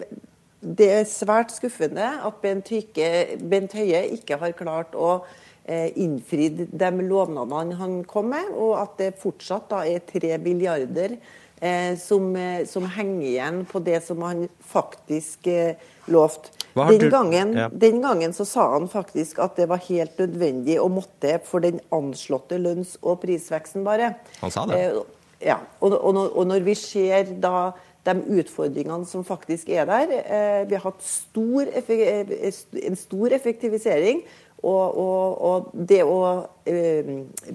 det 0.62 0.86
er 0.94 1.08
svært 1.10 1.50
skuffende 1.50 2.04
at 2.22 2.36
Bent, 2.38 2.68
Hykke, 2.70 3.06
Bent 3.50 3.72
Høie 3.74 4.04
ikke 4.14 4.38
har 4.38 4.54
klart 4.54 4.94
å 4.94 5.24
eh, 5.66 5.90
innfridd 5.98 6.68
de 6.70 6.90
lovnadene 7.02 7.78
han 7.80 7.96
kom 8.06 8.30
med, 8.30 8.52
og 8.54 8.76
at 8.78 8.94
det 9.00 9.16
fortsatt 9.18 9.66
da 9.72 9.82
er 9.90 10.04
tre 10.06 10.36
milliarder 10.38 11.16
eh, 11.58 11.98
som, 11.98 12.30
eh, 12.38 12.62
som 12.70 12.86
henger 12.86 13.26
igjen 13.32 13.64
på 13.66 13.82
det 13.82 14.04
som 14.06 14.22
han 14.22 14.46
faktisk 14.70 15.50
eh, 15.50 15.74
lovt. 16.06 16.52
Den 16.74 17.10
gangen, 17.10 17.52
Ja. 17.56 17.68
den 17.68 18.00
gangen 18.02 18.32
så 18.32 18.44
sa 18.46 18.72
han 18.72 18.88
faktisk 18.88 19.38
at 19.38 19.56
det 19.56 19.68
var 19.68 19.76
helt 19.88 20.16
nødvendig 20.18 20.78
å 20.80 20.88
måtte 20.88 21.40
for 21.44 21.60
den 21.60 21.80
anslåtte 21.92 22.56
lønns- 22.58 22.96
og 23.02 23.20
prisveksten 23.20 23.84
bare. 23.84 24.14
Han 24.40 24.50
sa 24.50 24.64
det. 24.66 24.78
Eh, 24.78 25.00
ja, 25.46 25.58
og, 25.80 25.92
og, 25.92 26.14
når- 26.14 26.36
og 26.36 26.46
når 26.46 26.60
vi 26.64 26.74
ser 26.74 27.24
da 27.40 27.72
de 28.04 28.14
utfordringene 28.40 29.06
som 29.06 29.22
faktisk 29.24 29.68
er 29.68 29.84
der 29.86 30.08
eh, 30.10 30.64
Vi 30.66 30.74
har 30.74 30.82
hatt 30.82 31.02
stor 31.02 31.62
eh, 31.68 32.50
en 32.86 32.96
stor 32.96 33.28
effektivisering. 33.32 34.22
Og, 34.62 34.96
og, 34.96 35.42
og 35.42 35.70
det 35.74 36.04
å 36.06 36.46
eh, 36.70 37.02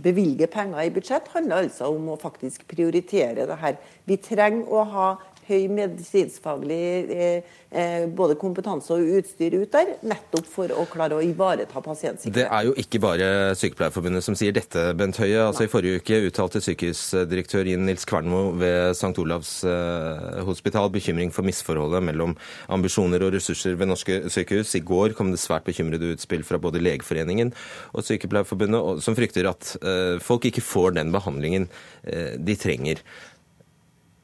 bevilge 0.03 0.47
penger 0.51 0.82
i 0.84 0.89
budsjett 0.91 1.30
handler 1.32 1.63
altså 1.63 1.88
om 1.95 2.10
å 2.12 2.17
faktisk 2.19 2.65
prioritere 2.67 3.45
det 3.47 3.58
her. 3.62 3.77
Vi 4.06 4.17
trenger 4.17 4.67
å 4.67 4.84
ha 4.91 5.06
høy 5.47 5.67
medisinskfaglig 5.71 6.81
eh, 7.13 7.53
eh, 7.71 8.05
både 8.12 8.36
kompetanse 8.39 8.93
og 8.93 9.12
utstyr 9.19 9.55
ut 9.62 9.71
der, 9.73 9.93
nettopp 10.07 10.47
for 10.51 10.73
å 10.75 10.86
klare 10.91 11.17
å 11.17 11.23
ivareta 11.23 11.81
pasientsikkerhet. 11.83 12.38
Det 12.38 12.45
er 12.45 12.67
jo 12.67 12.75
ikke 12.83 13.01
bare 13.03 13.29
Sykepleierforbundet 13.60 14.25
som 14.25 14.38
sier 14.38 14.55
dette, 14.55 14.83
Bent 14.99 15.19
Høie. 15.21 15.39
Altså 15.45 15.65
I 15.65 15.71
forrige 15.71 16.01
uke 16.01 16.19
uttalte 16.29 16.62
sykehusdirektør 16.63 17.69
Inn 17.71 17.88
Nils 17.88 18.07
Kvernmo 18.07 18.51
ved 18.60 18.93
St. 18.97 19.13
Olavs 19.23 19.53
eh, 19.67 20.41
hospital 20.47 20.91
bekymring 20.93 21.33
for 21.36 21.47
misforholdet 21.47 22.03
mellom 22.10 22.36
ambisjoner 22.73 23.25
og 23.27 23.33
ressurser 23.38 23.79
ved 23.79 23.91
norske 23.91 24.19
sykehus. 24.33 24.75
I 24.77 24.83
går 24.88 25.15
kom 25.17 25.31
det 25.33 25.41
svært 25.41 25.67
bekymrede 25.67 26.13
utspill 26.15 26.45
fra 26.47 26.60
både 26.62 26.83
Legeforeningen 26.83 27.53
og 27.93 28.05
Sykepleierforbundet, 28.07 29.03
som 29.03 29.15
frykter 29.17 29.47
at 29.49 29.75
folk 30.23 30.45
ikke 30.47 30.63
får 30.63 30.97
den 30.97 31.12
behandlingen 31.15 31.67
eh, 32.03 32.36
de 32.39 32.55
trenger. 32.60 33.01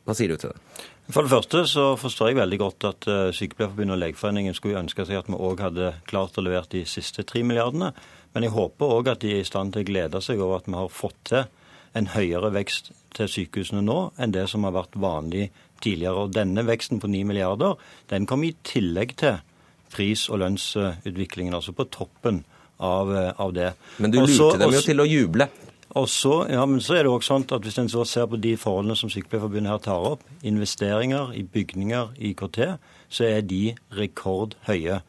Hva 0.03 0.15
sier 0.17 0.33
du 0.33 0.39
til 0.39 0.51
det? 0.51 0.89
For 1.13 1.21
det 1.21 1.29
første 1.29 1.59
så 1.69 1.81
forstår 2.01 2.31
jeg 2.31 2.39
veldig 2.39 2.57
godt 2.57 2.85
at 2.89 3.05
eh, 3.11 3.27
Sykepleierforbundet 3.37 3.93
og 3.93 3.99
Legeforeningen 4.01 4.55
skulle 4.57 4.79
ønske 4.79 5.03
seg 5.05 5.19
at 5.19 5.27
vi 5.29 5.37
òg 5.37 5.59
hadde 5.61 5.91
klart 6.09 6.39
å 6.39 6.43
levere 6.45 6.65
de 6.71 6.81
siste 6.89 7.21
tre 7.29 7.43
milliardene. 7.45 7.91
Men 8.33 8.47
jeg 8.47 8.55
håper 8.55 8.93
òg 8.95 9.11
at 9.11 9.21
de 9.21 9.35
er 9.35 9.43
i 9.43 9.45
stand 9.45 9.75
til 9.75 9.83
å 9.83 9.89
glede 9.91 10.21
seg 10.25 10.41
over 10.41 10.57
at 10.57 10.69
vi 10.71 10.73
har 10.79 10.89
fått 10.89 11.19
til 11.29 11.43
en 11.93 12.09
høyere 12.15 12.49
vekst 12.55 12.89
til 13.13 13.29
sykehusene 13.29 13.83
nå 13.85 13.99
enn 14.17 14.33
det 14.33 14.47
som 14.49 14.65
har 14.65 14.73
vært 14.73 14.97
vanlig 14.97 15.51
tidligere. 15.85 16.25
Og 16.25 16.33
denne 16.33 16.65
veksten 16.65 17.03
på 17.03 17.11
9 17.13 17.21
milliarder, 17.29 17.77
den 18.09 18.25
kom 18.25 18.41
i 18.47 18.55
tillegg 18.65 19.13
til 19.21 19.37
pris- 19.93 20.25
og 20.33 20.41
lønnsutviklingen, 20.41 21.53
altså 21.53 21.75
på 21.77 21.85
toppen 21.93 22.41
av, 22.81 23.13
eh, 23.13 23.29
av 23.37 23.53
det. 23.53 23.75
Men 23.99 24.09
du 24.09 24.23
Også- 24.23 24.49
lurte 24.49 24.65
dem 24.65 24.71
jo 24.71 24.79
også- 24.79 24.85
til 24.89 24.97
å 24.97 25.05
juble. 25.05 25.49
Og 25.95 26.07
så, 26.09 26.47
ja, 26.49 26.65
men 26.65 26.81
så 26.81 26.95
er 26.97 27.03
det 27.03 27.11
også 27.11 27.27
sånn 27.35 27.43
at 27.53 27.61
Hvis 27.67 27.77
en 27.77 27.89
så 27.89 28.03
ser 28.05 28.25
på 28.25 28.39
de 28.41 28.55
forholdene 28.57 28.95
som 28.97 29.09
Sykepleierforbundet 29.13 29.69
her 29.71 29.77
tar 29.85 30.07
opp, 30.13 30.23
investeringer 30.41 31.33
i 31.37 31.43
bygninger, 31.43 32.15
IKT, 32.17 32.59
så 33.09 33.27
er 33.29 33.41
de 33.41 33.75
rekordhøye. 33.93 35.01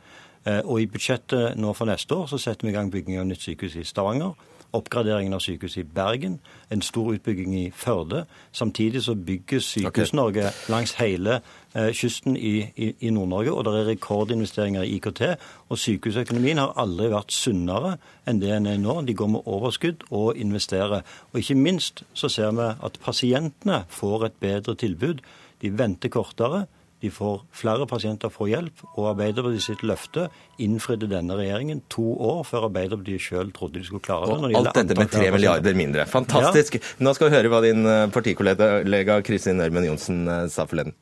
Eh, 0.44 0.60
Og 0.64 0.82
I 0.82 0.86
budsjettet 0.86 1.56
nå 1.56 1.72
for 1.72 1.88
neste 1.88 2.14
år 2.14 2.26
så 2.28 2.38
setter 2.38 2.66
vi 2.66 2.72
i 2.72 2.76
gang 2.76 2.90
bygging 2.92 3.18
av 3.18 3.26
nytt 3.26 3.40
sykehus 3.40 3.76
i 3.80 3.84
Stavanger. 3.84 4.34
Oppgraderingen 4.74 5.36
av 5.36 5.42
sykehuset 5.44 5.84
i 5.84 5.86
Bergen. 5.94 6.40
En 6.70 6.82
stor 6.82 7.12
utbygging 7.14 7.54
i 7.54 7.70
Førde. 7.70 8.24
Samtidig 8.52 9.04
så 9.04 9.14
bygges 9.14 9.68
Sykehus-Norge 9.76 10.50
langs 10.68 10.96
hele 10.98 11.38
eh, 11.74 11.92
kysten 11.94 12.36
i, 12.36 12.54
i, 12.76 12.90
i 13.06 13.12
Nord-Norge. 13.14 13.52
Og 13.52 13.64
det 13.64 13.74
er 13.78 13.88
rekordinvesteringer 13.92 14.82
i 14.82 14.96
IKT. 14.98 15.22
Og 15.68 15.78
sykehusøkonomien 15.78 16.58
har 16.58 16.74
aldri 16.82 17.12
vært 17.14 17.34
sunnere 17.34 17.96
enn 18.26 18.42
det 18.42 18.50
den 18.50 18.66
er 18.72 18.82
nå. 18.82 19.00
De 19.06 19.14
går 19.14 19.30
med 19.36 19.46
overskudd 19.46 20.06
og 20.10 20.34
investerer. 20.36 21.06
Og 21.32 21.40
ikke 21.40 21.58
minst 21.58 22.02
så 22.14 22.28
ser 22.32 22.54
vi 22.58 22.72
at 22.74 22.98
pasientene 23.04 23.84
får 23.88 24.26
et 24.26 24.40
bedre 24.42 24.74
tilbud. 24.74 25.22
De 25.62 25.70
venter 25.78 26.10
kortere. 26.10 26.66
De 27.04 27.10
får 27.12 27.42
flere 27.52 27.84
pasienter 27.84 28.30
får 28.32 28.48
hjelp, 28.48 28.82
og 28.94 29.10
Arbeiderpartiet 29.10 29.64
sitt 29.66 29.82
løfte 29.84 30.30
innfridde 30.62 31.10
denne 31.10 31.36
regjeringen 31.36 31.82
to 31.92 32.14
år 32.16 32.40
før 32.48 32.70
Arbeiderpartiet 32.70 33.20
sjøl 33.26 33.50
trodde 33.52 33.76
de 33.76 33.84
skulle 33.84 34.04
klare 34.06 34.30
det. 34.30 34.38
Og 34.40 34.56
alt 34.62 34.78
dette 34.78 34.96
med 34.96 35.12
tre 35.12 35.26
milliarder 35.34 35.76
mindre. 35.76 36.06
Fantastisk. 36.08 36.78
Nå 37.04 37.12
skal 37.12 37.28
vi 37.28 37.36
høre 37.36 37.50
hva 37.52 37.60
din 37.64 37.84
eh, 37.84 38.06
partikollega 38.14 39.18
Kristin 39.26 39.60
Ørmen 39.60 39.90
Johnsen 39.90 40.24
eh, 40.24 40.46
sa 40.48 40.64
forleden. 40.70 40.96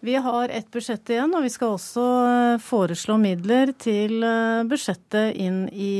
Vi 0.00 0.16
har 0.16 0.48
ett 0.48 0.70
budsjett 0.72 1.12
igjen, 1.12 1.36
og 1.36 1.44
vi 1.44 1.52
skal 1.52 1.76
også 1.76 2.08
eh, 2.24 2.56
foreslå 2.64 3.20
midler 3.20 3.76
til 3.76 4.24
budsjettet 4.72 5.36
inn 5.36 5.66
i, 5.68 5.92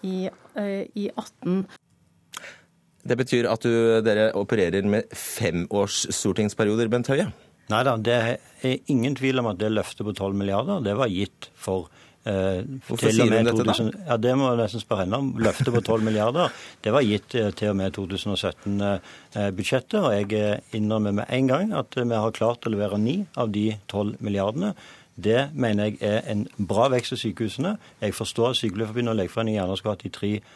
i, 0.00 0.16
i 0.32 1.08
18. 1.12 1.60
Det 3.04 3.20
betyr 3.20 3.52
at 3.52 3.68
du, 3.68 3.72
dere 4.00 4.30
opererer 4.38 4.86
med 4.88 5.12
femårs 5.12 6.06
stortingsperioder, 6.14 6.88
Bent 6.88 7.12
Høie? 7.12 7.28
Nei 7.70 7.82
da, 7.86 7.96
det 7.96 8.14
er 8.66 8.78
ingen 8.90 9.14
tvil 9.16 9.38
om 9.42 9.50
at 9.52 9.60
det 9.60 9.70
løftet 9.72 10.06
på 10.06 10.14
12 10.14 10.34
milliarder, 10.38 10.82
det 10.84 10.94
var 10.98 11.10
gitt 11.12 11.48
for 11.54 11.88
eh, 12.26 12.62
Hvorfor 12.88 13.08
sier 13.08 13.28
hun 13.28 13.34
med 13.34 13.50
dette 13.50 13.64
da? 13.64 13.76
2000 13.76 13.92
Ja, 14.08 14.16
Det 14.16 14.34
må 14.38 14.50
jeg 14.50 14.60
nesten 14.64 14.82
spørre 14.82 15.04
henne 15.04 15.20
om. 15.22 15.28
Løftet 15.42 15.72
på 15.74 15.80
12 15.80 16.06
milliarder, 16.08 16.46
det 16.84 16.94
var 16.94 17.06
gitt 17.06 17.36
eh, 17.38 17.52
til 17.58 17.72
og 17.72 17.78
med 17.80 17.94
2017-budsjettet. 17.98 20.00
Og 20.00 20.10
jeg 20.16 20.32
eh, 20.38 20.78
innrømmer 20.78 21.12
med 21.22 21.26
en 21.28 21.52
gang 21.52 21.76
at 21.78 21.96
vi 21.96 22.24
har 22.26 22.36
klart 22.36 22.66
å 22.66 22.74
levere 22.74 22.98
ni 23.00 23.22
av 23.36 23.52
de 23.54 23.70
12 23.88 24.18
milliardene. 24.20 24.74
Det 25.22 25.50
mener 25.52 25.90
jeg 25.90 25.98
er 26.00 26.22
en 26.32 26.46
bra 26.56 26.86
vekst 26.88 27.12
i 27.12 27.18
sykehusene. 27.20 27.74
Jeg 28.00 28.14
forstår 28.16 28.54
at 28.54 28.56
Sykepleierforbundet 28.56 29.12
og 29.12 29.18
Legeforeningen 29.18 29.58
gjerne 29.60 29.74
skulle 29.76 29.92
hatt 29.96 30.04
de 30.06 30.12
tre 30.14 30.30
eh, 30.38 30.46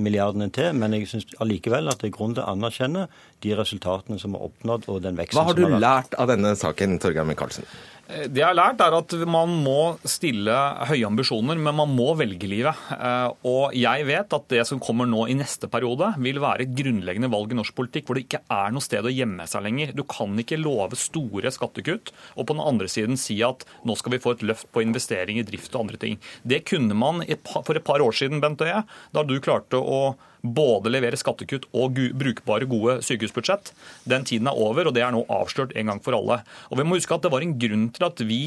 milliardene 0.00 0.48
til, 0.54 0.72
men 0.78 0.94
jeg 0.96 1.08
syns 1.10 1.26
allikevel 1.44 1.90
at 1.92 2.00
det 2.00 2.08
er 2.08 2.14
grunn 2.16 2.32
til 2.36 2.44
å 2.44 2.54
anerkjenne 2.54 3.06
de 3.44 3.56
resultatene 3.58 4.20
som 4.22 4.36
er 4.36 4.46
oppnådd, 4.48 4.88
og 4.88 5.02
den 5.04 5.18
veksten 5.18 5.38
Hva 5.38 5.50
har 5.50 5.58
du 5.58 5.64
Hva 5.66 5.70
har 5.74 5.80
du 5.80 5.84
lært 5.84 6.16
av 6.22 6.30
denne 6.32 6.54
saken, 6.58 6.96
Torgeir 7.02 7.28
Micaelsen? 7.28 7.68
Det 8.08 8.40
jeg 8.40 8.44
har 8.44 8.56
lært, 8.56 8.80
er 8.82 8.92
at 8.98 9.12
man 9.30 9.52
må 9.62 9.94
stille 10.08 10.52
høye 10.88 11.06
ambisjoner, 11.06 11.56
men 11.56 11.76
man 11.78 11.92
må 11.96 12.10
velge 12.18 12.48
livet. 12.50 12.80
Eh, 12.92 13.28
Og 13.48 13.76
jeg 13.78 14.06
vet 14.08 14.34
at 14.36 14.48
det 14.52 14.64
som 14.68 14.80
kommer 14.82 15.08
nå 15.08 15.24
i 15.30 15.36
neste 15.38 15.70
periode, 15.72 16.10
vil 16.20 16.40
være 16.42 16.66
et 16.66 16.74
grunnleggende 16.76 17.30
valg 17.32 17.54
i 17.54 17.58
norsk 17.60 17.76
politikk 17.78 18.08
hvor 18.08 18.18
det 18.18 18.26
ikke 18.26 18.42
er 18.52 18.74
noe 18.74 18.84
sted 18.84 19.06
å 19.06 19.12
gjemme 19.12 19.46
seg 19.48 19.64
lenger. 19.64 19.94
Du 19.96 20.02
kan 20.04 20.34
ikke 20.42 20.60
love 20.60 20.98
store 20.98 21.52
skattekutt 21.54 22.12
og 22.34 22.44
på 22.48 22.56
den 22.56 22.64
andre 22.64 22.90
siden 22.90 23.16
si 23.20 23.38
at 23.46 23.64
nå 23.88 23.96
skal 23.96 24.16
vi 24.16 24.22
få 24.24 24.36
et 24.36 24.44
løft 24.50 24.68
på 24.74 24.84
investering 24.84 25.40
i 25.40 25.46
drift 25.46 25.72
og 25.72 25.86
andre 25.86 26.02
ting. 26.02 26.18
Det 26.44 26.64
kunne 26.68 26.98
man 26.98 27.24
for 27.48 27.78
et 27.78 27.86
par 27.86 28.04
år 28.04 28.12
siden, 28.18 28.42
Bent 28.42 28.60
Øie, 28.66 28.82
da 29.14 29.24
du 29.24 29.38
klarte 29.40 29.80
å 29.80 30.02
både 30.42 30.90
levere 30.90 31.18
skattekutt 31.18 31.68
og 31.78 32.00
brukbare, 32.18 32.66
gode 32.70 32.98
sykehusbudsjett. 33.06 33.72
Den 34.10 34.26
tiden 34.28 34.50
er 34.50 34.58
over, 34.58 34.88
og 34.88 34.96
det 34.96 35.06
er 35.06 35.14
nå 35.14 35.22
avslørt 35.30 35.74
en 35.78 35.92
gang 35.92 36.02
for 36.02 36.18
alle. 36.18 36.42
Og 36.70 36.80
vi 36.80 36.86
må 36.86 36.98
huske 36.98 37.14
at 37.14 37.22
Det 37.22 37.30
var 37.30 37.44
en 37.44 37.58
grunn 37.58 37.88
til 37.94 38.06
at 38.08 38.20
vi 38.26 38.42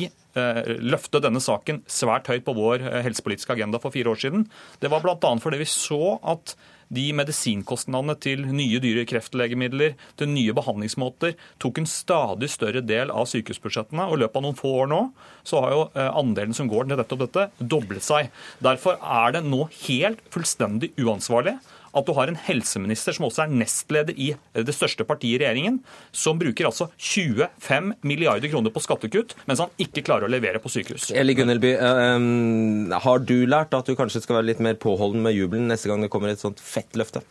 løftet 0.84 1.24
denne 1.24 1.40
saken 1.40 1.84
svært 1.88 2.28
høyt 2.28 2.46
på 2.46 2.56
vår 2.58 2.84
eh, 2.84 3.02
helsepolitiske 3.06 3.56
agenda 3.56 3.80
for 3.82 3.96
fire 3.96 4.12
år 4.12 4.20
siden. 4.20 4.48
Det 4.82 4.92
var 4.92 5.04
bl.a. 5.04 5.36
fordi 5.42 5.62
vi 5.62 5.70
så 5.70 6.18
at 6.24 6.58
de 6.94 7.06
medisinkostnadene 7.18 8.14
til 8.22 8.44
nye 8.54 8.78
dyre 8.84 9.08
kreftlegemidler, 9.10 9.96
til 10.20 10.30
nye 10.30 10.54
behandlingsmåter, 10.54 11.34
tok 11.62 11.80
en 11.82 11.90
stadig 11.90 12.52
større 12.54 12.84
del 12.86 13.10
av 13.10 13.26
sykehusbudsjettene. 13.32 14.06
Og 14.06 14.20
i 14.20 14.22
løpet 14.22 14.38
av 14.38 14.46
noen 14.46 14.60
få 14.60 14.74
år 14.84 14.92
nå 14.92 15.02
så 15.48 15.64
har 15.64 15.74
jo 15.74 15.88
eh, 15.96 16.12
andelen 16.12 16.54
som 16.58 16.70
går 16.70 16.92
til 16.92 17.00
dette 17.00 17.18
og 17.18 17.24
dette, 17.24 17.48
doblet 17.58 18.06
seg. 18.06 18.30
Derfor 18.66 19.00
er 19.00 19.38
det 19.38 19.46
nå 19.48 19.66
helt 19.88 20.22
fullstendig 20.36 20.94
uansvarlig 21.02 21.56
at 21.96 22.08
du 22.08 22.14
har 22.18 22.32
en 22.32 22.40
helseminister 22.48 23.16
som 23.16 23.28
også 23.30 23.46
er 23.46 23.54
nestleder 23.56 24.18
i 24.20 24.34
det 24.56 24.76
største 24.76 25.06
partiet 25.08 25.40
i 25.40 25.44
regjeringen, 25.44 25.80
som 26.16 26.40
bruker 26.42 26.70
altså 26.70 26.90
25 26.98 27.94
milliarder 28.06 28.52
kroner 28.52 28.74
på 28.76 28.84
skattekutt, 28.84 29.36
mens 29.50 29.64
han 29.64 29.74
ikke 29.82 30.04
klarer 30.06 30.28
å 30.28 30.34
levere 30.34 30.62
på 30.64 30.72
sykehus. 30.74 31.10
Eli 31.16 31.38
Gunnelby, 31.38 31.76
uh, 31.80 33.00
har 33.06 33.24
du 33.24 33.38
lært 33.50 33.76
at 33.78 33.88
du 33.88 33.96
kanskje 33.98 34.24
skal 34.26 34.40
være 34.40 34.52
litt 34.52 34.64
mer 34.64 34.78
påholden 34.80 35.24
med 35.26 35.38
jubelen 35.38 35.72
neste 35.72 35.92
gang 35.92 36.04
det 36.04 36.12
kommer 36.14 36.34
et 36.34 36.44
sånt 36.44 36.62
fett 36.64 37.00
løfte? 37.00 37.24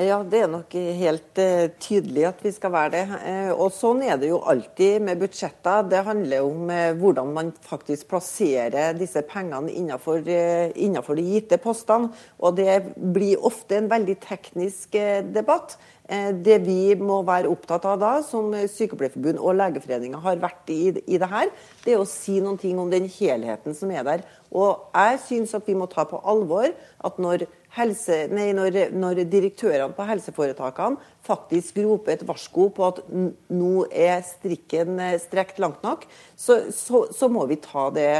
Ja, 0.00 0.22
det 0.24 0.38
er 0.40 0.48
nok 0.48 0.72
helt 0.72 1.38
uh, 1.42 1.66
tydelig 1.76 2.22
at 2.24 2.38
vi 2.40 2.54
skal 2.56 2.72
være 2.72 2.92
det. 2.94 3.02
Uh, 3.20 3.50
og 3.52 3.74
sånn 3.76 4.00
er 4.06 4.16
det 4.16 4.30
jo 4.30 4.38
alltid 4.48 5.04
med 5.04 5.20
budsjetter. 5.20 5.84
Det 5.92 6.00
handler 6.06 6.46
om 6.46 6.72
uh, 6.72 6.94
hvordan 6.96 7.34
man 7.36 7.50
faktisk 7.66 8.08
plasserer 8.08 8.96
disse 8.96 9.20
pengene 9.28 9.68
innenfor, 9.68 10.24
innenfor 10.24 11.20
de 11.20 11.26
gitte 11.34 11.60
postene. 11.60 12.14
Og 12.40 12.56
det 12.56 12.78
blir 12.96 13.44
ofte 13.44 13.76
en 13.76 13.92
veldig 13.92 14.16
teknisk 14.24 14.96
debatt. 15.34 15.76
Det 16.10 16.56
vi 16.64 16.96
må 16.98 17.20
være 17.22 17.46
opptatt 17.52 17.84
av 17.86 18.00
da, 18.00 18.14
som 18.26 18.48
Sykepleierforbund 18.50 19.38
og 19.38 19.54
Legeforeningen 19.60 20.18
har 20.24 20.40
vært 20.42 20.72
i, 20.74 20.88
i 21.06 21.20
det 21.22 21.28
her, 21.30 21.52
det 21.84 21.94
er 21.94 22.02
å 22.02 22.08
si 22.08 22.40
noen 22.42 22.58
ting 22.58 22.80
om 22.82 22.90
den 22.90 23.06
helheten 23.06 23.76
som 23.78 23.92
er 23.94 24.02
der. 24.08 24.24
Og 24.50 24.90
jeg 24.96 25.20
syns 25.28 25.54
at 25.54 25.68
vi 25.70 25.76
må 25.78 25.86
ta 25.92 26.02
på 26.10 26.18
alvor 26.26 26.66
at 26.66 27.22
når 27.22 27.46
helse, 27.76 28.16
nei, 28.34 28.50
når, 28.56 28.90
når, 28.96 29.22
direktørene 29.30 29.94
på 29.94 30.06
helseforetakene 30.08 30.98
faktisk 31.26 31.78
roper 31.84 32.16
et 32.16 32.24
varsko 32.26 32.68
på 32.74 32.86
at 32.88 33.00
nå 33.12 33.72
er 33.90 34.24
strikken 34.26 34.98
eh, 35.02 35.18
strekt 35.22 35.60
langt 35.62 35.84
nok, 35.86 36.06
så, 36.34 36.62
så, 36.74 37.04
så 37.14 37.30
må 37.30 37.46
vi 37.50 37.60
ta 37.62 37.88
det, 37.94 38.10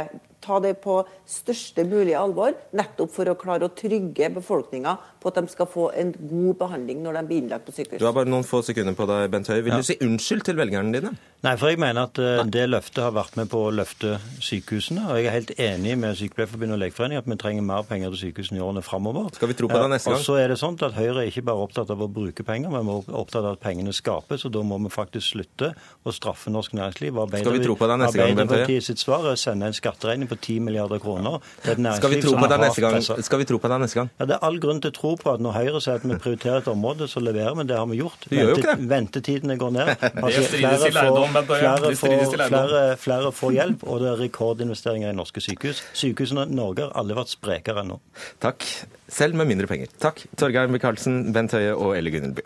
ta 0.41 0.59
det 0.63 0.75
på 0.83 0.99
største 1.29 1.85
mulig 1.87 2.15
alvor, 2.17 2.55
nettopp 2.77 3.13
for 3.13 3.31
å 3.31 3.37
klare 3.39 3.67
å 3.67 3.73
trygge 3.75 4.31
befolkninga 4.35 4.97
på 5.21 5.29
at 5.31 5.37
de 5.37 5.53
skal 5.53 5.69
få 5.69 5.89
en 5.97 6.13
god 6.17 6.55
behandling 6.63 7.03
når 7.03 7.19
de 7.19 7.25
blir 7.29 7.43
innlagt 7.43 7.67
på 7.67 7.75
sykehus. 7.75 7.99
Du 8.01 8.07
har 8.07 8.15
bare 8.15 8.29
noen 8.29 8.47
få 8.47 8.63
sekunder 8.65 8.97
på 8.97 9.05
deg, 9.09 9.27
Bent 9.33 9.51
Høie. 9.51 9.61
Vil 9.61 9.75
ja. 9.75 9.81
du 9.81 9.85
si 9.87 9.97
unnskyld 10.01 10.47
til 10.47 10.57
velgerne 10.57 10.95
dine? 10.95 11.13
Nei, 11.41 11.55
for 11.57 11.71
jeg 11.71 11.79
mener 11.81 12.05
at 12.05 12.19
uh, 12.21 12.43
det 12.45 12.67
løftet 12.69 13.01
har 13.01 13.13
vært 13.15 13.37
med 13.39 13.49
på 13.49 13.63
å 13.65 13.69
løfte 13.73 14.17
sykehusene. 14.45 15.07
Og 15.09 15.17
jeg 15.17 15.29
er 15.29 15.33
helt 15.33 15.53
enig 15.57 15.95
med 15.97 16.17
Sykepleierforbundet 16.19 16.75
og 16.77 16.81
Legeforeningen 16.83 17.23
at 17.23 17.29
vi 17.31 17.37
trenger 17.41 17.65
mer 17.65 17.87
penger 17.89 18.13
til 18.13 18.27
sykehusene 18.27 18.59
i 18.59 18.63
årene 18.65 18.83
framover. 18.85 19.31
Skal 19.37 19.49
vi 19.49 19.57
tro 19.57 19.69
på 19.71 19.79
det 19.81 19.87
neste 19.93 20.11
gang? 20.11 20.19
Og 20.19 20.25
så 20.25 20.37
er 20.41 20.53
det 20.53 20.59
sånn 20.61 20.77
at 20.85 20.97
Høyre 20.97 21.23
er 21.23 21.31
ikke 21.31 21.45
bare 21.49 21.65
opptatt 21.65 21.93
av 21.93 22.03
å 22.05 22.09
bruke 22.13 22.45
penger, 22.45 22.73
men 22.73 22.85
vi 22.85 22.97
er 22.99 23.17
opptatt 23.23 23.41
av 23.41 23.55
at 23.55 23.63
pengene 23.63 23.93
skapes. 23.97 24.45
Og 24.45 24.53
da 24.53 24.61
må 24.65 24.77
vi 24.85 24.93
faktisk 24.93 25.33
slutte 25.33 25.71
å 26.05 26.13
straffe 26.13 26.53
norsk 26.53 26.77
næringsliv. 26.77 27.17
Arbeider, 27.25 27.47
Skal 27.47 27.57
vi 27.57 27.65
tro 27.65 27.77
på 27.79 27.89
det 27.89 27.97
neste 28.03 28.21
gang, 28.21 28.37
Bent 28.37 28.57
Høie? 28.57 28.81
sitt 28.85 29.01
svar 29.01 29.25
er 29.25 29.33
å 29.33 29.41
sende 29.41 29.69
en 29.69 29.77
skatteregning 29.77 30.29
på 30.31 30.37
10 30.39 30.59
milliarder 30.67 31.01
kroner 31.03 31.39
Skal 31.61 32.15
vi 32.15 32.21
tro 32.23 32.35
på 32.39 32.49
det 32.51 32.59
neste 32.63 32.83
gang? 32.83 32.97
Skal 33.27 33.41
vi 33.43 33.47
tro 33.49 33.59
på 33.61 33.71
det 33.71 33.79
neste 33.83 33.99
gang? 33.99 34.11
Ja, 34.17 34.27
Det 34.31 34.37
er 34.37 34.45
all 34.47 34.59
grunn 34.63 34.81
til 34.83 34.93
å 34.93 34.95
tro 34.95 35.13
på 35.19 35.33
at 35.35 35.43
når 35.43 35.57
Høyre 35.57 35.81
sier 35.83 35.99
at 35.99 36.07
vi 36.07 36.17
prioriterer 36.17 36.61
et 36.61 36.69
område, 36.71 37.07
så 37.11 37.23
leverer 37.23 37.57
vi. 37.59 37.67
Det 37.69 37.77
har 37.77 37.89
vi 37.91 37.99
gjort. 37.99 38.27
Vente, 38.31 38.77
ventetidene 38.95 39.57
går 39.61 39.75
ned. 39.77 39.91
Altså, 40.21 40.41
flere, 40.51 40.77
får, 40.77 41.45
flere, 41.49 41.91
får, 41.97 42.33
flere, 42.47 42.81
flere, 42.99 43.31
får, 43.35 43.53
hjelp, 43.55 43.83
og 43.89 44.01
det 44.03 44.09
er 44.11 44.19
rekordinvesteringer 44.21 45.11
i 45.11 45.17
norske 45.17 45.41
sykehus. 45.43 45.81
Sykehusene 45.97 46.45
i 46.47 46.55
Norge 46.55 46.85
har 46.85 46.93
aldri 47.01 47.17
vært 47.17 47.33
sprekere 47.33 47.83
enn 47.83 47.93
nå. 47.95 47.99
Takk. 48.43 48.67
Selv 49.11 49.39
med 49.39 49.49
mindre 49.49 49.67
penger. 49.71 49.91
Takk, 50.01 50.23
Torgeir 50.39 50.71
Micaelsen, 50.71 51.23
Bent 51.35 51.57
Høie 51.57 51.73
og 51.75 51.95
Elle 51.97 52.13
Gunnelby. 52.13 52.45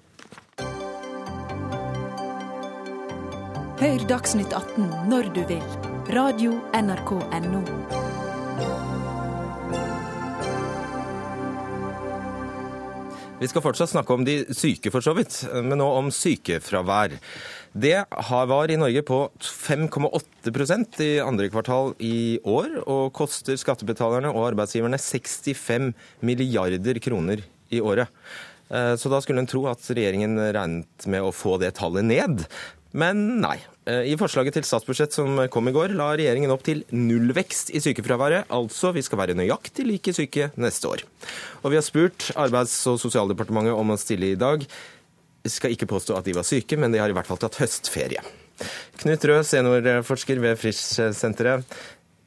Hør 3.76 4.08
Dagsnytt 4.08 4.56
18 4.56 4.88
når 5.12 5.34
du 5.36 5.44
vil. 5.50 5.85
Radio 6.10 6.60
NRK 6.70 7.12
NO. 7.42 7.60
Vi 13.40 13.48
skal 13.50 13.64
fortsatt 13.66 13.90
snakke 13.90 14.14
om 14.14 14.22
de 14.28 14.36
syke, 14.54 14.92
for 14.94 15.02
så 15.02 15.16
vidt, 15.18 15.40
men 15.66 15.80
nå 15.82 15.88
om 15.98 16.12
sykefravær. 16.14 17.18
Det 17.74 17.98
var 18.52 18.70
i 18.70 18.78
Norge 18.78 19.02
på 19.08 19.20
5,8% 19.42 21.02
i 21.02 21.12
andre 21.26 21.50
kvartal 21.50 21.96
i 21.98 22.38
år, 22.46 22.84
og 22.86 23.10
koster 23.18 23.58
skattebetalerne 23.58 24.30
og 24.30 24.52
arbeidsgiverne 24.52 25.02
65 25.02 25.90
milliarder 26.22 27.02
kroner 27.02 27.42
i 27.74 27.82
året. 27.82 28.14
Eh, 28.70 28.96
så 28.98 29.12
da 29.12 29.22
skulle 29.22 29.44
en 29.44 29.50
tro 29.50 29.66
at 29.70 29.84
regjeringen 29.92 30.40
regnet 30.40 31.08
med 31.12 31.26
å 31.26 31.34
få 31.36 31.60
det 31.62 31.76
tallet 31.78 32.08
ned. 32.08 32.46
Men 32.96 33.42
nei. 33.44 33.58
Eh, 33.86 34.08
I 34.14 34.16
forslaget 34.18 34.56
til 34.56 34.66
statsbudsjett 34.66 35.14
som 35.14 35.38
kom 35.52 35.68
i 35.70 35.76
går, 35.76 35.94
la 36.00 36.14
regjeringen 36.16 36.54
opp 36.54 36.64
til 36.66 36.86
nullvekst 36.96 37.74
i 37.76 37.82
sykefraværet. 37.84 38.48
Altså 38.56 38.94
vi 38.96 39.04
skal 39.06 39.20
være 39.22 39.38
nøyaktig 39.38 39.86
like 39.86 40.16
syke 40.16 40.50
neste 40.56 40.90
år. 40.90 41.06
Og 41.64 41.74
vi 41.74 41.80
har 41.80 41.86
spurt 41.86 42.32
Arbeids- 42.40 42.80
og 42.92 43.02
sosialdepartementet 43.04 43.76
om 43.76 43.94
å 43.94 44.00
stille 44.00 44.32
i 44.32 44.40
dag. 44.40 44.66
Jeg 45.46 45.54
skal 45.54 45.76
ikke 45.76 45.92
påstå 45.92 46.18
at 46.18 46.26
de 46.26 46.34
var 46.34 46.48
syke, 46.48 46.80
men 46.80 46.96
de 46.96 47.04
har 47.04 47.12
i 47.12 47.16
hvert 47.18 47.28
fall 47.30 47.42
tatt 47.42 47.60
høstferie. 47.62 48.24
Knut 49.02 49.26
Rød, 49.28 49.44
seniorforsker 49.44 50.40
ved 50.40 50.58
Frisch-senteret. 50.58 51.68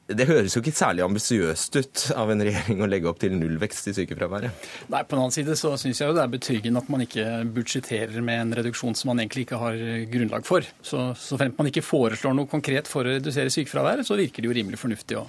Det 0.09 0.24
høres 0.24 0.54
jo 0.56 0.62
ikke 0.62 0.72
særlig 0.72 1.02
ambisiøst 1.04 1.74
ut 1.76 2.02
av 2.16 2.30
en 2.32 2.40
regjering 2.40 2.78
å 2.80 2.86
legge 2.88 3.11
opp 3.11 3.18
til 3.20 3.34
nullvekst 3.36 3.90
i 3.90 3.92
sykefraværet? 3.92 4.68
Nei, 4.88 5.02
På 5.04 5.12
den 5.12 5.20
annen 5.20 5.34
side 5.34 5.56
så 5.61 5.74
syns 5.76 6.00
jeg 6.00 6.09
jo 6.09 6.14
det 6.16 6.22
er 6.22 6.30
betryggende 6.32 6.80
at 6.80 6.88
man 6.88 7.04
ikke 7.04 7.26
budsjetterer 7.52 8.24
med 8.24 8.40
en 8.40 8.54
reduksjon 8.56 8.96
som 8.96 9.12
man 9.12 9.20
egentlig 9.20 9.44
ikke 9.44 9.59
har 9.61 9.76
grunnlag 10.09 10.46
for. 10.48 10.64
Så, 10.80 11.11
så 11.12 11.36
fremt 11.40 11.61
man 11.61 11.68
ikke 11.68 11.84
foreslår 11.84 12.38
noe 12.38 12.48
konkret 12.48 12.88
for 12.88 13.04
å 13.04 13.18
redusere 13.18 13.52
sykefraværet, 13.52 14.09
så 14.09 14.16
virker 14.16 14.40
det 14.40 14.48
jo 14.48 14.56
rimelig 14.56 14.80
fornuftig 14.80 15.20
å, 15.20 15.26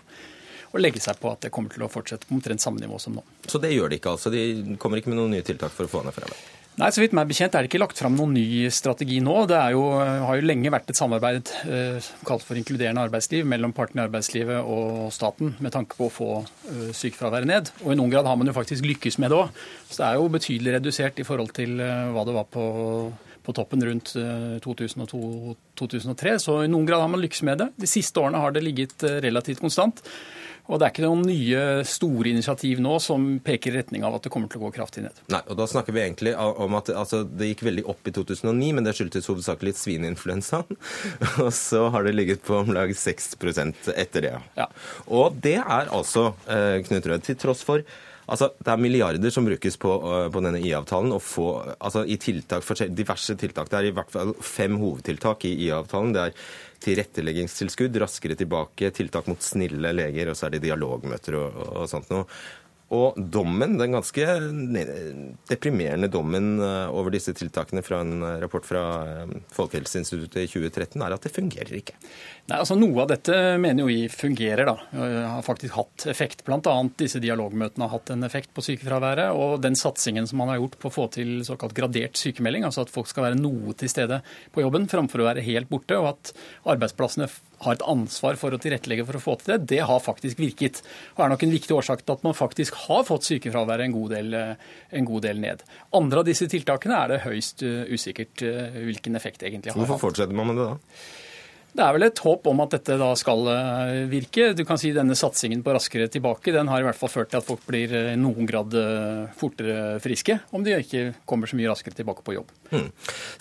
å 0.72 0.80
legge 0.80 1.04
seg 1.04 1.20
på 1.20 1.34
at 1.34 1.44
det 1.44 1.52
kommer 1.52 1.76
til 1.76 1.84
å 1.84 1.92
fortsette 1.92 2.30
på 2.30 2.38
omtrent 2.40 2.64
samme 2.64 2.80
nivå 2.80 3.02
som 3.04 3.20
nå. 3.20 3.26
Så 3.52 3.60
det 3.60 3.74
gjør 3.76 3.92
de 3.92 4.00
ikke, 4.00 4.16
altså? 4.16 4.32
De 4.32 4.80
kommer 4.80 5.04
ikke 5.04 5.12
med 5.12 5.20
noen 5.20 5.36
nye 5.36 5.44
tiltak 5.44 5.76
for 5.76 5.90
å 5.90 5.92
få 5.92 6.06
ned 6.08 6.16
fraværet? 6.16 6.59
Nei, 6.80 6.88
så 6.96 7.02
vidt 7.02 7.12
meg 7.18 7.28
bekjent 7.28 7.56
er 7.58 7.66
det 7.66 7.68
ikke 7.68 7.82
lagt 7.82 8.00
fram 8.00 8.14
noen 8.16 8.32
ny 8.38 8.70
strategi 8.72 9.18
nå. 9.24 9.34
Det 9.52 9.58
jo, 9.74 9.82
har 10.00 10.38
jo 10.40 10.46
lenge 10.48 10.72
vært 10.72 10.94
et 10.94 11.00
samarbeid 11.00 11.52
eh, 11.68 12.06
kalt 12.28 12.46
for 12.48 12.56
inkluderende 12.56 13.04
arbeidsliv 13.04 13.48
mellom 13.52 13.74
partene 13.76 14.06
i 14.06 14.08
arbeidslivet 14.08 14.64
og 14.64 15.10
staten 15.12 15.58
med 15.60 15.74
tanke 15.76 15.98
på 16.00 16.08
å 16.08 16.14
få 16.14 16.30
eh, 16.40 16.86
sykefraværet 16.96 17.52
ned. 17.52 17.74
Og 17.84 17.92
i 17.92 17.98
noen 18.00 18.14
grad 18.14 18.30
har 18.30 18.40
man 18.40 18.48
jo 18.48 18.56
faktisk 18.56 18.88
lykkes 18.88 19.20
med 19.20 19.34
det 19.34 19.42
òg. 19.42 19.60
Så 19.90 20.00
det 20.00 20.08
er 20.08 20.22
jo 20.22 20.32
betydelig 20.32 20.78
redusert 20.78 21.20
i 21.20 21.28
forhold 21.28 21.52
til 21.60 21.84
eh, 21.84 22.14
hva 22.16 22.24
det 22.30 22.38
var 22.40 22.48
på, 22.48 22.66
på 23.44 23.58
toppen 23.60 23.84
rundt 23.84 24.16
2002-2003. 24.64 26.32
Eh, 26.32 26.42
så 26.48 26.62
i 26.64 26.72
noen 26.72 26.88
grad 26.88 27.04
har 27.04 27.12
man 27.12 27.20
lykkes 27.26 27.44
med 27.50 27.60
det. 27.60 27.74
De 27.76 27.92
siste 27.92 28.24
årene 28.24 28.40
har 28.40 28.56
det 28.56 28.64
ligget 28.64 29.04
eh, 29.04 29.20
relativt 29.28 29.60
konstant. 29.66 30.00
Og 30.70 30.78
det 30.78 30.86
er 30.86 30.94
ikke 30.94 31.08
noen 31.08 31.24
nye 31.26 31.62
store 31.88 32.30
initiativ 32.30 32.82
nå 32.84 32.98
som 33.02 33.26
peker 33.46 33.74
i 33.74 33.80
retning 33.80 34.06
av 34.06 34.20
at 34.20 34.26
det 34.26 34.32
kommer 34.34 34.52
til 34.52 34.62
å 34.62 34.68
gå 34.68 34.76
kraftig 34.76 35.02
ned. 35.06 35.22
Nei, 35.34 35.42
og 35.50 35.58
da 35.58 35.66
snakker 35.70 35.96
vi 35.96 36.04
egentlig 36.04 36.36
om 36.38 36.78
at 36.78 36.92
altså, 36.94 37.24
det 37.26 37.52
gikk 37.52 37.66
veldig 37.66 37.86
opp 37.90 38.10
i 38.10 38.14
2009, 38.14 38.70
men 38.78 38.86
det 38.86 38.94
skyldtes 38.98 39.30
hovedsakelig 39.32 39.74
svineinfluensaen. 39.82 40.78
Og 41.46 41.50
så 41.56 41.88
har 41.94 42.06
det 42.06 42.14
ligget 42.14 42.46
på 42.46 42.60
om 42.62 42.70
lag 42.76 42.94
6% 42.94 43.90
etter 43.96 44.28
det. 44.28 44.36
Ja. 44.60 44.70
Og 45.10 45.42
det 45.42 45.58
er 45.64 45.90
altså, 45.90 46.30
eh, 46.52 46.78
Knut 46.86 47.10
Rød, 47.10 47.26
til 47.26 47.42
tross 47.42 47.66
for 47.66 47.84
Altså, 48.30 48.52
Det 48.62 48.70
er 48.70 48.78
milliarder 48.78 49.32
som 49.34 49.46
brukes 49.48 49.78
på, 49.82 49.92
på 50.30 50.42
denne 50.46 50.62
IA-avtalen. 50.62 51.12
altså, 51.80 52.06
i 52.06 52.18
tiltak, 52.18 52.64
diverse 52.94 53.36
tiltak. 53.36 53.70
Det 53.70 53.80
er 53.80 53.90
i 53.90 53.92
hvert 53.92 54.12
fall 54.12 54.34
fem 54.40 54.78
hovedtiltak 54.78 55.46
i 55.46 55.56
IA-avtalen. 55.66 56.14
Det 56.14 56.22
er 56.22 56.34
tilretteleggingstilskudd, 56.84 58.00
Raskere 58.02 58.38
tilbake, 58.40 58.92
tiltak 58.96 59.28
mot 59.30 59.44
snille 59.44 59.92
leger, 59.96 60.32
og 60.32 60.40
så 60.40 60.48
er 60.48 60.56
det 60.56 60.64
dialogmøter 60.68 61.38
og, 61.40 61.62
og 61.84 61.90
sånt 61.92 62.12
noe. 62.14 62.26
Og 62.96 63.18
dommen, 63.22 63.76
den 63.78 63.94
ganske 63.94 64.26
deprimerende 65.50 66.10
dommen 66.10 66.56
eh, 66.58 66.90
over 66.90 67.14
disse 67.14 67.36
tiltakene 67.38 67.84
fra 67.86 68.00
en 68.02 68.24
rapport 68.42 68.66
fra 68.66 68.84
eh, 69.06 69.34
Folkehelseinstituttet 69.54 70.42
i 70.42 70.50
2013, 70.50 71.04
er 71.06 71.14
at 71.14 71.28
det 71.28 71.34
fungerer 71.36 71.76
ikke. 71.78 71.98
Nei, 72.50 72.58
altså 72.58 72.78
Noe 72.80 73.04
av 73.04 73.12
dette 73.12 73.36
mener 73.62 73.84
jo 73.84 73.92
vi 73.92 74.08
fungerer. 74.10 74.66
da, 74.72 74.76
Har 75.36 75.46
faktisk 75.46 75.78
hatt 75.78 76.08
effekt. 76.10 76.42
Bl.a. 76.48 76.74
disse 76.98 77.22
dialogmøtene 77.22 77.86
har 77.86 77.94
hatt 77.94 78.10
en 78.16 78.26
effekt 78.26 78.56
på 78.58 78.66
sykefraværet. 78.66 79.38
Og 79.38 79.60
den 79.62 79.78
satsingen 79.78 80.26
som 80.30 80.42
man 80.42 80.50
har 80.54 80.58
gjort 80.62 80.80
på 80.82 80.90
å 80.90 80.96
få 80.96 81.06
til 81.14 81.44
såkalt 81.46 81.78
gradert 81.78 82.18
sykemelding, 82.18 82.66
altså 82.66 82.88
at 82.88 82.94
folk 82.94 83.12
skal 83.12 83.30
være 83.30 83.38
noe 83.38 83.78
til 83.78 83.92
stede 83.92 84.24
på 84.56 84.66
jobben 84.66 84.90
framfor 84.90 85.22
å 85.22 85.30
være 85.30 85.46
helt 85.46 85.70
borte, 85.70 86.00
og 86.02 86.16
at 86.16 86.34
arbeidsplassene 86.74 87.30
har 87.66 87.78
et 87.78 87.86
ansvar 87.92 88.40
for 88.40 88.56
å 88.56 88.60
tilrettelegge 88.62 89.06
for 89.08 89.20
å 89.20 89.24
få 89.24 89.38
til 89.40 89.54
det, 89.54 89.60
det 89.74 89.82
har 89.90 90.04
faktisk 90.04 90.40
virket. 90.40 90.82
Og 91.16 91.24
er 91.26 91.34
nok 91.34 91.46
en 91.46 91.56
viktig 91.56 91.76
årsak 91.76 92.04
til 92.06 92.18
at 92.18 92.28
man 92.28 92.38
faktisk 92.38 92.78
har 92.88 93.06
fått 93.08 93.28
sykefraværet 93.30 93.88
en 93.88 93.96
god 93.96 94.14
del, 94.16 94.38
en 95.00 95.10
god 95.10 95.26
del 95.28 95.42
ned. 95.44 95.64
Andre 96.00 96.24
av 96.24 96.30
disse 96.30 96.50
tiltakene 96.52 97.00
er 97.00 97.14
det 97.14 97.24
høyst 97.28 97.64
usikkert 97.64 98.46
hvilken 98.80 99.20
effekt 99.20 99.44
egentlig 99.44 99.74
har. 99.74 99.82
Hvorfor 99.82 100.10
fortsetter 100.10 100.36
man 100.36 100.52
med 100.52 100.62
det 100.62 100.70
da? 100.72 100.78
Det 101.74 101.84
er 101.86 101.96
vel 101.96 102.06
et 102.08 102.22
håp 102.26 102.48
om 102.50 102.62
at 102.64 102.74
dette 102.74 102.98
da 103.00 103.10
skal 103.20 103.50
eh, 103.54 104.00
virke. 104.10 104.52
Du 104.58 104.64
kan 104.68 104.80
si 104.82 104.92
Denne 104.96 105.18
satsingen 105.18 105.62
på 105.66 105.74
Raskere 105.76 106.10
tilbake 106.12 106.54
den 106.56 106.70
har 106.72 106.82
i 106.82 106.88
hvert 106.88 106.98
fall 107.00 107.12
ført 107.14 107.32
til 107.32 107.40
at 107.42 107.48
folk 107.48 107.66
blir 107.68 107.94
i 107.94 108.16
noen 108.20 108.48
grad 108.50 108.74
fortere 109.40 110.00
friske, 110.04 110.40
om 110.56 110.66
de 110.66 110.78
ikke 110.78 111.04
kommer 111.30 111.50
så 111.50 111.60
mye 111.60 111.70
raskere 111.70 111.98
tilbake 111.98 112.26
på 112.26 112.36
jobb. 112.38 112.54
Hmm. 112.72 112.88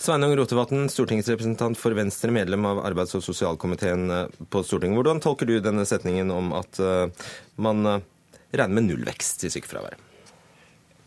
Sveinung 0.01 0.35
Rotevatn, 0.39 0.87
stortingsrepresentant 0.93 1.79
for 1.79 1.97
Venstre, 1.97 2.33
medlem 2.35 2.67
av 2.69 2.83
arbeids- 2.85 3.17
og 3.17 3.25
sosialkomiteen 3.25 4.05
på 4.49 4.63
Stortinget. 4.65 4.99
Hvordan 4.99 5.23
tolker 5.25 5.49
du 5.49 5.57
denne 5.63 5.87
setningen 5.89 6.31
om 6.33 6.53
at 6.57 6.79
man 7.57 7.95
regner 8.53 8.77
med 8.77 8.91
nullvekst 8.91 9.49
i 9.49 9.53
sykefraværet? 9.57 10.08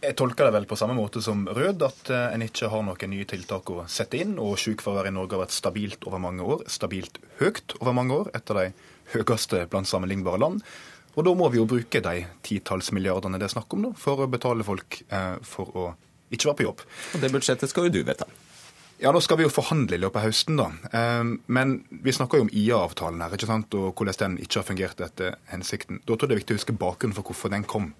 Jeg 0.02 0.16
tolker 0.18 0.48
det 0.48 0.54
vel 0.56 0.64
på 0.66 0.76
samme 0.78 0.96
måte 0.98 1.20
som 1.22 1.44
Rød, 1.46 1.82
at 1.86 2.08
eh, 2.10 2.32
en 2.34 2.42
ikke 2.42 2.70
har 2.72 2.82
noen 2.82 3.12
nye 3.12 3.26
tiltak 3.28 3.70
å 3.70 3.84
sette 3.86 4.18
inn. 4.18 4.34
Og 4.42 4.56
sykefraværet 4.58 5.12
i 5.12 5.14
Norge 5.14 5.36
har 5.36 5.44
vært 5.44 5.54
stabilt 5.54 6.08
over 6.10 6.22
mange 6.22 6.42
år, 6.42 6.64
stabilt 6.66 7.20
høyt 7.38 7.76
over 7.78 7.94
mange 7.94 8.16
år. 8.16 8.32
Et 8.34 8.50
av 8.50 8.58
de 8.58 8.72
høyeste 9.12 9.66
blant 9.70 9.86
sammenlignbare 9.86 10.42
land. 10.42 10.64
Og 11.14 11.26
da 11.28 11.34
må 11.36 11.46
vi 11.52 11.60
jo 11.60 11.68
bruke 11.68 12.00
de 12.02 12.24
titalls 12.42 12.90
milliardene 12.96 13.38
det 13.38 13.46
er 13.46 13.54
snakk 13.54 13.74
om, 13.76 13.86
da, 13.86 13.92
for 14.00 14.24
å 14.24 14.30
betale 14.32 14.66
folk 14.66 15.02
eh, 15.06 15.36
for 15.46 15.76
å 15.76 15.90
ikke 16.32 16.50
være 16.50 16.58
på 16.58 16.66
jobb. 16.66 16.86
Og 17.12 17.22
det 17.22 17.30
budsjettet 17.34 17.70
skal 17.70 17.86
jo 17.86 17.94
du 17.94 18.02
vedta. 18.08 18.26
Ja, 19.02 19.10
nå 19.10 19.18
skal 19.22 19.38
vi 19.38 19.46
jo 19.46 19.50
forhandle 19.50 19.98
i 19.98 20.00
løpet 20.02 20.18
av 20.18 20.28
høsten, 20.28 20.58
da. 20.58 20.68
Eh, 20.94 21.22
men 21.52 21.76
vi 21.90 22.14
snakker 22.14 22.40
jo 22.40 22.48
om 22.48 22.52
IA-avtalen 22.54 23.22
her, 23.22 23.38
ikke 23.38 23.50
sant, 23.50 23.78
og 23.78 23.94
hvordan 23.94 24.18
den 24.24 24.36
ikke 24.42 24.62
har 24.62 24.66
fungert 24.66 25.06
etter 25.06 25.38
hensikten. 25.52 26.02
Da 26.06 26.14
tror 26.14 26.26
jeg 26.26 26.32
det 26.32 26.36
er 26.38 26.42
viktig 26.42 26.56
å 26.56 26.60
huske 26.62 26.80
bakgrunnen 26.80 27.18
for 27.18 27.30
hvorfor 27.30 27.54
den 27.54 27.66
kom. 27.68 27.92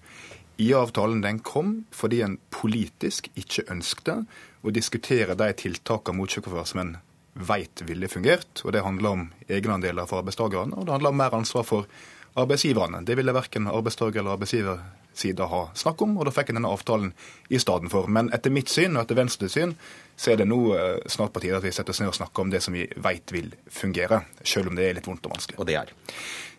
IA-avtalen 0.61 1.23
den 1.23 1.39
kom 1.45 1.75
fordi 1.95 2.21
en 2.25 2.37
politisk 2.53 3.29
ikke 3.39 3.65
ønskte 3.73 4.21
å 4.63 4.73
diskutere 4.73 5.35
de 5.37 5.49
tiltakene 5.57 6.17
mot 6.17 6.31
sykefravær 6.31 6.69
som 6.69 6.83
en 6.83 6.95
veit 7.33 7.81
ville 7.87 8.07
fungert. 8.07 8.61
og 8.63 8.73
Det 8.73 8.83
handler 8.83 9.09
om 9.09 9.29
egenandeler 9.49 10.05
for 10.05 10.21
arbeidstakerne, 10.21 10.77
og 10.77 10.85
det 10.85 10.93
handler 10.93 11.09
om 11.09 11.17
mer 11.17 11.35
ansvar 11.35 11.63
for 11.63 11.87
arbeidsgiverne. 12.35 13.05
Det 13.05 13.17
ville 13.17 13.33
verken 13.33 13.67
arbeidstaker- 13.67 14.19
eller 14.19 14.37
arbeidsgiversida 14.37 15.45
ha 15.45 15.69
snakk 15.73 16.01
om, 16.01 16.17
og 16.17 16.25
da 16.25 16.31
fikk 16.31 16.49
en 16.49 16.61
denne 16.61 16.71
avtalen 16.71 17.13
i 17.49 17.57
stedet 17.57 17.91
for. 17.91 18.07
Men 18.07 18.29
etter 18.33 18.51
mitt 18.51 18.69
syn 18.69 18.95
og 18.95 19.03
etter 19.03 19.15
Venstres 19.15 19.53
syn 19.57 19.75
så 20.15 20.31
er 20.31 20.37
det 20.41 20.47
nå 20.47 20.75
eh, 20.77 21.01
snart 21.09 21.33
på 21.33 21.41
tide 21.41 21.57
at 21.57 21.65
vi 21.65 21.71
setter 21.71 21.93
oss 21.93 22.01
ned 22.01 22.13
og 22.13 22.17
snakker 22.17 22.41
om 22.41 22.49
det 22.53 22.61
som 22.63 22.73
vi 22.73 22.87
veit 22.95 23.31
vil 23.33 23.53
fungere, 23.69 24.23
selv 24.43 24.69
om 24.69 24.75
det 24.75 24.89
er 24.89 24.97
litt 24.97 25.07
vondt 25.07 25.25
og 25.25 25.35
vanskelig. 25.35 25.59
Og 25.59 25.67
det 25.69 25.77
er? 25.77 25.93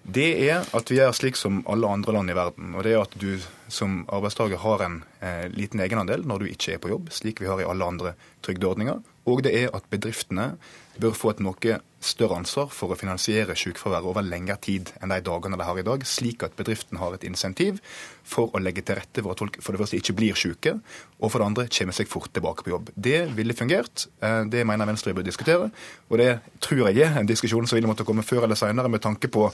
Det 0.05 0.27
er 0.51 0.67
at 0.77 0.91
vi 0.91 0.99
gjør 0.99 1.15
slik 1.17 1.39
som 1.41 1.63
alle 1.71 1.89
andre 1.89 2.13
land 2.13 2.29
i 2.31 2.37
verden. 2.37 2.75
Og 2.77 2.85
det 2.85 2.93
er 2.93 3.03
at 3.07 3.15
du 3.17 3.41
som 3.73 4.03
arbeidstaker 4.13 4.61
har 4.61 4.85
en 4.85 4.99
eh, 5.25 5.47
liten 5.49 5.81
egenandel 5.81 6.27
når 6.29 6.45
du 6.45 6.51
ikke 6.51 6.75
er 6.75 6.83
på 6.83 6.93
jobb, 6.93 7.09
slik 7.15 7.41
vi 7.41 7.49
har 7.49 7.63
i 7.63 7.67
alle 7.69 7.89
andre 7.89 8.13
trygdeordninger. 8.45 9.01
Og 9.25 9.41
det 9.47 9.55
er 9.57 9.73
at 9.73 9.89
bedriftene 9.89 10.53
bør 11.01 11.17
få 11.17 11.33
et 11.33 11.41
noe 11.43 11.79
større 12.05 12.37
ansvar 12.37 12.69
for 12.69 12.93
å 12.93 12.99
finansiere 13.01 13.57
sykefraværet 13.57 14.11
over 14.11 14.27
lengre 14.27 14.59
tid 14.61 14.93
enn 15.01 15.15
de 15.15 15.23
dagene 15.25 15.57
de 15.57 15.67
har 15.67 15.81
i 15.81 15.87
dag, 15.87 16.05
slik 16.07 16.45
at 16.45 16.57
bedriften 16.59 17.01
har 17.01 17.17
et 17.17 17.25
insentiv 17.25 17.81
for 18.25 18.55
å 18.55 18.61
legge 18.63 18.85
til 18.85 18.97
rette 18.99 19.23
for 19.23 19.35
at 19.35 19.43
folk 19.43 19.59
for 19.63 19.77
det 19.77 19.83
første 19.83 19.99
ikke 20.01 20.17
blir 20.17 20.39
syke, 20.39 20.77
og 21.21 21.31
for 21.31 21.41
det 21.41 21.49
andre 21.51 21.67
kommer 21.77 21.97
seg 21.97 22.11
fort 22.11 22.33
tilbake 22.35 22.65
på 22.65 22.73
jobb. 22.73 22.93
Det 22.97 23.21
ville 23.37 23.57
fungert. 23.57 24.07
Eh, 24.25 24.43
det 24.51 24.65
mener 24.67 24.89
Venstre 24.89 25.13
vi 25.13 25.19
bør 25.21 25.29
diskutere, 25.29 25.69
og 26.09 26.21
det 26.21 26.31
tror 26.65 26.89
jeg 26.89 27.05
er 27.05 27.21
en 27.21 27.29
diskusjon 27.29 27.69
som 27.69 27.79
ville 27.79 27.91
måtte 27.91 28.07
komme 28.09 28.25
før 28.27 28.49
eller 28.49 28.59
senere 28.59 28.91
med 28.93 29.05
tanke 29.05 29.29
på 29.33 29.51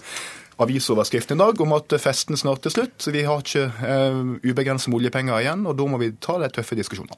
avisoverskriften 0.60 1.38
i 1.38 1.40
dag 1.40 1.60
om 1.64 1.72
at 1.76 1.94
festen 2.02 2.36
snart 2.38 2.66
er 2.68 2.74
slutt. 2.74 3.06
Vi 3.12 3.24
har 3.24 3.40
ikke 3.40 3.66
uh, 3.80 4.34
ubegrenset 4.44 4.92
oljepenger 4.92 5.40
igjen, 5.40 5.64
og 5.68 5.78
da 5.78 5.86
må 5.88 6.00
vi 6.02 6.10
ta 6.20 6.36
de 6.42 6.50
tøffe 6.52 6.76
diskusjonene. 6.78 7.16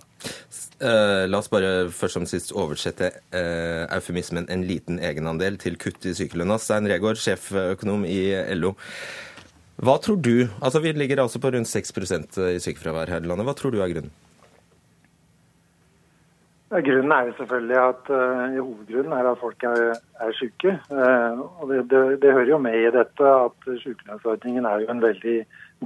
Uh, 0.82 1.26
la 1.30 1.40
oss 1.40 1.50
bare 1.50 1.88
først 1.94 2.18
som 2.18 2.28
sist 2.28 2.54
oversette 2.54 3.10
uh, 3.34 3.84
eufemismen 3.96 4.46
'en 4.46 4.64
liten 4.66 5.02
egenandel' 5.02 5.58
til 5.58 5.78
kutt 5.78 6.06
i 6.06 6.14
sykelønna. 6.14 6.58
Stein 6.58 6.86
Regaard, 6.90 7.18
sjeføkonom 7.22 8.06
i 8.06 8.30
LO. 8.54 8.76
Hva 9.82 9.96
tror 9.98 10.18
du, 10.22 10.46
altså 10.62 10.78
Vi 10.82 10.92
ligger 10.94 11.24
altså 11.24 11.40
på 11.42 11.50
rundt 11.50 11.66
6% 11.66 12.38
i 12.52 12.60
sykefravær 12.62 13.10
her 13.10 13.24
i 13.24 13.26
landet. 13.26 13.46
Hva 13.48 13.54
tror 13.58 13.74
du 13.74 13.80
er 13.82 13.90
grunnen? 13.90 14.12
Grunnen 16.72 17.12
er 17.12 17.26
jo 17.28 17.32
selvfølgelig 17.36 17.76
at 17.76 18.06
uh, 18.08 18.54
hovedgrunnen 18.56 19.12
er 19.12 19.26
at 19.28 19.40
folk 19.40 19.64
er, 19.68 19.98
er 20.24 20.30
syke. 20.38 20.78
Uh, 20.88 21.42
og 21.60 21.66
det, 21.68 21.82
det, 21.90 22.22
det, 22.22 22.32
hører 22.32 22.48
jo 22.54 22.58
med 22.64 22.78
i 22.78 22.92
dette 22.94 23.32
at 23.32 23.66
sykelønnsordningen 23.82 24.64
er 24.64 24.80
jo 24.80 24.88
en 24.94 25.02
veldig 25.02 25.36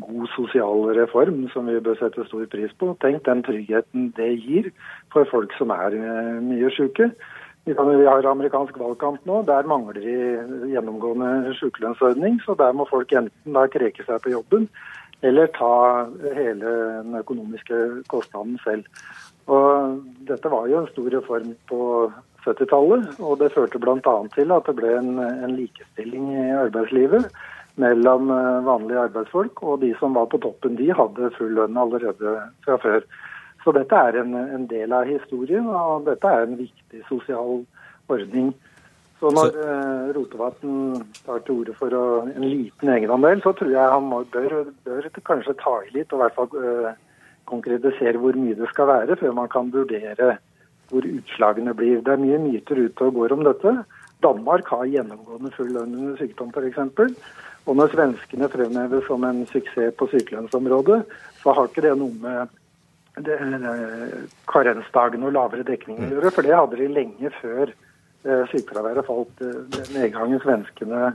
god 0.05 0.29
sosial 0.37 0.85
reform 1.01 1.49
som 1.51 1.67
vi 1.67 1.81
bør 1.81 1.99
sette 1.99 2.29
stor 2.29 2.45
pris 2.53 2.77
på. 2.79 2.93
Tenk 3.03 3.25
den 3.27 3.43
tryggheten 3.49 4.13
det 4.21 4.31
gir 4.45 4.71
for 5.11 5.27
folk 5.33 5.57
som 5.59 5.75
er 5.75 5.97
uh, 5.97 6.39
mye 6.45 6.71
syke. 6.77 7.11
Vi, 7.67 7.75
har 8.07 8.27
amerikansk 8.31 8.77
valgkamp 8.79 9.25
nå. 9.27 9.41
Der 9.49 9.67
mangler 9.67 9.99
vi 9.99 10.13
gjennomgående 10.71 11.55
sykelønnsordning. 11.59 12.39
Så 12.47 12.55
der 12.55 12.77
må 12.77 12.87
folk 12.87 13.11
enten 13.11 13.57
da 13.59 13.67
kreke 13.71 14.07
seg 14.07 14.23
på 14.23 14.31
jobben 14.37 14.69
eller 15.25 15.51
ta 15.57 16.07
hele 16.37 16.75
den 17.03 17.19
økonomiske 17.19 17.81
kostnaden 18.13 18.61
selv. 18.63 18.87
Og 19.51 19.99
dette 20.29 20.51
var 20.53 20.69
jo 20.71 20.83
en 20.83 20.89
stor 20.93 21.11
reform 21.15 21.53
på 21.71 21.83
70-tallet, 22.47 23.19
og 23.19 23.39
det 23.41 23.53
førte 23.55 23.81
bl.a. 23.83 24.17
til 24.35 24.55
at 24.55 24.69
det 24.69 24.75
ble 24.79 24.93
en, 25.01 25.13
en, 25.19 25.55
likestilling 25.59 26.29
i 26.35 26.49
arbeidslivet 26.55 27.27
mellom 27.83 28.31
eh, 28.33 28.67
vanlige 28.67 29.03
arbeidsfolk 29.09 29.63
og 29.67 29.81
de 29.83 29.91
som 30.01 30.15
var 30.17 30.31
på 30.31 30.41
toppen. 30.45 30.79
De 30.79 30.93
hadde 30.95 31.33
full 31.37 31.57
lønn 31.59 31.81
allerede 31.81 32.37
fra 32.65 32.79
før. 32.83 33.03
Så 33.67 33.73
dette 33.75 33.99
er 33.99 34.21
en, 34.21 34.35
en 34.39 34.67
del 34.71 34.93
av 34.95 35.09
historien, 35.11 35.67
og 35.67 36.05
dette 36.07 36.31
er 36.31 36.45
en 36.47 36.53
viktig 36.55 37.01
sosial 37.09 37.65
ordning. 38.07 38.53
Så 39.19 39.33
når 39.35 39.49
så... 39.49 39.63
Eh, 39.65 40.11
Rotevatn 40.15 40.75
tar 41.27 41.41
til 41.43 41.63
orde 41.63 41.73
for 41.75 41.97
å, 41.99 42.03
en 42.31 42.45
liten 42.47 42.93
egenandel, 42.95 43.41
så 43.43 43.51
tror 43.59 43.73
jeg 43.73 43.91
han 43.91 44.05
må, 44.07 44.21
bør, 44.31 44.69
bør, 44.87 45.09
kanskje 45.27 45.57
ta 45.59 45.73
i 45.83 45.91
litt, 45.97 46.13
og 46.13 46.21
i 46.21 46.23
hvert 46.23 46.37
fall 46.37 46.55
uh, 46.55 46.93
konkretisere 47.51 48.21
hvor 48.23 48.39
mye 48.39 48.55
det 48.55 48.69
skal 48.71 48.87
være, 48.93 49.17
før 49.19 49.35
man 49.35 49.51
kan 49.51 49.73
vurdere 49.75 50.37
hvor 50.93 51.09
utslagene 51.11 51.75
blir. 51.75 52.05
Det 52.07 52.13
er 52.15 52.23
mye 52.23 52.39
myter 52.45 52.79
ute 52.85 53.09
og 53.09 53.19
går 53.19 53.35
om 53.35 53.43
dette. 53.49 53.73
Danmark 54.23 54.71
har 54.71 54.87
gjennomgående 54.93 55.51
full 55.57 55.73
lønn 55.75 55.97
under 55.97 56.21
sykdom 56.21 56.55
f.eks. 56.55 56.79
Og 57.67 57.75
når 57.81 57.91
svenskene 57.97 58.47
fremheves 58.53 59.11
som 59.11 59.27
en 59.27 59.43
suksess 59.51 59.99
på 59.99 60.07
sykelønnsområdet, 60.13 61.01
så 61.43 61.57
har 61.57 61.67
ikke 61.67 61.83
det 61.89 61.97
noe 61.99 62.15
med 62.23 62.55
karensdagene 64.51 65.29
og 65.29 65.35
lavere 65.37 65.65
dekning 65.67 66.03
å 66.05 66.11
gjøre. 66.11 66.33
For 66.35 66.47
det 66.47 66.57
hadde 66.57 66.81
de 66.81 66.89
lenge 66.93 67.33
før 67.41 67.73
eh, 67.73 68.45
sykefraværet 68.53 69.09
falt. 69.09 69.33
Den 69.41 69.91
nedgangen 69.97 70.43
svenskene 70.45 71.15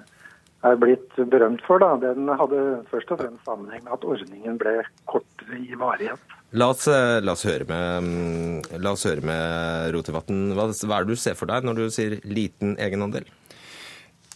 er 0.61 0.77
blitt 0.77 1.17
berømt 1.17 1.63
for, 1.65 1.81
da, 1.81 1.95
den 2.01 2.29
hadde 2.37 2.61
først 2.91 3.13
og 3.13 3.21
fremst 3.21 3.47
sammenheng 3.47 3.83
med 3.85 3.95
at 3.95 4.05
ordningen 4.05 4.59
ble 4.61 4.75
kortere 5.09 5.57
i 5.57 5.77
varighet. 5.77 6.37
La 6.57 6.67
oss, 6.73 6.87
eh, 6.91 7.21
la 7.23 7.33
oss 7.33 7.45
høre 7.47 7.65
med, 7.69 8.03
mm, 8.03 8.81
la 8.83 8.91
oss 8.91 9.05
høre 9.07 9.23
med 9.23 9.93
Rotevatn. 9.95 10.51
Hva, 10.57 10.67
hva 10.67 10.97
er 10.97 11.05
det 11.07 11.15
du 11.15 11.21
ser 11.21 11.37
for 11.39 11.47
deg 11.49 11.63
når 11.65 11.79
du 11.79 11.85
sier 11.93 12.17
liten 12.27 12.75
egenandel? 12.77 13.29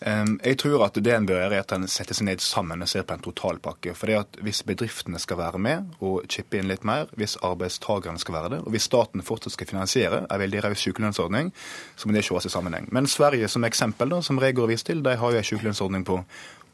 Jeg 0.02 0.58
tror 0.60 0.82
at 0.84 0.98
det 1.00 1.14
en 1.16 1.26
bør 1.26 1.38
gjøre, 1.39 1.56
er 1.56 1.64
at 1.64 1.72
en 1.72 1.88
setter 1.88 2.18
seg 2.18 2.28
ned 2.28 2.41
sammen 2.43 2.84
og 2.84 2.89
ser 2.91 3.06
på 3.08 3.16
en 3.16 3.24
totalpakke. 3.24 3.93
For 3.96 4.12
det 4.12 4.18
at 4.20 4.39
Hvis 4.43 4.64
bedriftene 4.68 5.20
skal 5.20 5.38
være 5.39 5.62
med 5.62 5.96
og 6.02 6.28
chippe 6.30 6.60
inn 6.60 6.68
litt 6.68 6.84
mer, 6.84 7.08
hvis 7.16 7.38
arbeidstakerne 7.41 8.20
skal 8.20 8.36
være 8.36 8.50
det, 8.56 8.60
og 8.66 8.76
hvis 8.76 8.89
staten 8.89 9.24
fortsatt 9.24 9.56
skal 9.56 9.70
finansiere 9.72 10.26
en 10.26 10.39
veldig 10.41 10.64
raus 10.66 10.84
sykelønnsordning, 10.84 11.54
så 11.96 12.08
må 12.08 12.14
det 12.14 12.26
ses 12.28 12.46
i 12.46 12.52
sammenheng. 12.52 12.89
Men 12.91 13.08
Sverige 13.08 13.48
som 13.48 13.64
eksempel, 13.64 14.12
da, 14.12 14.22
som 14.22 14.39
Regaard 14.39 14.68
viste 14.68 14.91
til, 14.91 15.04
de 15.04 15.16
har 15.16 15.32
jo 15.32 15.38
en 15.38 15.50
sykelønnsordning 15.52 16.06
på 16.06 16.20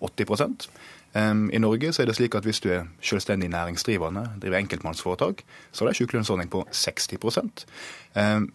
80 0.02 0.68
i 1.16 1.60
Norge 1.60 1.90
så 1.92 2.02
er 2.02 2.08
det 2.08 2.16
slik 2.16 2.36
at 2.40 2.46
hvis 2.48 2.62
du 2.64 2.70
er 2.72 2.86
selvstendig 3.04 3.50
næringsdrivende, 3.52 4.30
driver 4.42 4.62
enkeltmannsforetak, 4.62 5.42
så 5.72 5.84
er 5.84 5.90
det 5.90 5.98
sykelønnsordning 6.00 6.52
på 6.52 6.64
60% 6.72 7.66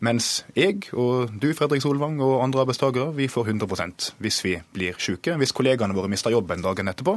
Mens 0.05 0.45
jeg 0.53 0.83
og 0.93 1.31
du, 1.41 1.49
Fredrik 1.57 1.81
Solvang, 1.81 2.19
og 2.21 2.43
andre 2.45 2.61
arbeidstakere, 2.67 3.15
vi 3.17 3.29
får 3.33 3.49
100% 3.55 4.11
hvis 4.21 4.41
vi 4.45 4.53
blir 4.75 4.99
syke. 5.01 5.33
Hvis 5.41 5.55
kollegaene 5.57 5.97
våre 5.97 6.11
mister 6.13 6.35
jobben 6.35 6.61
dagen 6.65 6.93
etterpå 6.93 7.15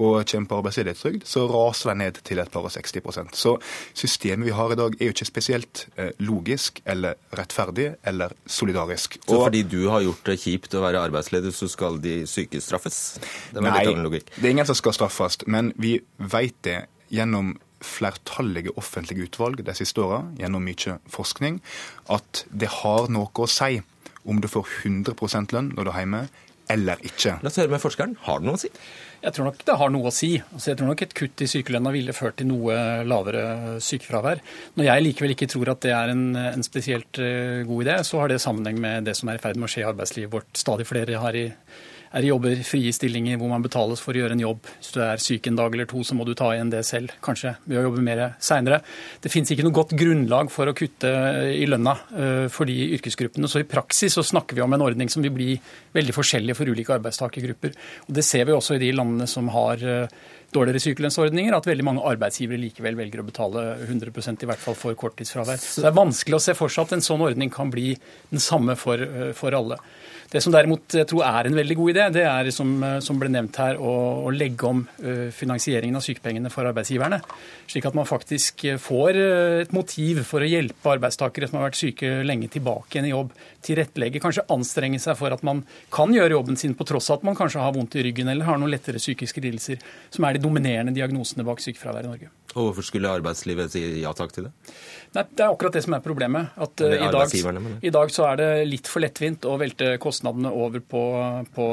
og 0.00 0.20
kommer 0.30 0.48
på 0.48 0.60
arbeidsledighetstrygd, 0.60 1.26
så 1.26 1.44
raser 1.50 1.90
de 1.90 1.96
ned 1.98 2.20
til 2.24 2.38
et 2.38 2.50
par 2.50 2.64
og 2.64 2.70
60% 2.70 3.34
Så 3.36 3.56
systemet 3.94 4.46
vi 4.46 4.54
har 4.54 4.72
i 4.72 4.78
dag 4.78 4.94
er 5.00 5.10
jo 5.10 5.14
ikke 5.16 5.26
spesielt 5.26 5.88
eh, 5.96 6.12
logisk 6.22 6.80
eller 6.86 7.18
rettferdig 7.36 7.90
eller 8.06 8.32
solidarisk. 8.46 9.18
Så 9.26 9.42
fordi 9.42 9.62
du 9.62 9.88
har 9.90 10.06
gjort 10.06 10.30
det 10.30 10.38
kjipt 10.40 10.78
å 10.78 10.84
være 10.86 11.02
arbeidsledig, 11.10 11.52
så 11.54 11.68
skal 11.68 11.98
de 12.00 12.22
syke 12.30 12.62
straffes? 12.62 13.18
Det 13.50 13.66
Nei, 13.66 13.82
det 13.82 14.46
er 14.46 14.54
ingen 14.54 14.68
som 14.68 14.78
skal 14.80 14.96
straffes, 14.96 15.40
men 15.46 15.74
vi 15.80 15.98
vet 16.18 16.56
det 16.66 16.78
gjennom 17.12 17.54
flertallige 17.80 18.74
offentlige 18.76 19.24
utvalg 19.24 19.62
de 19.64 19.74
siste 19.76 20.02
åra, 20.04 20.24
gjennom 20.38 20.64
mye 20.64 20.98
forskning, 21.10 21.60
at 22.12 22.44
det 22.50 22.68
har 22.82 23.08
noe 23.12 23.32
å 23.32 23.48
si 23.50 23.80
om 24.28 24.40
du 24.40 24.48
får 24.50 24.68
100 24.84 25.16
lønn 25.54 25.72
når 25.74 25.86
du 25.86 25.90
er 25.92 26.02
hjemme, 26.02 26.24
eller 26.70 27.00
ikke. 27.02 27.38
La 27.42 27.50
oss 27.50 27.58
høre 27.58 27.72
med 27.72 27.82
forskeren. 27.82 28.12
Har 28.26 28.38
det 28.38 28.46
noe 28.46 28.58
å 28.58 28.60
si? 28.60 28.68
Jeg 29.20 29.34
tror 29.36 29.48
nok 29.48 29.62
det 29.66 29.76
har 29.80 29.90
noe 29.92 30.08
å 30.08 30.14
si. 30.14 30.30
Altså, 30.38 30.70
jeg 30.70 30.78
tror 30.78 30.90
nok 30.92 31.02
et 31.04 31.14
kutt 31.18 31.42
i 31.42 31.48
sykelønna 31.50 31.92
ville 31.92 32.14
ført 32.16 32.38
til 32.38 32.48
noe 32.48 32.76
lavere 33.08 33.80
sykefravær. 33.82 34.40
Når 34.78 34.86
jeg 34.86 35.04
likevel 35.04 35.34
ikke 35.34 35.48
tror 35.50 35.72
at 35.74 35.82
det 35.84 35.92
er 35.96 36.12
en, 36.14 36.24
en 36.38 36.66
spesielt 36.66 37.20
uh, 37.20 37.66
god 37.68 37.86
idé, 37.86 37.96
så 38.06 38.22
har 38.22 38.30
det 38.30 38.38
sammenheng 38.44 38.78
med 38.80 39.08
det 39.10 39.16
som 39.18 39.32
er 39.32 39.40
i 39.40 39.42
ferd 39.42 39.58
med 39.58 39.66
å 39.66 39.72
skje 39.72 39.82
i 39.82 39.88
arbeidslivet 39.90 40.32
vårt. 40.32 40.52
Stadig 40.62 40.86
flere 40.88 41.20
har 41.24 41.36
i 41.36 41.48
er 42.10 42.26
i 42.26 42.30
jobber, 42.30 42.62
frie 42.66 42.90
stillinger 42.94 43.38
hvor 43.38 43.50
man 43.52 43.62
betales 43.62 44.02
for 44.02 44.16
å 44.16 44.22
gjøre 44.22 44.34
en 44.36 44.42
jobb. 44.42 44.70
Hvis 44.80 44.94
du 44.96 45.00
er 45.04 45.22
syk 45.22 45.46
en 45.46 45.58
dag 45.58 45.74
eller 45.76 45.88
to, 45.90 46.02
så 46.06 46.16
må 46.18 46.26
du 46.26 46.32
ta 46.38 46.50
igjen 46.54 46.72
det 46.72 46.82
selv, 46.88 47.14
kanskje 47.22 47.54
ved 47.64 47.80
å 47.80 47.84
jobbe 47.86 48.04
mer 48.06 48.24
seinere. 48.42 48.80
Det 49.22 49.32
finnes 49.32 49.52
ikke 49.54 49.66
noe 49.66 49.76
godt 49.76 49.94
grunnlag 49.98 50.50
for 50.52 50.70
å 50.70 50.74
kutte 50.76 51.12
i 51.54 51.68
lønna 51.70 51.94
uh, 52.10 52.46
for 52.52 52.70
de 52.70 52.76
yrkesgruppene. 52.96 53.50
Så 53.50 53.62
i 53.62 53.68
praksis 53.70 54.18
så 54.18 54.26
snakker 54.26 54.58
vi 54.58 54.64
om 54.64 54.74
en 54.74 54.86
ordning 54.88 55.12
som 55.12 55.22
vil 55.24 55.34
bli 55.36 55.54
veldig 55.96 56.16
forskjellig 56.16 56.58
for 56.58 56.70
ulike 56.70 56.96
arbeidstakergrupper. 56.98 57.78
Og 58.08 58.18
Det 58.18 58.26
ser 58.26 58.48
vi 58.48 58.56
også 58.56 58.76
i 58.76 58.82
de 58.82 58.92
landene 58.96 59.30
som 59.30 59.50
har 59.54 59.86
uh, 59.86 60.20
dårligere 60.54 60.82
sykelønnsordninger, 60.82 61.54
at 61.56 61.68
veldig 61.68 61.86
mange 61.86 62.04
arbeidsgivere 62.10 62.60
likevel 62.60 62.98
velger 62.98 63.22
å 63.22 63.26
betale 63.26 63.64
100% 63.86 64.44
i 64.44 64.50
hvert 64.50 64.62
fall 64.62 64.78
for 64.78 64.98
korttidsfravær. 64.98 65.60
Så 65.62 65.84
det 65.84 65.90
er 65.90 65.98
vanskelig 65.98 66.38
å 66.38 66.44
se 66.44 66.56
for 66.58 66.72
seg 66.72 66.88
at 66.88 66.96
en 66.98 67.04
sånn 67.06 67.24
ordning 67.26 67.52
kan 67.54 67.70
bli 67.72 67.92
den 68.32 68.42
samme 68.42 68.76
for, 68.78 69.00
uh, 69.00 69.30
for 69.36 69.56
alle. 69.56 69.78
Det 70.30 70.38
som 70.44 70.54
derimot 70.54 70.94
jeg 70.94 71.08
tror 71.10 71.24
er 71.26 71.48
en 71.48 71.56
veldig 71.58 71.74
god 71.74 71.90
idé, 71.90 72.04
det 72.14 72.22
er 72.30 72.50
som, 72.54 72.68
som 73.02 73.18
ble 73.18 73.32
nevnt 73.34 73.56
her, 73.58 73.80
å, 73.82 73.94
å 74.28 74.30
legge 74.30 74.68
om 74.68 74.84
finansieringen 75.34 75.98
av 75.98 76.04
sykepengene 76.06 76.52
for 76.54 76.68
arbeidsgiverne. 76.70 77.18
Slik 77.66 77.88
at 77.90 77.96
man 77.98 78.06
faktisk 78.06 78.62
får 78.78 79.18
et 79.64 79.74
motiv 79.74 80.22
for 80.28 80.46
å 80.46 80.46
hjelpe 80.46 80.92
arbeidstakere 80.92 81.50
som 81.50 81.58
har 81.58 81.66
vært 81.66 81.80
syke 81.80 82.12
lenge 82.22 82.46
tilbake 82.54 82.94
igjen 82.94 83.08
i 83.08 83.10
jobb. 83.10 83.34
Tilrettelegge, 83.66 84.22
kanskje 84.22 84.46
anstrenge 84.52 85.00
seg 85.02 85.18
for 85.20 85.34
at 85.34 85.44
man 85.46 85.64
kan 85.92 86.12
gjøre 86.14 86.36
jobben 86.36 86.60
sin 86.60 86.76
på 86.78 86.86
tross 86.88 87.10
av 87.10 87.20
at 87.20 87.28
man 87.30 87.38
kanskje 87.38 87.62
har 87.62 87.74
vondt 87.76 87.98
i 88.00 88.04
ryggen 88.08 88.30
eller 88.32 88.48
har 88.48 88.60
noen 88.60 88.72
lettere 88.72 89.02
psykiske 89.02 89.42
lidelser, 89.44 89.80
som 90.10 90.26
er 90.26 90.36
de 90.36 90.44
dominerende 90.44 90.94
diagnosene 90.96 91.46
bak 91.46 91.62
sykefravær 91.64 92.06
i 92.06 92.12
Norge. 92.12 92.30
Og 92.58 92.66
hvorfor 92.66 92.82
skulle 92.82 93.10
arbeidslivet 93.10 93.70
si 93.70 93.82
ja 94.02 94.10
takk 94.16 94.32
til 94.34 94.48
det? 94.48 94.50
Nei, 95.14 95.22
Det 95.22 95.42
er 95.44 95.52
akkurat 95.52 95.74
det 95.74 95.82
som 95.84 95.94
er 95.94 96.02
problemet. 96.02 96.50
At 96.58 96.82
uh, 96.82 96.94
i, 96.94 97.10
dag, 97.14 97.34
i, 97.82 97.90
dag, 97.94 98.10
så 98.10 98.26
er 98.26 98.40
det 98.40 98.48
litt 98.66 98.90
for 98.90 99.02
lettvint 99.02 99.46
å 99.46 99.54
velte 99.58 99.92
kostnadene 100.02 100.50
over 100.50 100.82
på, 100.82 101.02
på 101.54 101.66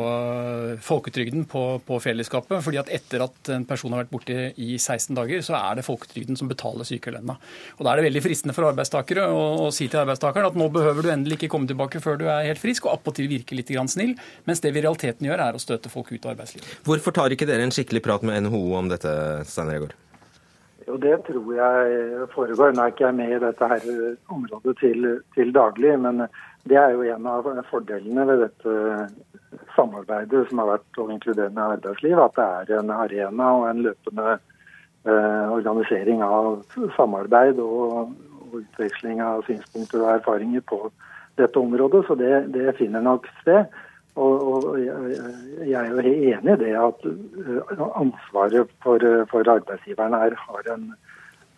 folketrygden, 0.86 1.48
på, 1.50 1.64
på, 1.86 2.00
fellesskapet. 2.02 2.62
fordi 2.66 2.82
at 2.82 2.92
etter 2.94 3.26
at 3.26 3.52
en 3.54 3.66
person 3.70 3.94
har 3.94 4.04
vært 4.04 4.14
borte 4.14 4.38
i 4.54 4.78
16 4.78 5.18
dager, 5.18 5.42
så 5.46 5.58
er 5.58 5.78
det 5.80 5.86
folketrygden 5.88 6.38
som 6.38 6.50
betaler 6.50 6.86
sykelønna. 6.86 7.38
Og 7.78 7.86
Da 7.86 7.94
er 7.94 8.02
det 8.02 8.08
veldig 8.10 8.26
fristende 8.26 8.58
for 8.58 8.70
arbeidstakere 8.70 9.26
å, 9.30 9.44
å, 9.66 9.72
si 9.74 9.90
til 9.90 10.02
arbeidstakeren 10.04 10.50
at 10.52 10.58
nå 10.58 10.70
behøver 10.74 11.06
du 11.06 11.14
endelig 11.14 11.40
ikke 11.40 11.54
komme 11.54 11.70
tilbake 11.70 11.77
før 12.04 12.18
du 12.20 12.26
er 12.26 12.48
helt 12.50 12.62
frisk, 12.62 12.86
og 12.86 12.98
appåtil 12.98 13.30
virke 13.30 13.56
litt 13.58 13.72
snill, 13.92 14.16
mens 14.46 14.62
det 14.62 14.74
vi 14.74 14.80
i 14.80 14.86
realiteten 14.86 15.28
gjør, 15.28 15.40
er 15.40 15.56
å 15.56 15.62
støte 15.62 15.90
folk 15.90 16.12
ut 16.12 16.26
av 16.26 16.34
arbeidslivet. 16.34 16.82
Hvorfor 16.84 17.12
tar 17.12 17.32
ikke 17.32 17.48
dere 17.48 17.64
en 17.64 17.72
skikkelig 17.72 18.04
prat 18.04 18.24
med 18.24 18.44
NHO 18.44 18.64
om 18.76 18.90
dette, 18.90 19.14
Stein 19.46 19.72
Regaard? 19.72 19.96
Jo, 20.88 20.96
det 21.04 21.18
tror 21.28 21.48
jeg 21.52 22.28
foregår. 22.32 22.72
Nå 22.72 22.84
er 22.84 22.94
ikke 22.94 23.10
jeg 23.10 23.16
med 23.18 23.34
i 23.36 23.40
dette 23.44 23.68
her 23.68 23.88
området 24.32 24.78
til, 24.80 25.08
til, 25.36 25.50
daglig, 25.52 25.98
men 26.00 26.24
det 26.68 26.78
er 26.80 26.94
jo 26.96 27.04
en 27.04 27.28
av 27.28 27.50
fordelene 27.68 28.24
ved 28.30 28.46
dette 28.46 28.76
samarbeidet 29.76 30.46
som 30.48 30.62
har 30.64 30.72
vært 30.78 31.02
og 31.02 31.12
inkluderende 31.12 31.66
arbeidsliv, 31.76 32.20
at 32.24 32.40
det 32.40 32.78
er 32.78 32.80
en 32.80 32.94
arena 32.96 33.50
og 33.58 33.68
en 33.68 33.84
løpende 33.84 34.38
eh, 34.38 35.52
organisering 35.58 36.24
av 36.24 36.64
samarbeid 36.96 37.60
og, 37.64 38.16
og, 38.40 38.58
utveksling 38.62 39.20
av 39.20 39.44
synspunkter 39.44 40.06
og 40.06 40.14
erfaringer 40.16 40.64
på 40.72 40.86
dette 41.38 41.60
området. 41.60 42.06
Så 42.08 42.18
det, 42.20 42.48
det 42.54 42.76
finner 42.80 43.06
nok 43.06 43.28
sted. 43.42 43.68
Og, 44.18 44.48
og 44.50 44.80
jeg, 44.82 45.78
er 45.78 45.92
jo 45.92 46.02
enig 46.02 46.54
i 46.56 46.62
det 46.64 46.72
at 46.74 47.04
eh, 47.06 47.84
ansvaret 48.02 48.72
for, 48.82 49.04
for 49.30 49.52
arbeidsgiveren 49.54 50.16
her 50.18 50.34
har 50.42 50.72
en, 50.74 50.88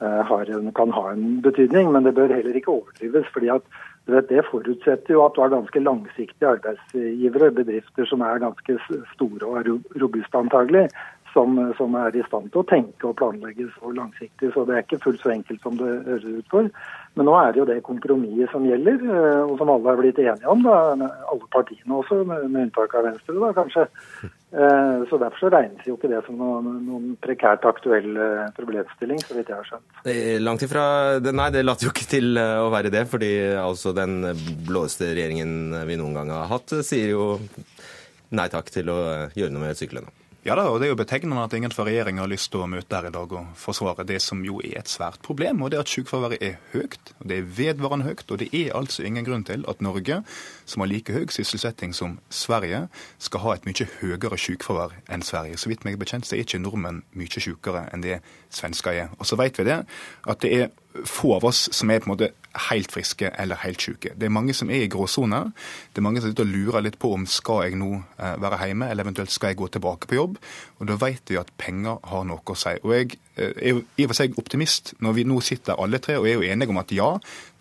eh, 0.03 0.19
har 0.27 0.51
en, 0.57 0.73
kan 0.75 0.91
ha 0.91 1.05
en 1.13 1.39
betydning, 1.45 1.93
men 1.93 2.03
det 2.03 2.17
bør 2.17 2.35
heller 2.35 2.59
ikke 2.59 2.73
overdrives. 2.73 3.31
fordi 3.31 3.53
at 3.55 3.63
vet, 4.11 4.29
Det 4.29 4.43
forutsetter 4.51 5.13
jo 5.13 5.23
at 5.25 5.35
du 5.35 5.41
har 5.41 5.55
ganske 5.55 5.83
langsiktige 5.83 6.51
arbeidsgivere, 6.51 7.51
bedrifter 7.51 8.05
som 8.05 8.21
er 8.21 8.43
ganske 8.43 8.77
store 9.13 9.45
og 9.45 9.79
robuste 10.01 10.37
antagelig, 10.37 10.89
som, 11.33 11.57
som, 11.77 11.95
er 11.99 12.15
i 12.15 12.23
stand 12.27 12.49
til 12.53 12.61
å 12.61 12.67
tenke 12.69 13.09
og 13.09 13.17
planlegge 13.19 13.67
så 13.75 13.91
langsiktig. 13.95 14.51
Så 14.53 14.65
det 14.67 14.75
er 14.75 14.85
ikke 14.85 15.01
fullt 15.03 15.21
så 15.23 15.33
enkelt 15.33 15.61
som 15.65 15.77
det 15.79 15.91
høres 16.07 16.25
ut 16.25 16.49
for. 16.51 16.69
Men 17.17 17.27
nå 17.27 17.35
er 17.39 17.53
det 17.53 17.61
jo 17.61 17.67
det 17.69 17.79
kompromisset 17.85 18.51
som 18.53 18.65
gjelder, 18.67 18.99
eh, 19.03 19.41
og 19.45 19.55
som 19.59 19.71
alle 19.73 19.93
er 19.93 20.01
blitt 20.01 20.19
enige 20.23 20.51
om. 20.51 20.61
Da. 20.65 21.07
Alle 21.31 21.49
partiene 21.53 22.01
også, 22.01 22.21
med, 22.27 22.45
unntak 22.49 22.93
av 22.97 23.07
Venstre, 23.09 23.37
da 23.41 23.49
kanskje. 23.57 23.87
Eh, 24.49 25.01
så 25.09 25.19
Derfor 25.21 25.43
så 25.43 25.51
regnes 25.53 25.85
jo 25.85 25.97
ikke 25.97 26.09
det 26.09 26.21
som 26.25 26.39
noen, 26.39 26.69
noen 26.87 27.09
prekært 27.21 27.67
aktuell 27.69 28.15
eh, 28.17 28.47
problemstilling, 28.57 29.21
så 29.25 29.37
vidt 29.37 29.51
jeg 29.51 29.59
har 29.59 29.67
skjønt. 29.67 30.13
Langt 30.45 30.65
ifra 30.65 30.85
Nei, 31.29 31.49
det 31.53 31.65
later 31.65 31.89
jo 31.89 31.93
ikke 31.93 32.07
til 32.09 32.39
å 32.39 32.69
være 32.73 32.93
det. 32.93 33.05
fordi 33.11 33.33
altså 33.59 33.93
den 33.93 34.21
blåeste 34.65 35.11
regjeringen 35.11 35.83
vi 35.85 35.99
noen 35.99 36.17
gang 36.17 36.33
har 36.33 36.49
hatt, 36.53 36.79
sier 36.85 37.13
jo 37.13 37.35
nei 38.29 38.49
takk 38.49 38.69
til 38.73 38.89
å 38.93 38.99
gjøre 39.37 39.53
noe 39.53 39.67
med 39.67 39.77
sykelønna. 39.77 40.13
Ja 40.49 40.55
da, 40.57 40.63
og 40.65 40.79
Det 40.79 40.87
er 40.87 40.89
jo 40.89 40.97
betegnende 40.97 41.43
at 41.45 41.53
ingen 41.53 41.69
fra 41.69 41.83
regjeringa 41.85 42.23
har 42.23 42.29
lyst 42.31 42.49
til 42.49 42.63
å 42.63 42.67
møte 42.67 42.95
her 42.97 43.05
i 43.05 43.11
dag 43.13 43.33
og 43.37 43.49
forsvare 43.53 44.01
det 44.01 44.17
som 44.25 44.39
jo 44.41 44.55
er 44.65 44.79
et 44.79 44.89
svært 44.89 45.21
problem. 45.21 45.61
og 45.61 45.69
det 45.69 45.77
er 45.77 45.81
at 45.81 45.91
Sykefraværet 45.91 46.41
er 46.41 46.55
høyt, 46.73 47.13
og 47.19 47.29
det 47.29 47.37
er 47.37 47.51
vedvarende 47.57 48.05
høyt. 48.05 48.31
Og 48.31 48.39
det 48.39 48.49
er 48.51 48.73
altså 48.73 49.03
ingen 49.03 49.25
grunn 49.25 49.43
til 49.43 49.63
at 49.67 49.81
Norge, 49.81 50.23
som 50.65 50.81
har 50.81 50.87
like 50.87 51.13
høy 51.13 51.27
sysselsetting 51.29 51.93
som 51.93 52.17
Sverige, 52.29 52.87
skal 53.19 53.39
ha 53.39 53.53
et 53.53 53.65
mye 53.65 53.87
høyere 54.01 54.37
sykefravær 54.37 54.97
enn 55.07 55.21
Sverige. 55.21 55.57
Så 55.57 55.69
vidt 55.69 55.85
meg 55.85 55.99
bekjent 55.99 56.25
så 56.25 56.35
er 56.35 56.41
ikke 56.41 56.57
nordmenn 56.57 57.03
mye 57.13 57.45
sykere 57.45 57.85
enn 57.93 58.01
det 58.01 58.17
svensker 58.49 58.91
er. 58.91 59.09
Og 59.19 59.29
så 59.29 59.37
vet 59.37 59.59
vi 59.59 59.69
det, 59.69 59.85
at 60.25 60.41
det 60.41 60.53
er 60.61 60.69
få 61.05 61.35
av 61.35 61.45
oss 61.45 61.69
som 61.71 61.91
er 61.91 62.01
på 62.01 62.09
en 62.09 62.15
måte 62.15 62.33
helt 62.69 62.91
friske 62.91 63.29
eller 63.37 63.59
helt 63.63 63.81
syke. 63.81 64.13
Det 64.17 64.25
er 64.25 64.33
mange 64.33 64.53
som 64.57 64.69
er 64.73 64.85
i 64.85 64.89
gråsoner. 64.91 65.51
Det 65.93 66.01
er 66.01 66.05
mange 66.05 66.21
som 66.21 66.31
sitter 66.31 66.47
og 66.47 66.53
lurer 66.53 66.85
litt 66.85 66.97
på 66.99 67.11
om 67.13 67.25
skal 67.29 67.67
jeg 67.67 67.77
nå 67.79 67.91
eh, 68.17 68.35
være 68.41 68.59
hjemme, 68.65 68.89
eller 68.89 69.05
eventuelt 69.05 69.33
skal 69.33 69.53
jeg 69.53 69.59
gå 69.59 69.67
tilbake 69.67 70.09
på 70.09 70.17
jobb. 70.17 70.39
Og 70.79 70.89
da 70.89 70.97
vet 70.99 71.29
vi 71.29 71.37
at 71.39 71.51
penger 71.61 71.99
har 72.09 72.25
noe 72.25 72.41
å 72.41 72.57
si. 72.57 72.73
Og 72.81 72.95
jeg 72.95 73.19
eh, 73.37 73.53
er 73.53 73.75
jo 73.75 73.83
i 73.97 74.07
og 74.07 74.11
for 74.11 74.19
seg 74.21 74.39
optimist 74.41 74.93
når 75.03 75.17
vi 75.19 75.27
nå 75.29 75.39
sitter 75.45 75.79
alle 75.79 76.01
tre 76.03 76.17
og 76.19 76.27
er 76.29 76.39
jo 76.39 76.47
enige 76.47 76.73
om 76.73 76.81
at 76.81 76.93
ja, 76.95 77.11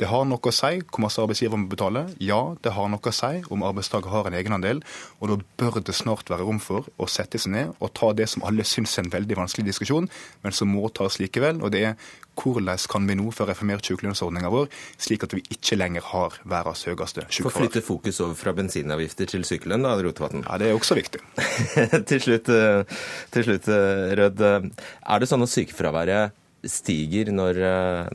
det 0.01 0.09
har 0.09 0.25
noe 0.29 0.41
å 0.41 0.55
si 0.55 0.81
hvor 0.81 1.05
masse 1.05 1.21
arbeidsgiver 1.21 1.61
må 1.61 1.69
betale. 1.73 2.07
Ja, 2.25 2.41
det 2.65 2.75
har 2.77 2.89
noe 2.89 3.13
å 3.13 3.15
si 3.15 3.43
om 3.53 3.67
arbeidstaker 3.69 4.13
har 4.15 4.31
en 4.31 4.39
egenandel. 4.39 4.81
Og 5.21 5.35
da 5.35 5.41
bør 5.61 5.83
det 5.85 5.97
snart 5.99 6.33
være 6.33 6.49
rom 6.49 6.63
for 6.63 6.89
å 6.97 7.11
sette 7.11 7.41
seg 7.41 7.55
ned 7.55 7.77
og 7.79 7.93
ta 7.99 8.15
det 8.17 8.29
som 8.33 8.47
alle 8.49 8.65
syns 8.67 8.97
er 8.97 9.05
en 9.05 9.13
veldig 9.13 9.37
vanskelig 9.43 9.69
diskusjon, 9.69 10.09
men 10.45 10.55
som 10.55 10.73
må 10.73 10.89
tas 10.95 11.21
likevel. 11.21 11.61
og 11.63 11.73
det 11.75 11.85
er 11.85 11.95
hvordan 12.39 12.79
kan 12.91 13.07
vi 13.09 13.17
nå 13.19 13.31
få 13.35 13.47
reformert 13.49 13.87
sykelønnsordninga 13.89 14.51
vår, 14.53 14.69
slik 15.01 15.25
at 15.27 15.35
vi 15.37 15.43
ikke 15.55 15.79
lenger 15.79 16.05
har 16.13 16.37
verdens 16.49 16.85
høyeste 16.89 17.25
sykefravær. 17.27 17.55
Få 17.55 17.55
flytte 17.63 17.85
fokus 17.85 18.21
over 18.25 18.37
fra 18.39 18.55
bensinavgifter 18.57 19.31
til 19.31 19.47
sykelønn, 19.49 19.87
da, 19.87 19.97
Rotevatn? 20.03 20.45
Ja, 20.47 20.59
det 20.61 20.71
er 20.71 20.77
også 20.79 20.99
viktig. 20.99 21.23
til, 22.11 22.21
slutt, 22.25 22.51
eh, 22.53 23.01
til 23.35 23.49
slutt, 23.49 23.71
eh, 23.73 24.05
Rød. 24.19 24.45
Eh, 24.45 24.69
er 25.15 25.23
det 25.23 25.31
sånn 25.31 25.47
at 25.47 25.55
sykefraværet 25.55 26.37
stiger 26.69 27.33
når, 27.33 27.59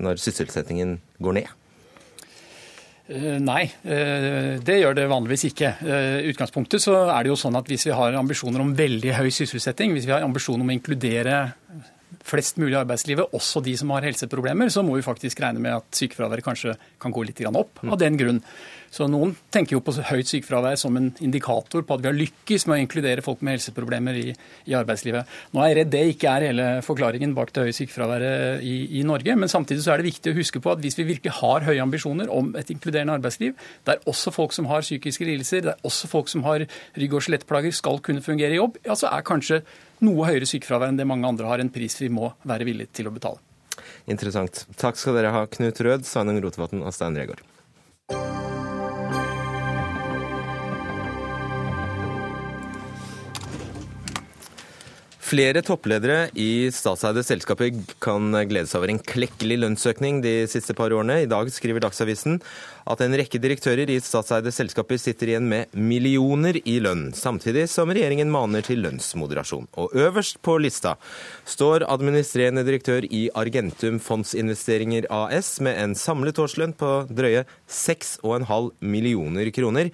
når 0.04 0.20
sysselsettingen 0.20 0.98
går 1.24 1.38
ned? 1.40 1.60
Nei, 3.44 3.68
det 3.84 4.76
gjør 4.80 4.96
det 4.96 5.06
vanligvis 5.12 5.44
ikke. 5.50 5.70
I 5.84 6.30
utgangspunktet 6.32 6.84
så 6.84 6.96
er 7.06 7.24
det 7.24 7.32
jo 7.32 7.38
sånn 7.40 7.56
at 7.60 7.68
hvis 7.72 7.86
vi 7.88 7.96
har 7.96 8.16
ambisjoner 8.20 8.64
om 8.64 8.72
veldig 8.76 9.16
høy 9.16 9.28
sysselsetting, 9.32 9.96
hvis 9.96 10.08
vi 10.08 10.16
har 10.16 10.24
ambisjoner 10.28 10.64
om 10.64 10.72
å 10.72 10.76
inkludere 10.76 11.38
flest 12.24 12.60
mulig 12.62 12.76
i 12.78 12.80
arbeidslivet, 12.82 13.34
også 13.36 13.62
de 13.64 13.76
som 13.80 13.92
har 13.96 14.06
helseproblemer, 14.08 14.72
så 14.72 14.84
må 14.86 14.96
vi 14.98 15.06
faktisk 15.06 15.42
regne 15.44 15.62
med 15.64 15.76
at 15.76 16.00
sykefraværet 16.00 16.46
kanskje 16.46 16.78
kan 17.02 17.14
gå 17.14 17.26
litt 17.28 17.42
opp 17.52 17.84
av 17.84 18.00
den 18.00 18.18
grunn. 18.20 18.40
Så 18.94 19.08
Noen 19.10 19.32
tenker 19.54 19.74
jo 19.74 19.82
på 19.82 19.96
høyt 20.06 20.30
sykefravær 20.30 20.78
som 20.78 20.94
en 21.00 21.08
indikator 21.26 21.82
på 21.82 21.96
at 21.96 22.04
vi 22.04 22.10
har 22.12 22.18
lykkes 22.18 22.68
med 22.70 22.76
å 22.76 22.82
inkludere 22.84 23.24
folk 23.26 23.42
med 23.42 23.58
helseproblemer 23.58 24.20
i, 24.20 24.26
i 24.70 24.76
arbeidslivet. 24.78 25.32
Nå 25.54 25.64
er 25.64 25.72
jeg 25.72 25.78
redd 25.80 25.92
det 25.96 26.02
ikke 26.12 26.34
er 26.34 26.46
hele 26.52 26.68
forklaringen 26.86 27.34
bak 27.34 27.50
det 27.56 27.66
høye 27.66 27.74
sykefraværet 27.74 28.62
i, 28.62 28.76
i, 29.00 29.06
Norge. 29.08 29.34
Men 29.40 29.50
samtidig 29.50 29.82
så 29.86 29.96
er 29.96 30.02
det 30.02 30.12
viktig 30.12 30.34
å 30.34 30.38
huske 30.38 30.62
på 30.62 30.76
at 30.76 30.84
hvis 30.84 31.00
vi 31.00 31.08
virkelig 31.10 31.34
har 31.40 31.66
høye 31.66 31.82
ambisjoner 31.82 32.30
om 32.34 32.54
et 32.60 32.70
inkluderende 32.70 33.18
arbeidsliv, 33.18 33.58
der 33.90 34.04
også 34.10 34.36
folk 34.36 34.54
som 34.54 34.70
har 34.70 34.86
psykiske 34.86 35.26
lidelser, 35.26 35.66
der 35.72 35.90
også 35.90 36.12
folk 36.12 36.30
som 36.30 36.46
har 36.46 36.68
rygg- 36.94 37.18
og 37.18 37.26
skjelettplager 37.26 37.74
skal 37.74 37.98
kunne 38.06 38.22
fungere 38.22 38.54
i 38.54 38.62
jobb, 38.62 38.78
ja, 38.86 38.94
så 39.00 39.10
er 39.10 39.26
kanskje 39.26 39.64
noe 40.06 40.28
høyere 40.30 40.48
sykefravær 40.50 40.92
enn 40.92 41.00
det 41.00 41.08
mange 41.10 41.28
andre 41.30 41.50
har, 41.50 41.64
en 41.64 41.72
pris 41.74 41.98
vi 42.02 42.12
må 42.14 42.34
være 42.48 42.68
villige 42.68 42.94
til 43.00 43.10
å 43.10 43.16
betale. 43.16 43.42
Interessant. 44.12 44.66
Takk 44.80 45.00
skal 45.00 45.18
dere 45.18 45.34
ha, 45.34 45.46
Knut 45.50 45.80
Rød, 45.86 46.06
Sveinung 46.08 46.40
Rotevatn 46.44 46.84
og 46.84 46.94
Stein 46.96 47.18
Regaard. 47.18 47.44
Flere 55.34 55.64
toppledere 55.66 56.28
i 56.38 56.68
statseide 56.70 57.24
selskaper 57.26 57.72
kan 58.04 58.28
glede 58.46 58.70
seg 58.70 58.78
over 58.78 58.92
en 58.94 59.00
klekkelig 59.02 59.56
lønnsøkning 59.64 60.20
de 60.22 60.34
siste 60.52 60.76
par 60.78 60.94
årene. 60.94 61.24
I 61.24 61.30
dag 61.32 61.48
skriver 61.50 61.82
Dagsavisen 61.82 62.36
at 62.86 63.02
en 63.02 63.16
rekke 63.18 63.40
direktører 63.42 63.90
i 63.90 63.96
statseide 64.04 64.52
selskaper 64.54 65.00
sitter 65.02 65.32
igjen 65.32 65.48
med 65.50 65.74
millioner 65.74 66.60
i 66.62 66.76
lønn, 66.86 67.08
samtidig 67.18 67.64
som 67.72 67.90
regjeringen 67.90 68.30
maner 68.30 68.62
til 68.68 68.84
lønnsmoderasjon. 68.86 69.72
Og 69.82 69.96
øverst 69.98 70.38
på 70.46 70.60
lista 70.62 71.00
står 71.50 71.88
administrerende 71.90 72.62
direktør 72.68 73.08
i 73.10 73.24
Argentum 73.34 73.98
Fondsinvesteringer 74.06 75.10
AS 75.10 75.56
med 75.66 75.82
en 75.82 75.98
samlet 75.98 76.44
årslønn 76.46 76.78
på 76.78 76.92
drøye 77.10 77.48
6,5 77.66 78.70
millioner 78.86 79.50
kroner. 79.58 79.90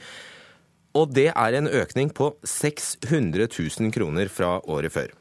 Og 0.99 1.15
det 1.15 1.29
er 1.31 1.55
en 1.55 1.71
økning 1.71 2.11
på 2.11 2.33
600 2.43 3.47
000 3.47 3.95
kroner 3.95 4.27
fra 4.27 4.57
året 4.67 4.91
før. 4.91 5.18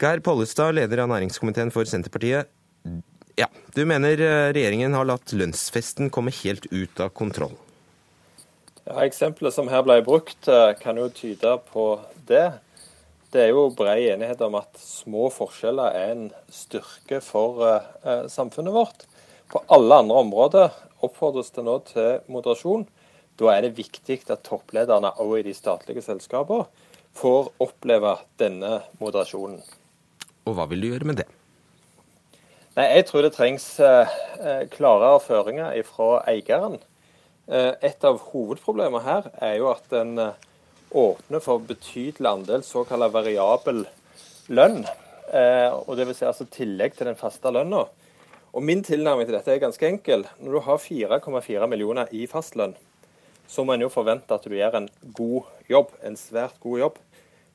Geir 0.00 0.22
Pollestad, 0.24 0.78
leder 0.78 1.02
av 1.02 1.10
næringskomiteen 1.10 1.68
for 1.74 1.84
Senterpartiet. 1.84 2.48
Ja, 3.36 3.50
du 3.76 3.82
mener 3.84 4.16
eh, 4.16 4.46
regjeringen 4.56 4.94
har 4.96 5.04
latt 5.04 5.34
lønnsfesten 5.36 6.08
komme 6.08 6.32
helt 6.38 6.64
ut 6.72 7.00
av 7.04 7.10
kontroll? 7.12 7.52
Ja, 8.86 9.02
Eksempelet 9.04 9.52
som 9.52 9.68
her 9.68 9.84
ble 9.84 9.98
brukt, 10.06 10.48
eh, 10.48 10.72
kan 10.80 10.96
jo 10.96 11.10
tyde 11.12 11.52
på 11.68 11.84
det. 12.30 12.46
Det 13.30 13.42
er 13.42 13.52
jo 13.52 13.66
bred 13.76 14.06
enighet 14.14 14.40
om 14.46 14.56
at 14.56 14.80
små 14.80 15.28
forskjeller 15.34 15.92
er 15.98 16.14
en 16.14 16.22
styrke 16.48 17.20
for 17.20 17.60
eh, 17.68 18.24
samfunnet 18.32 18.72
vårt. 18.72 19.04
På 19.52 19.60
alle 19.68 19.98
andre 20.00 20.22
områder 20.24 20.78
oppfordres 21.04 21.52
det 21.52 21.66
nå 21.66 21.74
til 21.90 22.24
moderasjon. 22.32 22.86
Da 23.36 23.52
er 23.52 23.68
det 23.68 23.76
viktig 23.76 24.22
at 24.32 24.46
topplederne 24.48 25.12
òg 25.20 25.42
i 25.42 25.44
de 25.50 25.54
statlige 25.56 26.06
selskapene 26.08 26.88
får 27.20 27.52
oppleve 27.60 28.16
denne 28.40 28.78
moderasjonen. 28.96 29.60
Og 30.48 30.56
hva 30.56 30.66
vil 30.70 30.82
du 30.82 30.88
gjøre 30.90 31.08
med 31.10 31.20
det? 31.22 31.26
Nei, 32.76 32.86
Jeg 32.96 33.06
tror 33.08 33.26
det 33.26 33.32
trengs 33.34 33.66
eh, 33.80 34.14
eh 34.40 34.62
klarere 34.72 35.20
føringer 35.20 35.82
fra 35.84 36.22
eieren. 36.30 36.78
Eh, 37.48 37.72
et 37.82 38.04
av 38.04 38.20
hovedproblemene 38.30 39.02
her 39.04 39.30
er 39.42 39.56
jo 39.58 39.70
at 39.72 39.92
en 39.92 40.32
åpner 40.90 41.42
for 41.42 41.58
betydelig 41.58 42.30
andel 42.30 42.62
såkalt 42.66 43.12
variabel 43.12 43.84
lønn. 44.48 44.84
Og 45.30 45.92
det 45.94 46.08
vil 46.08 46.16
si 46.18 46.24
altså 46.26 46.42
tillegg 46.50 46.96
til 46.96 47.06
den 47.06 47.18
faste 47.18 47.52
lønna. 47.54 47.84
Og 48.50 48.62
Min 48.66 48.82
tilnærming 48.82 49.28
til 49.28 49.36
dette 49.36 49.52
er 49.52 49.62
ganske 49.62 49.86
enkel. 49.86 50.24
Når 50.42 50.56
du 50.56 50.60
har 50.66 50.82
4,4 50.82 51.66
millioner 51.70 52.10
i 52.10 52.26
fastlønn, 52.26 52.74
så 53.46 53.62
må 53.64 53.74
en 53.74 53.84
jo 53.84 53.90
forvente 53.92 54.34
at 54.34 54.46
du 54.46 54.56
gjør 54.56 54.78
en 54.78 54.88
god 55.14 55.46
jobb, 55.70 55.92
en 56.02 56.18
svært 56.18 56.58
god 56.62 56.82
jobb. 56.82 56.98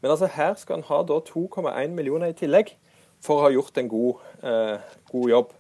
Men 0.06 0.12
altså 0.14 0.28
her 0.30 0.52
skal 0.62 0.78
en 0.78 0.84
ha 0.86 1.00
2,1 1.02 1.94
millioner 1.98 2.30
i 2.30 2.36
tillegg 2.38 2.76
for 3.26 3.40
å 3.40 3.48
ha 3.48 3.50
gjort 3.50 3.80
en 3.82 3.88
god, 3.90 4.20
eh, 4.46 4.76
god 5.10 5.32
jobb 5.32 5.56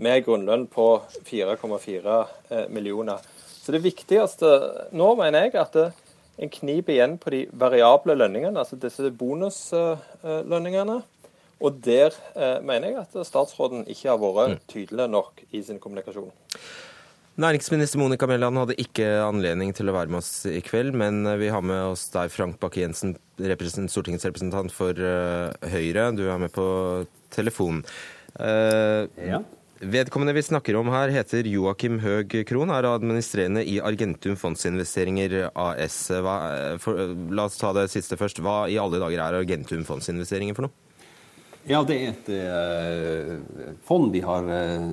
med 0.00 0.22
grunnlønn 0.24 0.64
på 0.72 0.86
4,4 1.28 2.14
eh, 2.48 2.62
millioner. 2.72 3.20
Så 3.60 3.74
det 3.76 3.82
viktigste 3.84 4.54
nå 4.96 5.10
mener 5.20 5.44
jeg 5.44 5.60
at 5.60 5.76
det, 5.76 5.90
en 6.40 6.48
kniper 6.48 6.94
igjen 6.94 7.18
på 7.20 7.34
de 7.34 7.42
variable 7.52 8.16
lønningene, 8.16 8.62
altså 8.62 8.80
disse 8.80 9.12
bonuslønningene. 9.20 11.02
Og 11.60 11.84
der 11.84 12.16
eh, 12.32 12.56
mener 12.64 12.94
jeg 12.94 13.02
at 13.02 13.20
statsråden 13.28 13.84
ikke 13.84 14.14
har 14.14 14.22
vært 14.24 14.62
mm. 14.62 14.68
tydelig 14.72 15.10
nok 15.12 15.44
i 15.52 15.60
sin 15.60 15.82
kommunikasjon. 15.82 16.32
Næringsminister 17.40 17.96
Monica 17.96 18.26
Mæland 18.28 18.58
hadde 18.58 18.74
ikke 18.82 19.06
anledning 19.24 19.70
til 19.72 19.88
å 19.88 19.94
være 19.94 20.12
med 20.12 20.18
oss 20.18 20.42
i 20.50 20.58
kveld, 20.60 20.92
men 20.98 21.22
vi 21.40 21.48
har 21.48 21.62
med 21.64 21.94
oss 21.94 22.02
deg, 22.12 22.28
Frank 22.34 22.58
Bakke-Jensen, 22.60 23.14
stortingsrepresentant 23.88 24.74
for 24.74 24.98
uh, 24.98 25.48
Høyre. 25.72 26.10
Du 26.18 26.26
er 26.26 26.42
med 26.42 26.52
på 26.52 26.66
telefon. 27.32 27.80
Uh, 28.34 29.08
ja. 29.24 29.40
Vedkommende 29.80 30.34
vi 30.36 30.42
snakker 30.44 30.76
om 30.76 30.90
her, 30.92 31.14
heter 31.14 31.48
Joakim 31.48 32.02
Høeg 32.02 32.42
Krohn, 32.50 32.74
er 32.74 32.90
administrerende 32.90 33.64
i 33.64 33.78
Argentum 33.80 34.36
Fondsinvesteringer 34.36 35.38
AS. 35.48 35.98
Hva, 36.12 36.36
for, 36.82 37.00
la 37.32 37.48
oss 37.48 37.56
ta 37.62 37.72
det 37.78 37.86
siste 37.94 38.20
først. 38.20 38.42
Hva 38.44 38.66
i 38.68 38.76
alle 38.82 39.00
dager 39.00 39.16
er 39.16 39.40
Argentum 39.40 39.88
Fondsinvesteringer 39.88 40.58
for 40.58 40.68
noe? 40.68 40.76
Ja, 41.70 41.80
Det 41.88 41.96
er 41.96 42.12
et 42.12 42.30
eh, 42.36 43.74
fond 43.88 44.12
de 44.12 44.20
har 44.24 44.46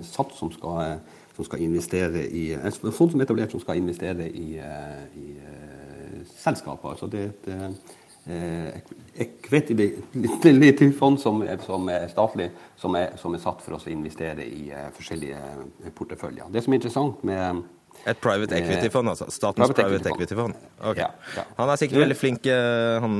satt 0.07 0.35
som 0.35 0.51
skal 0.55 0.99
som 1.37 1.45
skal 1.45 1.61
investere 1.61 2.25
i 2.25 2.49
En 2.57 2.91
fond 2.91 3.11
som 3.11 3.21
er 3.21 3.27
etablert 3.27 3.53
som 3.53 3.61
skal 3.61 3.77
investere 3.77 4.25
i, 4.29 4.57
eh, 4.57 5.05
i 5.21 5.29
uh, 5.37 6.25
selskaper. 6.33 6.89
Altså 6.95 7.07
det 7.13 7.19
er 7.21 7.29
et 7.29 7.47
uh, 7.53 8.73
ekvitetfond 9.21 11.19
som, 11.21 11.45
som, 11.65 11.89
er 11.93 12.07
statlig, 12.11 12.49
som 12.75 12.97
er, 12.97 13.13
som 13.21 13.37
er, 13.37 13.43
satt 13.43 13.61
for 13.63 13.77
å 13.77 13.81
investere 13.93 14.43
i 14.43 14.71
forskjellige 14.97 15.93
porteføljer. 15.95 16.49
Det 16.51 16.63
som 16.65 16.73
er 16.73 16.81
interessant 16.81 17.23
med 17.23 17.61
et 18.05 18.19
private 18.21 18.55
eh, 18.55 18.63
equity-fond, 18.63 19.09
altså? 19.09 19.25
Statens 19.31 19.71
private, 19.71 19.83
private 19.83 20.09
equity-fond? 20.13 20.53
Okay. 20.79 21.03
Ja, 21.03 21.09
ja. 21.35 21.45
Han 21.57 21.71
er 21.71 21.79
sikkert 21.81 22.03
veldig 22.05 22.17
flink, 22.17 22.45
eh, 22.51 22.99
han 23.03 23.15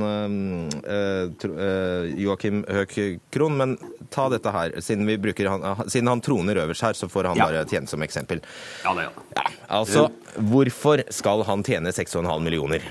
uh, 0.84 2.06
Joakim 2.16 2.62
Høek 2.64 2.94
Krohn, 3.34 3.58
men 3.58 3.74
ta 4.14 4.28
dette 4.32 4.52
her. 4.54 4.78
Siden, 4.84 5.08
han, 5.08 5.82
siden 5.88 6.12
han 6.12 6.22
troner 6.24 6.62
øverst 6.64 6.86
her, 6.86 6.96
så 6.96 7.10
får 7.10 7.32
han 7.32 7.40
ja. 7.40 7.48
bare 7.50 7.66
tjene 7.68 7.90
som 7.90 8.04
eksempel. 8.04 8.40
Ja, 8.84 8.94
det 8.96 9.08
ja. 9.08 9.44
Altså, 9.78 10.08
hvorfor 10.36 11.04
skal 11.12 11.44
han 11.48 11.64
tjene 11.66 11.92
6,5 11.92 12.24
millioner? 12.44 12.86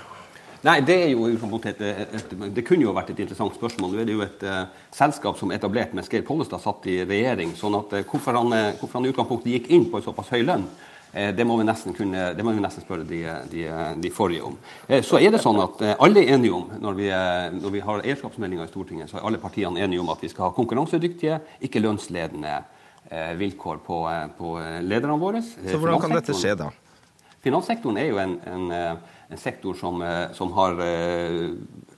Nei, 0.65 0.81
Det 0.85 0.95
er 0.99 1.11
jo 1.13 1.29
et, 1.29 1.81
et, 1.81 2.31
det 2.53 2.63
kunne 2.65 2.83
jo 2.83 2.93
vært 2.93 3.13
et 3.13 3.21
interessant 3.23 3.55
spørsmål. 3.55 3.93
Nå 3.93 4.01
er 4.01 4.09
det 4.09 4.17
jo 4.17 4.25
et 4.25 4.45
uh, 4.45 4.67
selskap 4.93 5.37
som 5.39 5.53
er 5.53 5.61
etablert 5.61 5.95
med 5.97 6.05
Geir 6.11 6.25
Pollestad 6.27 6.61
satt 6.61 6.85
i 6.91 6.99
regjering. 7.07 7.55
sånn 7.57 7.77
at 7.79 7.93
uh, 7.95 8.03
hvorfor, 8.03 8.37
han, 8.37 8.53
hvorfor 8.77 8.99
han 8.99 9.07
i 9.07 9.13
utgangspunktet 9.13 9.53
gikk 9.55 9.71
inn 9.73 9.89
på 9.89 10.01
en 10.01 10.05
såpass 10.05 10.33
høy 10.33 10.43
lønn, 10.43 10.67
Eh, 10.67 10.96
det 11.13 11.45
må 11.47 11.55
vi 11.57 11.65
nesten, 11.65 11.95
kunne, 11.97 12.23
må 12.43 12.53
vi 12.53 12.61
nesten 12.61 12.83
spørre 12.83 13.05
de, 13.07 13.21
de, 13.51 13.63
de, 14.03 14.09
forrige 14.13 14.43
om. 14.45 14.57
Eh, 14.87 15.03
så 15.05 15.21
er 15.21 15.31
det 15.33 15.41
sånn 15.41 15.59
at 15.63 15.83
eh, 15.85 15.95
alle 16.03 16.23
er 16.23 16.35
enige 16.35 16.55
om, 16.57 16.67
når 16.83 16.97
vi, 16.97 17.07
når 17.57 17.73
vi 17.73 17.83
har 17.85 18.03
eierskapsmeldinga 18.03 18.67
i 18.67 18.71
Stortinget, 18.71 19.11
så 19.11 19.19
er 19.19 19.27
alle 19.29 19.41
partiene 19.41 19.81
enige 19.83 20.03
om 20.03 20.11
at 20.13 20.21
vi 20.21 20.29
skal 20.31 20.49
ha 20.49 20.55
konkurransedyktige, 20.57 21.39
ikke 21.67 21.83
lønnsledende 21.83 22.59
vilkår 23.39 23.77
på, 23.85 23.97
på 24.35 24.49
lederne 24.83 25.15
våre. 25.21 25.39
Så 25.39 25.79
hvordan 25.79 26.01
kan 26.03 26.17
dette 26.17 26.35
skje, 26.35 26.57
da? 26.59 26.67
Finanssektoren 27.45 28.01
er 28.01 28.09
jo 28.09 28.17
en, 28.19 28.33
en, 28.51 28.65
en 29.31 29.39
sektor 29.39 29.77
som, 29.79 30.03
som 30.35 30.51
har 30.57 30.81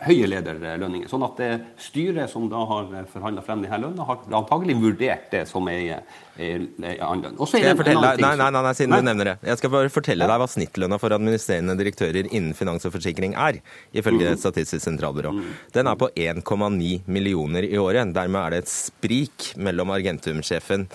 høye 0.05 0.27
lederlønninger. 0.31 1.09
Sånn 1.11 1.25
at 1.27 1.39
det 1.39 1.49
styret 1.81 2.31
som 2.31 2.47
da 2.51 2.61
har 2.69 2.87
forhandla 3.11 3.43
frem 3.43 3.65
denne 3.65 3.79
lønna, 3.83 4.05
har 4.07 4.21
antagelig 4.39 4.77
vurdert 4.79 5.27
det 5.33 5.43
som 5.49 5.67
ei 5.71 5.91
annen 5.91 7.25
lønn. 7.25 7.35
Nei, 7.35 8.33
nei, 8.39 8.49
nei, 8.55 8.73
siden 8.77 8.95
nei. 8.95 9.01
du 9.01 9.09
nevner 9.09 9.31
det. 9.33 9.35
Jeg 9.51 9.61
skal 9.61 9.73
bare 9.75 9.91
fortelle 9.93 10.29
deg 10.31 10.41
hva 10.41 10.49
snittlønna 10.49 10.99
for 11.01 11.15
administrerende 11.17 11.75
direktører 11.79 12.31
innen 12.31 12.55
finans 12.57 12.87
og 12.87 12.95
forsikring 12.95 13.35
er, 13.35 13.59
ifølge 13.91 14.33
mm. 14.33 14.39
Statistisk 14.39 14.85
sentralbyrå. 14.85 15.33
Mm. 15.35 15.53
Den 15.75 15.91
er 15.91 15.99
på 15.99 16.11
1,9 16.15 16.91
millioner 17.11 17.67
i 17.67 17.75
året. 17.81 18.13
Dermed 18.15 18.39
er 18.39 18.55
det 18.55 18.63
et 18.63 18.71
sprik 18.71 19.53
mellom 19.59 19.91
Argentum-sjefen 19.95 20.87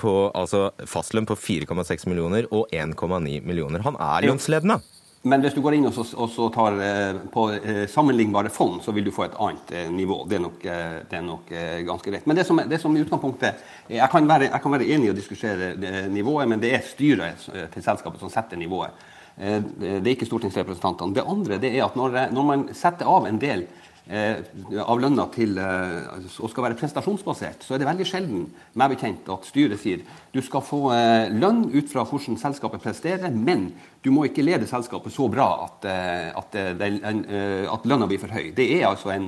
på, 0.00 0.14
altså 0.34 0.70
fastlønn 0.88 1.28
på 1.28 1.36
4,6 1.38 2.08
millioner 2.08 2.48
og 2.50 2.72
1,9 2.72 3.44
millioner. 3.44 3.84
Han 3.84 4.00
er 4.00 4.30
lønnsledende. 4.32 4.80
Men 5.22 5.42
hvis 5.42 5.54
du 5.56 5.60
går 5.64 5.74
inn 5.74 5.86
og, 5.88 5.96
og 5.98 6.28
så 6.30 6.46
tar 6.54 6.76
eh, 6.78 7.16
på 7.32 7.48
eh, 7.56 7.82
sammenlignbare 7.90 8.52
fond, 8.54 8.78
så 8.84 8.94
vil 8.94 9.08
du 9.08 9.12
få 9.14 9.24
et 9.26 9.36
annet 9.42 9.72
eh, 9.74 9.88
nivå. 9.90 10.20
Det 10.30 10.38
er 10.38 10.44
nok, 10.44 10.62
det 10.62 11.18
er 11.18 11.24
nok 11.26 11.50
ganske 11.88 12.12
greit. 12.12 12.28
Men 12.30 12.38
det 12.38 12.46
som, 12.46 12.60
det 12.70 12.78
som 12.78 12.94
i 12.94 13.02
utgangspunktet 13.02 13.64
jeg 13.90 14.10
kan, 14.12 14.28
være, 14.30 14.52
jeg 14.52 14.62
kan 14.62 14.76
være 14.76 14.86
enig 14.94 15.08
i 15.08 15.12
å 15.12 15.16
diskutere 15.16 15.72
nivået, 16.12 16.48
men 16.50 16.62
det 16.62 16.70
er 16.76 16.86
styret 16.86 17.48
til 17.74 17.84
selskapet 17.84 18.22
som 18.22 18.30
setter 18.30 18.60
nivået. 18.60 18.94
det 19.38 19.98
er 19.98 20.12
ikke 20.12 20.28
stortingsrepresentantene. 20.28 21.14
Det 21.14 21.26
andre 21.26 21.58
det 21.62 21.72
er 21.74 21.86
at 21.86 21.96
når, 21.98 22.18
når 22.34 22.46
man 22.46 22.64
setter 22.76 23.10
av 23.10 23.26
en 23.26 23.40
del 23.42 23.66
av 24.08 25.00
lønna 25.02 25.26
til 25.34 25.58
eh, 25.60 26.28
og 26.40 26.48
skal 26.48 26.64
være 26.64 26.78
prestasjonsbasert, 26.80 27.64
så 27.64 27.74
er 27.74 27.82
det 27.82 27.88
veldig 27.90 28.06
sjelden 28.08 28.46
meg 28.78 28.94
bekjent 28.94 29.28
at 29.34 29.44
styret 29.44 29.82
sier 29.82 30.00
du 30.32 30.40
skal 30.44 30.64
få 30.64 30.80
eh, 30.94 31.28
lønn 31.34 31.66
ut 31.74 31.90
fra 31.92 32.06
hvordan 32.08 32.38
selskapet 32.40 32.84
presterer, 32.84 33.28
men 33.34 33.68
du 34.04 34.12
må 34.14 34.24
ikke 34.28 34.44
lede 34.46 34.66
selskapet 34.70 35.12
så 35.12 35.26
bra 35.28 35.46
at, 35.64 35.86
eh, 35.90 36.28
at, 36.38 36.54
eh, 36.54 36.82
eh, 36.82 37.64
at 37.68 37.86
lønna 37.88 38.06
blir 38.06 38.20
for 38.22 38.32
høy. 38.32 38.52
Det, 38.56 38.66
altså 38.86 39.10
en, 39.12 39.26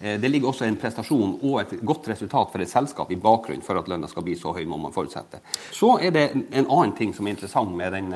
det, 0.00 0.30
ligger 0.30 0.48
også 0.48 0.64
en 0.66 0.78
prestasjon 0.78 1.34
og 1.42 1.58
et 1.60 1.74
godt 1.84 2.08
resultat 2.12 2.52
for 2.52 2.62
et 2.62 2.70
selskap 2.70 3.10
i 3.10 3.18
bakgrunnen 3.20 3.64
for 3.66 3.78
at 3.78 3.90
lønna 3.90 4.08
skal 4.08 4.24
bli 4.26 4.36
så 4.38 4.54
høy, 4.54 4.64
må 4.64 4.78
man 4.80 4.94
forutsette. 4.94 5.42
Så 5.74 5.96
er 6.00 6.14
det 6.14 6.28
en 6.32 6.68
annen 6.68 6.94
ting 6.98 7.12
som 7.14 7.26
er 7.26 7.36
interessant 7.36 7.74
med 7.76 7.92
den, 7.92 8.14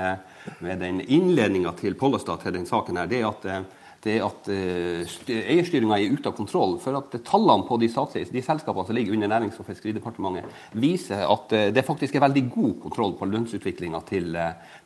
med 0.60 0.80
den 0.80 1.02
innledninga 1.02 1.74
til 1.80 1.98
Pollestad 1.98 2.44
til 2.44 2.54
den 2.56 2.66
saken 2.66 3.02
her, 3.02 3.10
det 3.10 3.20
er 3.20 3.28
at 3.28 3.75
det 4.06 4.16
at 4.24 4.48
uh, 4.48 5.16
eierstyringa 5.36 5.98
er 5.98 6.14
ute 6.14 6.30
av 6.30 6.36
kontroll. 6.38 6.76
For 6.82 6.96
at 6.98 7.16
tallene 7.26 7.66
på 7.68 7.78
de, 7.82 7.88
de 7.90 8.42
selskapene 8.44 8.86
som 8.88 8.96
ligger 8.96 9.16
under 9.16 9.30
Nærings- 9.32 9.58
og 9.60 9.68
fiskeridepartementet, 9.68 10.48
viser 10.78 11.24
at 11.26 11.54
uh, 11.56 11.66
det 11.74 11.84
faktisk 11.86 12.16
er 12.16 12.24
veldig 12.26 12.44
god 12.54 12.74
kontroll 12.86 13.16
på 13.18 13.28
lønnsutviklinga 13.30 14.02
til, 14.08 14.38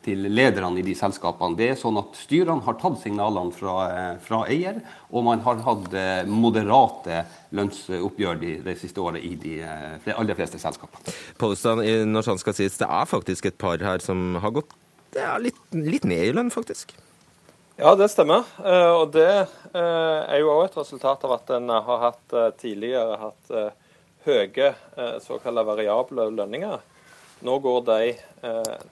til, 0.05 0.27
lederne 0.31 0.81
i 0.81 0.85
de 0.85 0.95
selskapene. 0.97 1.57
Det 1.59 1.71
er 1.71 1.79
sånn 1.79 1.99
at 2.01 2.17
Styrene 2.19 2.65
har 2.65 2.79
tatt 2.81 2.99
signalene 3.01 3.55
fra, 3.55 3.77
fra 4.23 4.43
eier, 4.51 4.81
og 5.11 5.25
man 5.27 5.41
har 5.45 5.61
hatt 5.65 5.95
moderate 6.29 7.23
lønnsoppgjør 7.55 8.39
de, 8.41 8.75
siste 8.79 9.01
året 9.03 9.23
i 9.25 9.35
de, 9.39 9.55
aller 10.13 10.37
fleste 10.37 10.59
selskapene. 10.61 11.15
Pollestad, 11.41 11.83
når 12.07 12.27
sånn 12.27 12.41
skal 12.41 12.57
sies, 12.57 12.79
det 12.79 12.87
er 12.87 13.09
faktisk 13.09 13.49
et 13.49 13.59
par 13.61 13.81
her 13.83 14.03
som 14.03 14.39
har 14.41 14.55
gått 14.55 14.75
litt, 15.43 15.59
litt 15.75 16.07
ned 16.07 16.29
i 16.29 16.35
lønn, 16.35 16.51
faktisk? 16.53 16.93
Ja, 17.75 17.95
det 17.95 18.09
stemmer. 18.11 18.43
Eh, 18.65 18.93
og 18.99 19.13
det 19.15 19.29
eh, 19.31 19.77
er 19.79 20.41
jo 20.41 20.51
òg 20.51 20.65
et 20.65 20.75
resultat 20.75 21.23
av 21.23 21.37
at 21.37 21.53
en 21.55 21.71
har 21.71 22.01
hatt 22.01 22.33
eh, 22.35 22.49
tidligere 22.59 23.19
hatt 23.21 23.53
høye 24.27 24.67
såkalte 25.23 25.63
variable 25.65 26.27
lønninger. 26.35 26.81
Nå 27.41 27.55
går 27.63 27.79
de 27.87 28.11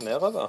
nedover. 0.01 0.47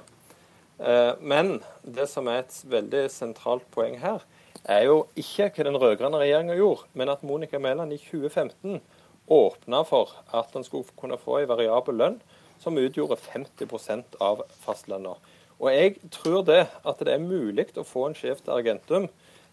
Men 1.20 1.59
det 1.85 2.07
som 2.09 2.31
er 2.33 2.41
et 2.41 2.55
veldig 2.72 3.03
sentralt 3.12 3.66
poeng 3.74 3.99
her, 4.01 4.22
er 4.64 4.87
jo 4.87 5.03
ikke 5.20 5.51
hva 5.51 5.66
den 5.66 5.76
rød-grønne 5.76 6.22
regjeringa 6.22 6.57
gjorde, 6.57 6.89
men 6.97 7.12
at 7.12 7.26
Monica 7.28 7.61
Mæland 7.61 7.93
i 7.93 8.01
2015 8.01 8.81
åpna 9.28 9.83
for 9.85 10.16
at 10.33 10.57
en 10.57 10.64
skulle 10.64 10.89
kunne 10.97 11.20
få 11.20 11.43
en 11.43 11.53
variabel 11.53 12.01
lønn 12.01 12.16
som 12.62 12.81
utgjorde 12.81 13.20
50% 13.20 14.16
av 14.24 14.47
fastlønna. 14.64 15.18
Og 15.61 15.68
jeg 15.74 15.98
tror 16.14 16.44
det 16.48 16.62
at 16.70 17.02
det 17.04 17.12
er 17.14 17.22
mulig 17.22 17.68
å 17.76 17.84
få 17.84 18.06
en 18.08 18.16
sjef 18.16 18.40
til 18.44 18.56
Argentum 18.56 19.06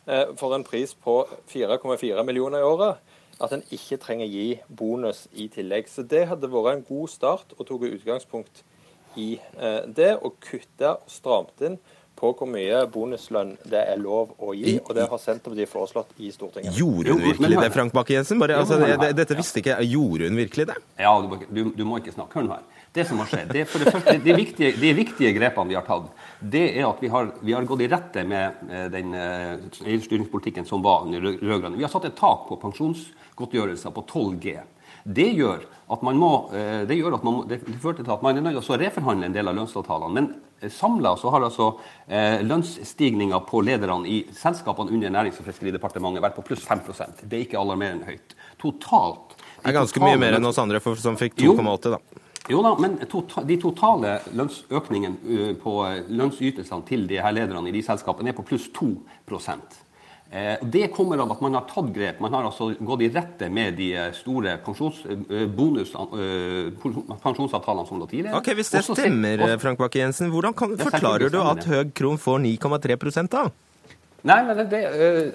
eh, 0.07 0.31
for 0.39 0.55
en 0.55 0.63
pris 0.67 0.93
på 0.95 1.19
4,4 1.51 2.23
millioner 2.27 2.63
i 2.63 2.67
året. 2.67 3.03
At 3.43 3.53
en 3.53 3.65
ikke 3.75 3.99
trenger 4.01 4.31
gi 4.31 4.47
bonus 4.67 5.27
i 5.35 5.49
tillegg. 5.53 5.91
Så 5.91 6.07
det 6.07 6.25
hadde 6.31 6.49
vært 6.49 6.79
en 6.79 6.87
god 6.87 7.11
start 7.11 7.53
og 7.57 7.67
tok 7.67 7.85
utgangspunkt 7.91 8.63
i 9.19 9.35
eh, 9.59 9.83
det. 9.85 10.15
Og 10.23 10.39
kutte 10.47 10.95
og 10.95 11.11
stramt 11.11 11.67
inn 11.67 11.77
på 12.17 12.31
hvor 12.33 12.49
mye 12.49 12.79
bonuslønn 12.89 13.51
det 13.69 13.83
er 13.91 13.99
lov 14.01 14.31
å 14.41 14.55
gi. 14.57 14.79
Og 14.79 14.95
det 14.97 15.05
har 15.11 15.21
Senterpartiet 15.21 15.69
foreslått 15.69 16.15
i 16.23 16.31
Stortinget. 16.33 16.79
Gjorde 16.79 17.13
hun 17.13 17.27
virkelig 17.27 17.59
det, 17.61 17.69
Frank 17.75 17.93
Bakke-Jensen? 17.93 18.41
Altså, 18.47 18.79
dette 19.11 19.37
visste 19.37 19.61
ikke 19.61 19.75
jeg. 19.75 19.91
Gjorde 19.93 20.31
hun 20.31 20.39
virkelig 20.39 20.69
det? 20.71 20.79
Ja, 21.03 21.13
du, 21.21 21.61
du 21.75 21.85
må 21.85 21.99
ikke 22.01 22.15
snakke. 22.15 22.39
Hør 22.39 22.47
nå 22.47 22.57
her. 22.57 22.76
Det 22.97 23.05
som 23.05 23.19
har 23.21 23.29
skjedd, 23.29 23.51
det, 23.53 23.65
for 23.69 23.83
det 23.83 23.91
første, 23.93 24.15
de, 24.23 24.33
viktige, 24.33 24.71
de 24.81 24.93
viktige 24.97 25.33
grepene 25.35 25.69
vi 25.69 25.77
har 25.77 25.85
tatt, 25.85 26.07
det 26.41 26.63
er 26.71 26.87
at 26.87 27.03
vi 27.03 27.11
har, 27.13 27.29
vi 27.45 27.53
har 27.53 27.67
gått 27.69 27.83
i 27.85 27.89
rette 27.91 28.23
med 28.25 28.63
eh, 28.71 28.87
den 28.93 29.13
uh, 29.13 29.83
eierstyringspolitikken 29.85 30.65
som 30.65 30.81
var 30.85 31.05
under 31.05 31.21
rød-grønne. 31.21 31.77
Vi 31.77 31.85
har 31.85 31.93
satt 31.93 32.09
et 32.09 32.17
tak 32.17 32.47
på 32.49 32.57
pensjonsgodtgjørelser 32.63 33.93
på 33.93 34.05
12 34.09 34.41
G. 34.41 34.57
Det 35.07 35.29
gjør 35.37 35.61
at 35.93 36.01
man 36.03 36.17
må, 36.19 36.31
eh, 36.51 36.81
det 36.89 36.97
gjør 36.97 37.15
at 37.15 37.23
man, 37.23 37.39
det 37.47 37.61
førte 37.79 38.03
til 38.03 38.11
at 38.11 38.23
man 38.25 38.35
er 38.35 38.43
nødt 38.43 38.59
til 38.59 38.75
å 38.75 38.79
reforhandle 38.81 39.29
en 39.29 39.35
del 39.35 39.47
av 39.47 39.55
lønnsavtalene. 39.55 40.13
Men 40.17 40.69
samla 40.73 41.13
så 41.21 41.31
har 41.31 41.45
altså 41.47 41.69
eh, 42.09 42.41
lønnsstigninga 42.43 43.39
på 43.47 43.61
lederne 43.63 44.09
i 44.09 44.19
selskapene 44.35 44.91
under 44.97 45.13
Nærings- 45.13 45.39
og 45.39 45.47
fiskeridepartementet 45.47 46.25
vært 46.25 46.35
på 46.35 46.43
pluss 46.49 46.65
5% 46.67 47.23
Det 47.23 47.37
er 47.37 47.45
ikke 47.45 47.61
alarmerende 47.61 48.09
høyt. 48.09 48.35
Totalt 48.59 49.37
Det 49.37 49.69
er 49.69 49.77
ganske 49.79 50.01
mye 50.03 50.19
mer 50.19 50.39
enn 50.39 50.49
oss 50.49 50.59
andre 50.59 50.81
som 50.99 51.19
fikk 51.19 51.37
2,8, 51.39 51.93
da. 51.95 52.25
Jo 52.47 52.61
da, 52.63 52.75
men 52.79 52.95
tota, 53.11 53.43
de 53.43 53.57
totale 53.59 54.17
lønnsøkningene 54.37 55.55
på 55.59 55.73
lønnsytelsene 56.07 56.87
til 56.87 57.03
de 57.09 57.19
her 57.19 57.35
lederne 57.35 57.67
i 57.67 57.75
de 57.75 57.83
selskapene 57.83 58.31
er 58.31 58.37
på 58.37 58.45
pluss 58.47 58.69
2 58.77 58.93
Eh, 60.31 60.57
det 60.61 60.87
kommer 60.87 61.17
av 61.23 61.31
at 61.31 61.41
man 61.41 61.53
har 61.55 61.63
tatt 61.69 61.87
grep. 61.95 62.17
Man 62.19 62.33
har 62.35 62.49
altså 62.49 62.73
gått 62.83 63.05
i 63.05 63.07
rette 63.15 63.47
med 63.49 63.77
de 63.79 63.93
eh, 63.95 64.09
store 64.15 64.57
pensjons, 64.65 64.99
eh, 65.07 65.45
bonus, 65.47 65.93
pensjonsavtalene 67.23 67.87
som 67.87 68.01
lå 68.01 68.09
tidligere. 68.11 68.35
Ok, 68.35 68.51
Hvis 68.57 68.73
det 68.73 68.83
stemmer, 68.89 69.45
Frank 69.61 69.79
Bakke-Jensen, 69.79 70.33
hvordan 70.33 70.57
kan, 70.57 70.75
forklarer 70.81 71.31
du 71.31 71.39
at 71.39 71.63
Høg 71.71 71.95
Kron 71.95 72.19
får 72.19 72.43
9,3 72.43 73.31
da? 73.31 73.45
Nei, 74.27 74.37
men 74.43 74.57
det, 74.57 74.65
det, 74.71 74.79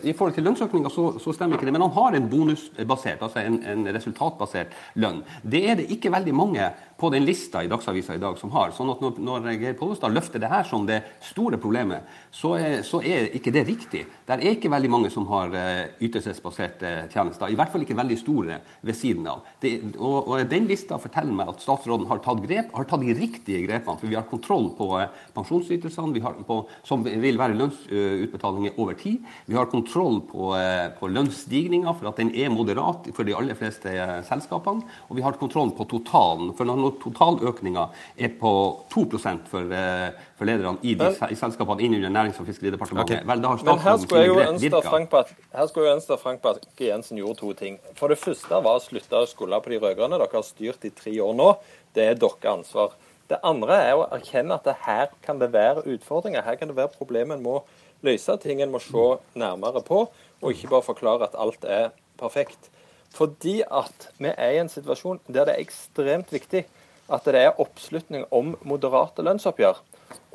I 0.05 0.13
forhold 0.13 0.35
til 0.37 0.45
lønnsøkninga 0.45 0.91
så, 0.93 1.07
så, 1.23 1.33
stemmer 1.33 1.57
ikke 1.57 1.69
det. 1.69 1.73
Men 1.73 1.85
han 1.87 1.95
har 1.95 2.17
en 2.19 2.29
bonusbasert, 2.29 3.23
altså 3.23 3.41
en, 3.41 3.61
en, 3.65 3.87
resultatbasert 3.95 4.75
lønn. 5.01 5.23
Det 5.41 5.63
er 5.71 5.79
det 5.81 5.87
ikke 5.95 6.13
veldig 6.13 6.35
mange 6.37 6.67
på 7.03 7.11
den 7.11 7.25
lista 7.27 7.65
i 7.65 7.69
Dagsavisa 7.71 8.15
i 8.15 8.21
dag 8.23 8.37
som 8.39 8.53
har. 8.55 8.71
sånn 8.77 8.93
at 8.93 9.01
når, 9.03 9.17
når 9.27 9.47
Geir 9.57 9.75
Pollestad 9.79 10.15
løfter 10.15 10.43
det 10.43 10.51
her 10.53 10.67
som 10.69 10.85
det 10.87 11.01
store 11.33 11.59
problemet, 11.59 12.07
så 12.31 12.55
er, 12.55 12.77
så 12.87 13.01
er, 13.03 13.27
ikke 13.35 13.51
det 13.55 13.65
riktig. 13.67 14.05
Det 14.29 14.37
er 14.37 14.55
ikke 14.55 14.71
veldig 14.71 14.91
mange 14.93 15.11
som 15.11 15.27
har 15.33 15.51
uh, 15.51 15.99
ytelsesbaserte 15.99 16.93
tjenester. 17.11 17.51
I 17.51 17.59
hvert 17.59 17.73
fall 17.73 17.83
ikke 17.83 17.99
veldig 17.99 18.19
store 18.21 18.61
ved 18.87 18.99
siden 18.99 19.27
av. 19.33 19.43
Det, 19.63 19.73
og, 19.97 20.29
og, 20.29 20.45
Den 20.53 20.69
lista 20.71 20.99
forteller 21.03 21.35
meg 21.35 21.51
at 21.51 21.65
statsråden 21.65 22.07
har 22.11 22.23
tatt 22.23 22.45
grep, 22.45 22.71
har 22.77 22.87
tatt 22.87 23.03
de 23.03 23.17
riktige 23.19 23.65
grepene. 23.67 23.99
For 23.99 24.13
vi 24.13 24.19
har 24.19 24.29
kontroll 24.31 24.71
på 24.79 24.93
uh, 24.95 25.09
pensjonsytelsene, 25.35 26.23
på, 26.47 26.61
som 26.87 27.03
vil 27.03 27.41
være 27.41 27.59
lønnsutbetalinger 27.59 28.79
over 28.79 28.99
tid. 29.01 29.27
Vi 29.51 29.59
har 29.59 29.71
kontroll 29.73 30.23
på, 30.31 30.53
på 31.01 31.11
lønnsstigninga, 31.11 31.97
for 31.99 32.13
at 32.13 32.23
den 32.23 32.31
er 32.39 32.53
moderat 32.55 33.11
for 33.17 33.27
de 33.27 33.35
aller 33.35 33.59
fleste 33.59 33.91
selskapene. 34.29 34.87
Og 35.11 35.19
vi 35.19 35.27
har 35.27 35.41
kontroll 35.41 35.75
på 35.75 35.89
totalen. 35.91 36.55
for 36.55 36.69
når 36.69 36.92
totaløkninga 37.03 37.87
er 38.19 38.33
på 38.41 38.53
2 38.93 39.05
for, 39.49 39.73
eh, 39.73 40.11
for 40.37 40.49
lederne 40.49 40.79
i, 40.83 40.95
de, 40.95 41.11
i 41.31 41.39
selskapene 41.39 41.83
innunder 41.83 42.11
Nærings- 42.11 42.41
og 42.41 42.47
fiskeridepartementet. 42.47 43.23
Okay. 43.23 43.29
Vel, 43.29 43.43
da 43.43 43.49
har 43.49 43.65
Men 43.65 43.79
her 43.79 43.97
skulle 43.99 44.23
jeg 44.23 44.33
jo 44.33 44.41
ønske 45.95 46.19
Frank 46.19 46.43
Bakke-Jensen 46.43 47.17
gjorde 47.17 47.39
to 47.39 47.53
ting. 47.53 47.79
For 47.95 48.09
det 48.09 48.19
første 48.19 48.63
var 48.65 48.81
å 48.81 48.83
slutte 48.83 49.23
å 49.23 49.29
skylde 49.29 49.63
på 49.63 49.73
de 49.73 49.79
rød-grønne. 49.79 50.19
Dere 50.19 50.39
har 50.39 50.47
styrt 50.47 50.85
i 50.85 50.91
tre 50.91 51.15
år 51.21 51.35
nå. 51.39 51.49
Det 51.95 52.05
er 52.11 52.15
deres 52.15 52.49
ansvar. 52.49 52.97
Det 53.29 53.39
andre 53.47 53.79
er 53.81 53.95
å 53.97 54.09
erkjenne 54.13 54.59
at 54.59 54.69
her 54.85 55.09
kan 55.25 55.39
det 55.41 55.53
være 55.55 55.87
utfordringer. 55.95 56.45
Her 56.45 56.59
kan 56.61 56.69
det 56.69 56.77
være 56.77 56.93
problemer 56.99 57.39
en 57.39 57.45
må 57.45 57.63
løse, 58.03 58.37
ting 58.43 58.61
en 58.61 58.73
må 58.73 58.81
se 58.83 59.07
nærmere 59.39 59.83
på, 59.87 60.05
og 60.43 60.53
ikke 60.53 60.69
bare 60.75 60.89
forklare 60.91 61.29
at 61.29 61.39
alt 61.39 61.65
er 61.65 61.93
perfekt. 62.21 62.69
Fordi 63.13 63.61
at 63.63 64.09
vi 64.19 64.33
er 64.33 64.55
i 64.57 64.61
en 64.63 64.71
situasjon 64.73 65.21
der 65.29 65.47
det 65.49 65.57
er 65.57 65.65
ekstremt 65.65 66.33
viktig 66.33 66.65
at 67.11 67.27
det 67.27 67.41
er 67.41 67.61
oppslutning 67.61 68.27
om 68.31 68.55
moderate 68.69 69.25
lønnsoppgjør. 69.25 69.81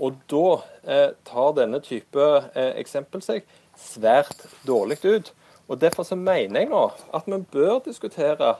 Og 0.03 0.17
da 0.29 0.45
eh, 0.83 1.09
tar 1.27 1.53
denne 1.57 1.79
type 1.85 2.25
eh, 2.53 2.73
eksempel 2.81 3.23
seg 3.23 3.45
svært 3.77 4.47
dårlig 4.67 4.99
ut. 5.05 5.31
Og 5.67 5.79
Derfor 5.81 6.07
så 6.07 6.15
mener 6.15 6.63
jeg 6.63 6.71
nå 6.71 6.83
at 7.13 7.27
vi 7.27 7.39
bør 7.51 7.79
diskutere 7.85 8.55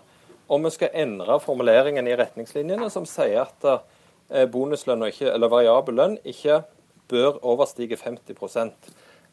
om 0.48 0.64
vi 0.64 0.72
skal 0.72 0.96
endre 0.96 1.40
formuleringen 1.44 2.08
i 2.08 2.16
retningslinjene 2.16 2.90
som 2.92 3.08
sier 3.08 3.46
at 3.46 3.68
eh, 3.68 4.48
bonuslønn 4.52 5.08
eller 5.08 5.52
variabel 5.52 6.00
lønn 6.00 6.18
ikke 6.28 6.62
bør 7.12 7.40
overstige 7.44 7.98
50% 8.00 8.72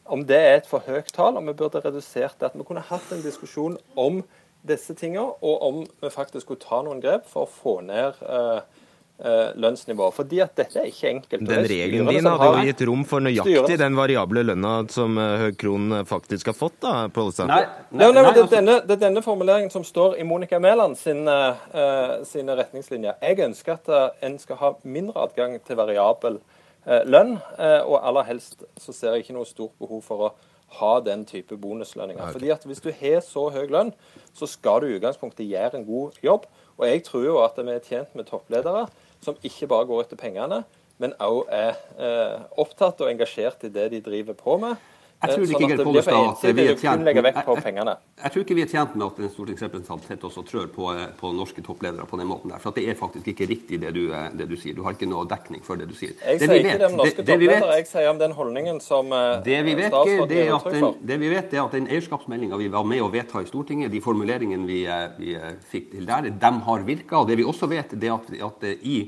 Om 0.05 0.25
det 0.27 0.37
er 0.37 0.55
et 0.55 0.67
for 0.69 0.83
høyt 0.85 1.09
tall, 1.13 1.37
om 1.37 1.47
vi 1.47 1.53
burde 1.57 1.81
redusert 1.81 2.35
det. 2.39 2.51
At 2.51 2.55
vi 2.55 2.63
kunne 2.63 2.83
hatt 2.85 3.11
en 3.11 3.23
diskusjon 3.23 3.77
om 3.95 4.21
disse 4.67 4.95
tingene, 4.97 5.27
og 5.41 5.67
om 5.67 5.83
vi 6.01 6.09
faktisk 6.13 6.45
skulle 6.47 6.63
ta 6.63 6.81
noen 6.85 7.03
grep 7.03 7.27
for 7.29 7.45
å 7.45 7.51
få 7.51 7.79
ned 7.85 8.17
eh, 8.21 8.81
eh 9.15 9.51
lønnsnivået. 9.55 10.15
Fordi 10.17 10.41
at 10.43 10.55
dette 10.59 10.81
er 10.81 10.89
ikke 10.89 11.09
enkelt. 11.09 11.45
Den 11.47 11.67
regelen 11.69 12.09
din 12.11 12.27
hadde 12.27 12.49
jo 12.49 12.65
gitt 12.67 12.81
rom 12.89 13.05
for 13.07 13.23
nøyaktig 13.23 13.77
den 13.79 13.95
variable 13.95 14.43
lønna 14.43 14.73
som 14.91 15.17
eh, 15.21 15.35
Høg 15.45 15.59
Kron 15.61 15.99
faktisk 16.09 16.51
har 16.51 16.57
fått, 16.57 16.79
da, 16.83 16.95
Pollestad? 17.13 17.51
Nei, 17.51 17.61
nei, 17.91 18.09
nei, 18.11 18.25
det, 18.31 18.43
er 18.43 18.51
denne, 18.57 18.79
det 18.83 18.97
er 18.97 19.05
denne 19.05 19.23
formuleringen 19.25 19.71
som 19.73 19.85
står 19.87 20.17
i 20.19 20.27
Monica 20.27 20.59
Mæland 20.59 20.97
sine, 20.99 21.37
uh, 21.75 22.17
sine 22.27 22.57
retningslinjer. 22.59 23.21
Jeg 23.21 23.39
ønsker 23.47 23.77
at 23.77 23.93
uh, 23.93 24.09
en 24.25 24.39
skal 24.41 24.61
ha 24.63 24.73
mindre 24.83 25.29
adgang 25.29 25.55
til 25.63 25.79
variabel 25.79 26.41
uh, 26.41 27.01
lønn, 27.05 27.37
og 27.85 27.95
aller 28.01 28.27
helst 28.33 28.67
så 28.77 28.93
ser 28.93 29.15
jeg 29.15 29.25
ikke 29.25 29.39
noe 29.39 29.47
stort 29.47 29.77
behov 29.79 30.03
for 30.05 30.27
å 30.27 30.35
ha 30.67 30.99
den 30.99 31.25
type 31.25 31.57
bonuslønninger. 31.57 32.23
Okay. 32.23 32.33
Fordi 32.33 32.49
at 32.49 32.65
Hvis 32.65 32.81
du 32.81 32.91
har 32.91 33.19
så 33.21 33.49
høy 33.49 33.67
lønn, 33.69 33.93
så 34.33 34.47
skal 34.49 34.81
du 34.81 34.87
i 34.87 34.95
utgangspunktet 34.97 35.47
gjøre 35.47 35.77
en 35.79 35.85
god 35.85 36.11
jobb. 36.23 36.45
Og 36.77 36.87
jeg 36.87 37.03
tror 37.03 37.23
jo 37.23 37.37
at 37.43 37.57
vi 37.57 37.71
er 37.71 37.79
tjent 37.79 38.15
med 38.15 38.25
toppledere 38.25 38.87
som 39.23 39.37
ikke 39.43 39.67
bare 39.67 39.85
går 39.85 40.01
etter 40.03 40.19
pengene, 40.19 40.63
men 41.01 41.15
òg 41.23 41.47
er 41.51 41.75
eh, 41.99 42.41
opptatt 42.61 43.01
og 43.01 43.09
engasjert 43.09 43.63
i 43.67 43.71
det 43.73 43.89
de 43.91 44.01
driver 44.03 44.37
på 44.37 44.57
med. 44.61 44.75
Jeg 45.15 45.31
tror, 45.31 45.45
sånn 45.47 45.55
ikke, 45.55 45.67
Geir 45.69 45.79
at 45.79 46.43
vi 46.43 46.63
er 46.65 46.75
tjent 46.75 47.07
jeg, 47.07 47.23
jeg, 47.23 48.31
tror 48.33 48.43
ikke 48.43 48.57
vi 48.57 48.63
er 48.65 48.69
tjent 48.69 48.95
med 48.99 49.05
at 49.05 49.19
en 49.23 49.31
stortingsrepresentant 49.31 50.03
sitter 50.05 50.39
og 50.41 50.47
trør 50.49 50.67
på, 50.73 50.89
på, 51.19 51.31
norske 51.37 51.63
toppledere 51.65 52.05
på 52.09 52.19
den 52.19 52.27
måten 52.29 52.51
der. 52.51 52.61
For 52.61 52.75
det 52.75 52.83
er 52.91 52.97
faktisk 52.99 53.29
ikke 53.31 53.47
riktig 53.49 53.79
det 53.81 53.93
du, 53.95 54.03
det 54.11 54.47
du, 54.49 54.55
sier. 54.59 54.75
Du 54.77 54.83
har 54.85 54.97
ikke 54.97 55.07
noe 55.09 55.25
dekning 55.29 55.63
for 55.65 55.79
det 55.79 55.87
du 55.89 55.95
sier. 55.97 56.13
Jeg 56.19 56.41
det 56.41 56.49
sier 56.49 56.61
ikke 56.61 56.77
det 56.81 56.89
om 56.89 56.97
norske 56.99 57.23
det, 57.23 57.29
toppledere, 57.31 57.77
jeg 57.79 57.89
sier 57.89 58.09
om 58.11 58.21
den 58.21 58.35
holdningen 58.37 58.81
som 58.83 59.13
eh, 59.15 59.27
det 59.45 59.61
vi 59.65 59.77
vet, 59.79 59.93
statsråden 59.93 60.35
gir 60.35 60.55
uttrykk 60.57 60.79
for. 60.83 61.03
Det 61.11 61.19
vi 61.23 61.31
vet, 61.31 61.55
er 61.55 61.63
at 61.63 61.77
den 61.79 61.87
eierskapsmeldinga 61.89 62.59
vi 62.61 62.71
var 62.75 62.89
med 62.91 63.05
å 63.05 63.11
vedta 63.13 63.41
i 63.41 63.49
Stortinget, 63.49 63.93
de 63.95 64.03
formuleringene 64.03 64.67
vi, 64.69 64.81
eh, 64.83 65.05
vi 65.21 65.37
eh, 65.39 65.55
fikk 65.71 65.93
til 65.95 66.09
der, 66.09 66.27
de 66.43 66.51
har 66.67 66.89
virka. 66.89 67.23
Og 67.23 67.31
det 67.31 67.39
vi 67.39 67.47
også 67.47 67.71
vet, 67.71 67.95
det 67.95 68.11
er 68.11 68.19
at, 68.19 68.35
at 68.51 68.67
i 68.83 68.99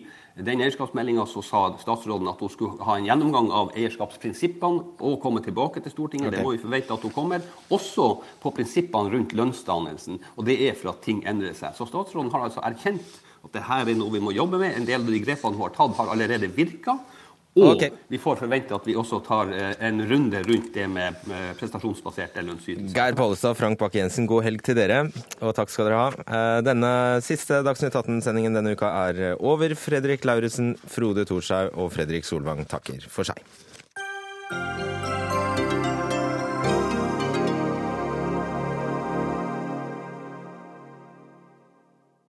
den 0.45 0.61
eierskapsmeldinga 0.61 1.25
sa 1.25 1.61
statsråden 1.81 2.29
at 2.29 2.41
hun 2.43 2.51
skulle 2.53 2.85
ha 2.85 2.97
en 2.97 3.07
gjennomgang 3.07 3.47
av 3.49 3.71
eierskapsprinsippene 3.73 4.83
og 5.01 5.21
komme 5.23 5.41
tilbake 5.41 5.81
til 5.81 5.93
Stortinget. 5.93 6.29
Okay. 6.29 6.38
Det 6.38 6.45
må 6.45 6.53
vi 6.53 6.61
forvente 6.61 6.93
at 6.93 7.05
hun 7.07 7.13
kommer. 7.15 7.45
Også 7.73 8.09
på 8.43 8.51
prinsippene 8.53 9.13
rundt 9.15 9.33
lønnsdannelsen. 9.33 10.19
Og 10.35 10.45
det 10.45 10.59
er 10.67 10.77
for 10.77 10.93
at 10.93 11.01
ting 11.05 11.23
endrer 11.25 11.57
seg. 11.57 11.73
Så 11.77 11.89
statsråden 11.89 12.29
har 12.35 12.45
altså 12.45 12.61
erkjent 12.67 13.17
at 13.47 13.53
dette 13.55 13.79
er 13.81 13.97
noe 13.97 14.13
vi 14.13 14.21
må 14.21 14.35
jobbe 14.35 14.59
med. 14.61 14.75
En 14.77 14.85
del 14.85 15.01
av 15.01 15.09
de 15.09 15.23
grepene 15.23 15.57
hun 15.57 15.65
har 15.65 15.73
tatt, 15.73 15.97
har 15.97 16.13
allerede 16.13 16.51
virka. 16.53 16.99
Og 17.58 17.74
okay. 17.74 17.93
vi 18.12 18.20
får 18.22 18.39
forvente 18.43 18.76
at 18.78 18.88
vi 18.88 18.95
også 18.97 19.20
tar 19.26 19.51
eh, 19.55 19.74
en 19.88 20.01
runde 20.10 20.41
rundt 20.45 20.72
det 20.76 20.88
med 20.91 21.18
prestasjonsbaserte 21.60 22.43
lønnsytelser. 22.45 22.95
Geir 22.95 23.18
Pollestad, 23.18 23.58
Frank 23.60 23.80
Bakke-Jensen, 23.82 24.30
god 24.30 24.45
helg 24.47 24.64
til 24.66 24.78
dere, 24.78 25.03
og 25.41 25.55
takk 25.58 25.74
skal 25.74 25.89
dere 25.89 26.01
ha. 26.03 26.26
Eh, 26.28 26.60
denne 26.68 26.91
siste 27.26 27.64
Dagsnytt 27.66 27.97
18-sendingen 27.97 28.58
denne 28.58 28.76
uka 28.78 28.91
er 29.08 29.24
over. 29.38 29.74
Fredrik 29.78 30.28
Lauritzen, 30.28 30.76
Frode 30.88 31.26
Thorshaug 31.28 31.74
og 31.78 31.91
Fredrik 31.95 32.28
Solvang 32.28 32.64
takker 32.70 33.10
for 33.12 33.28
seg. 33.28 33.41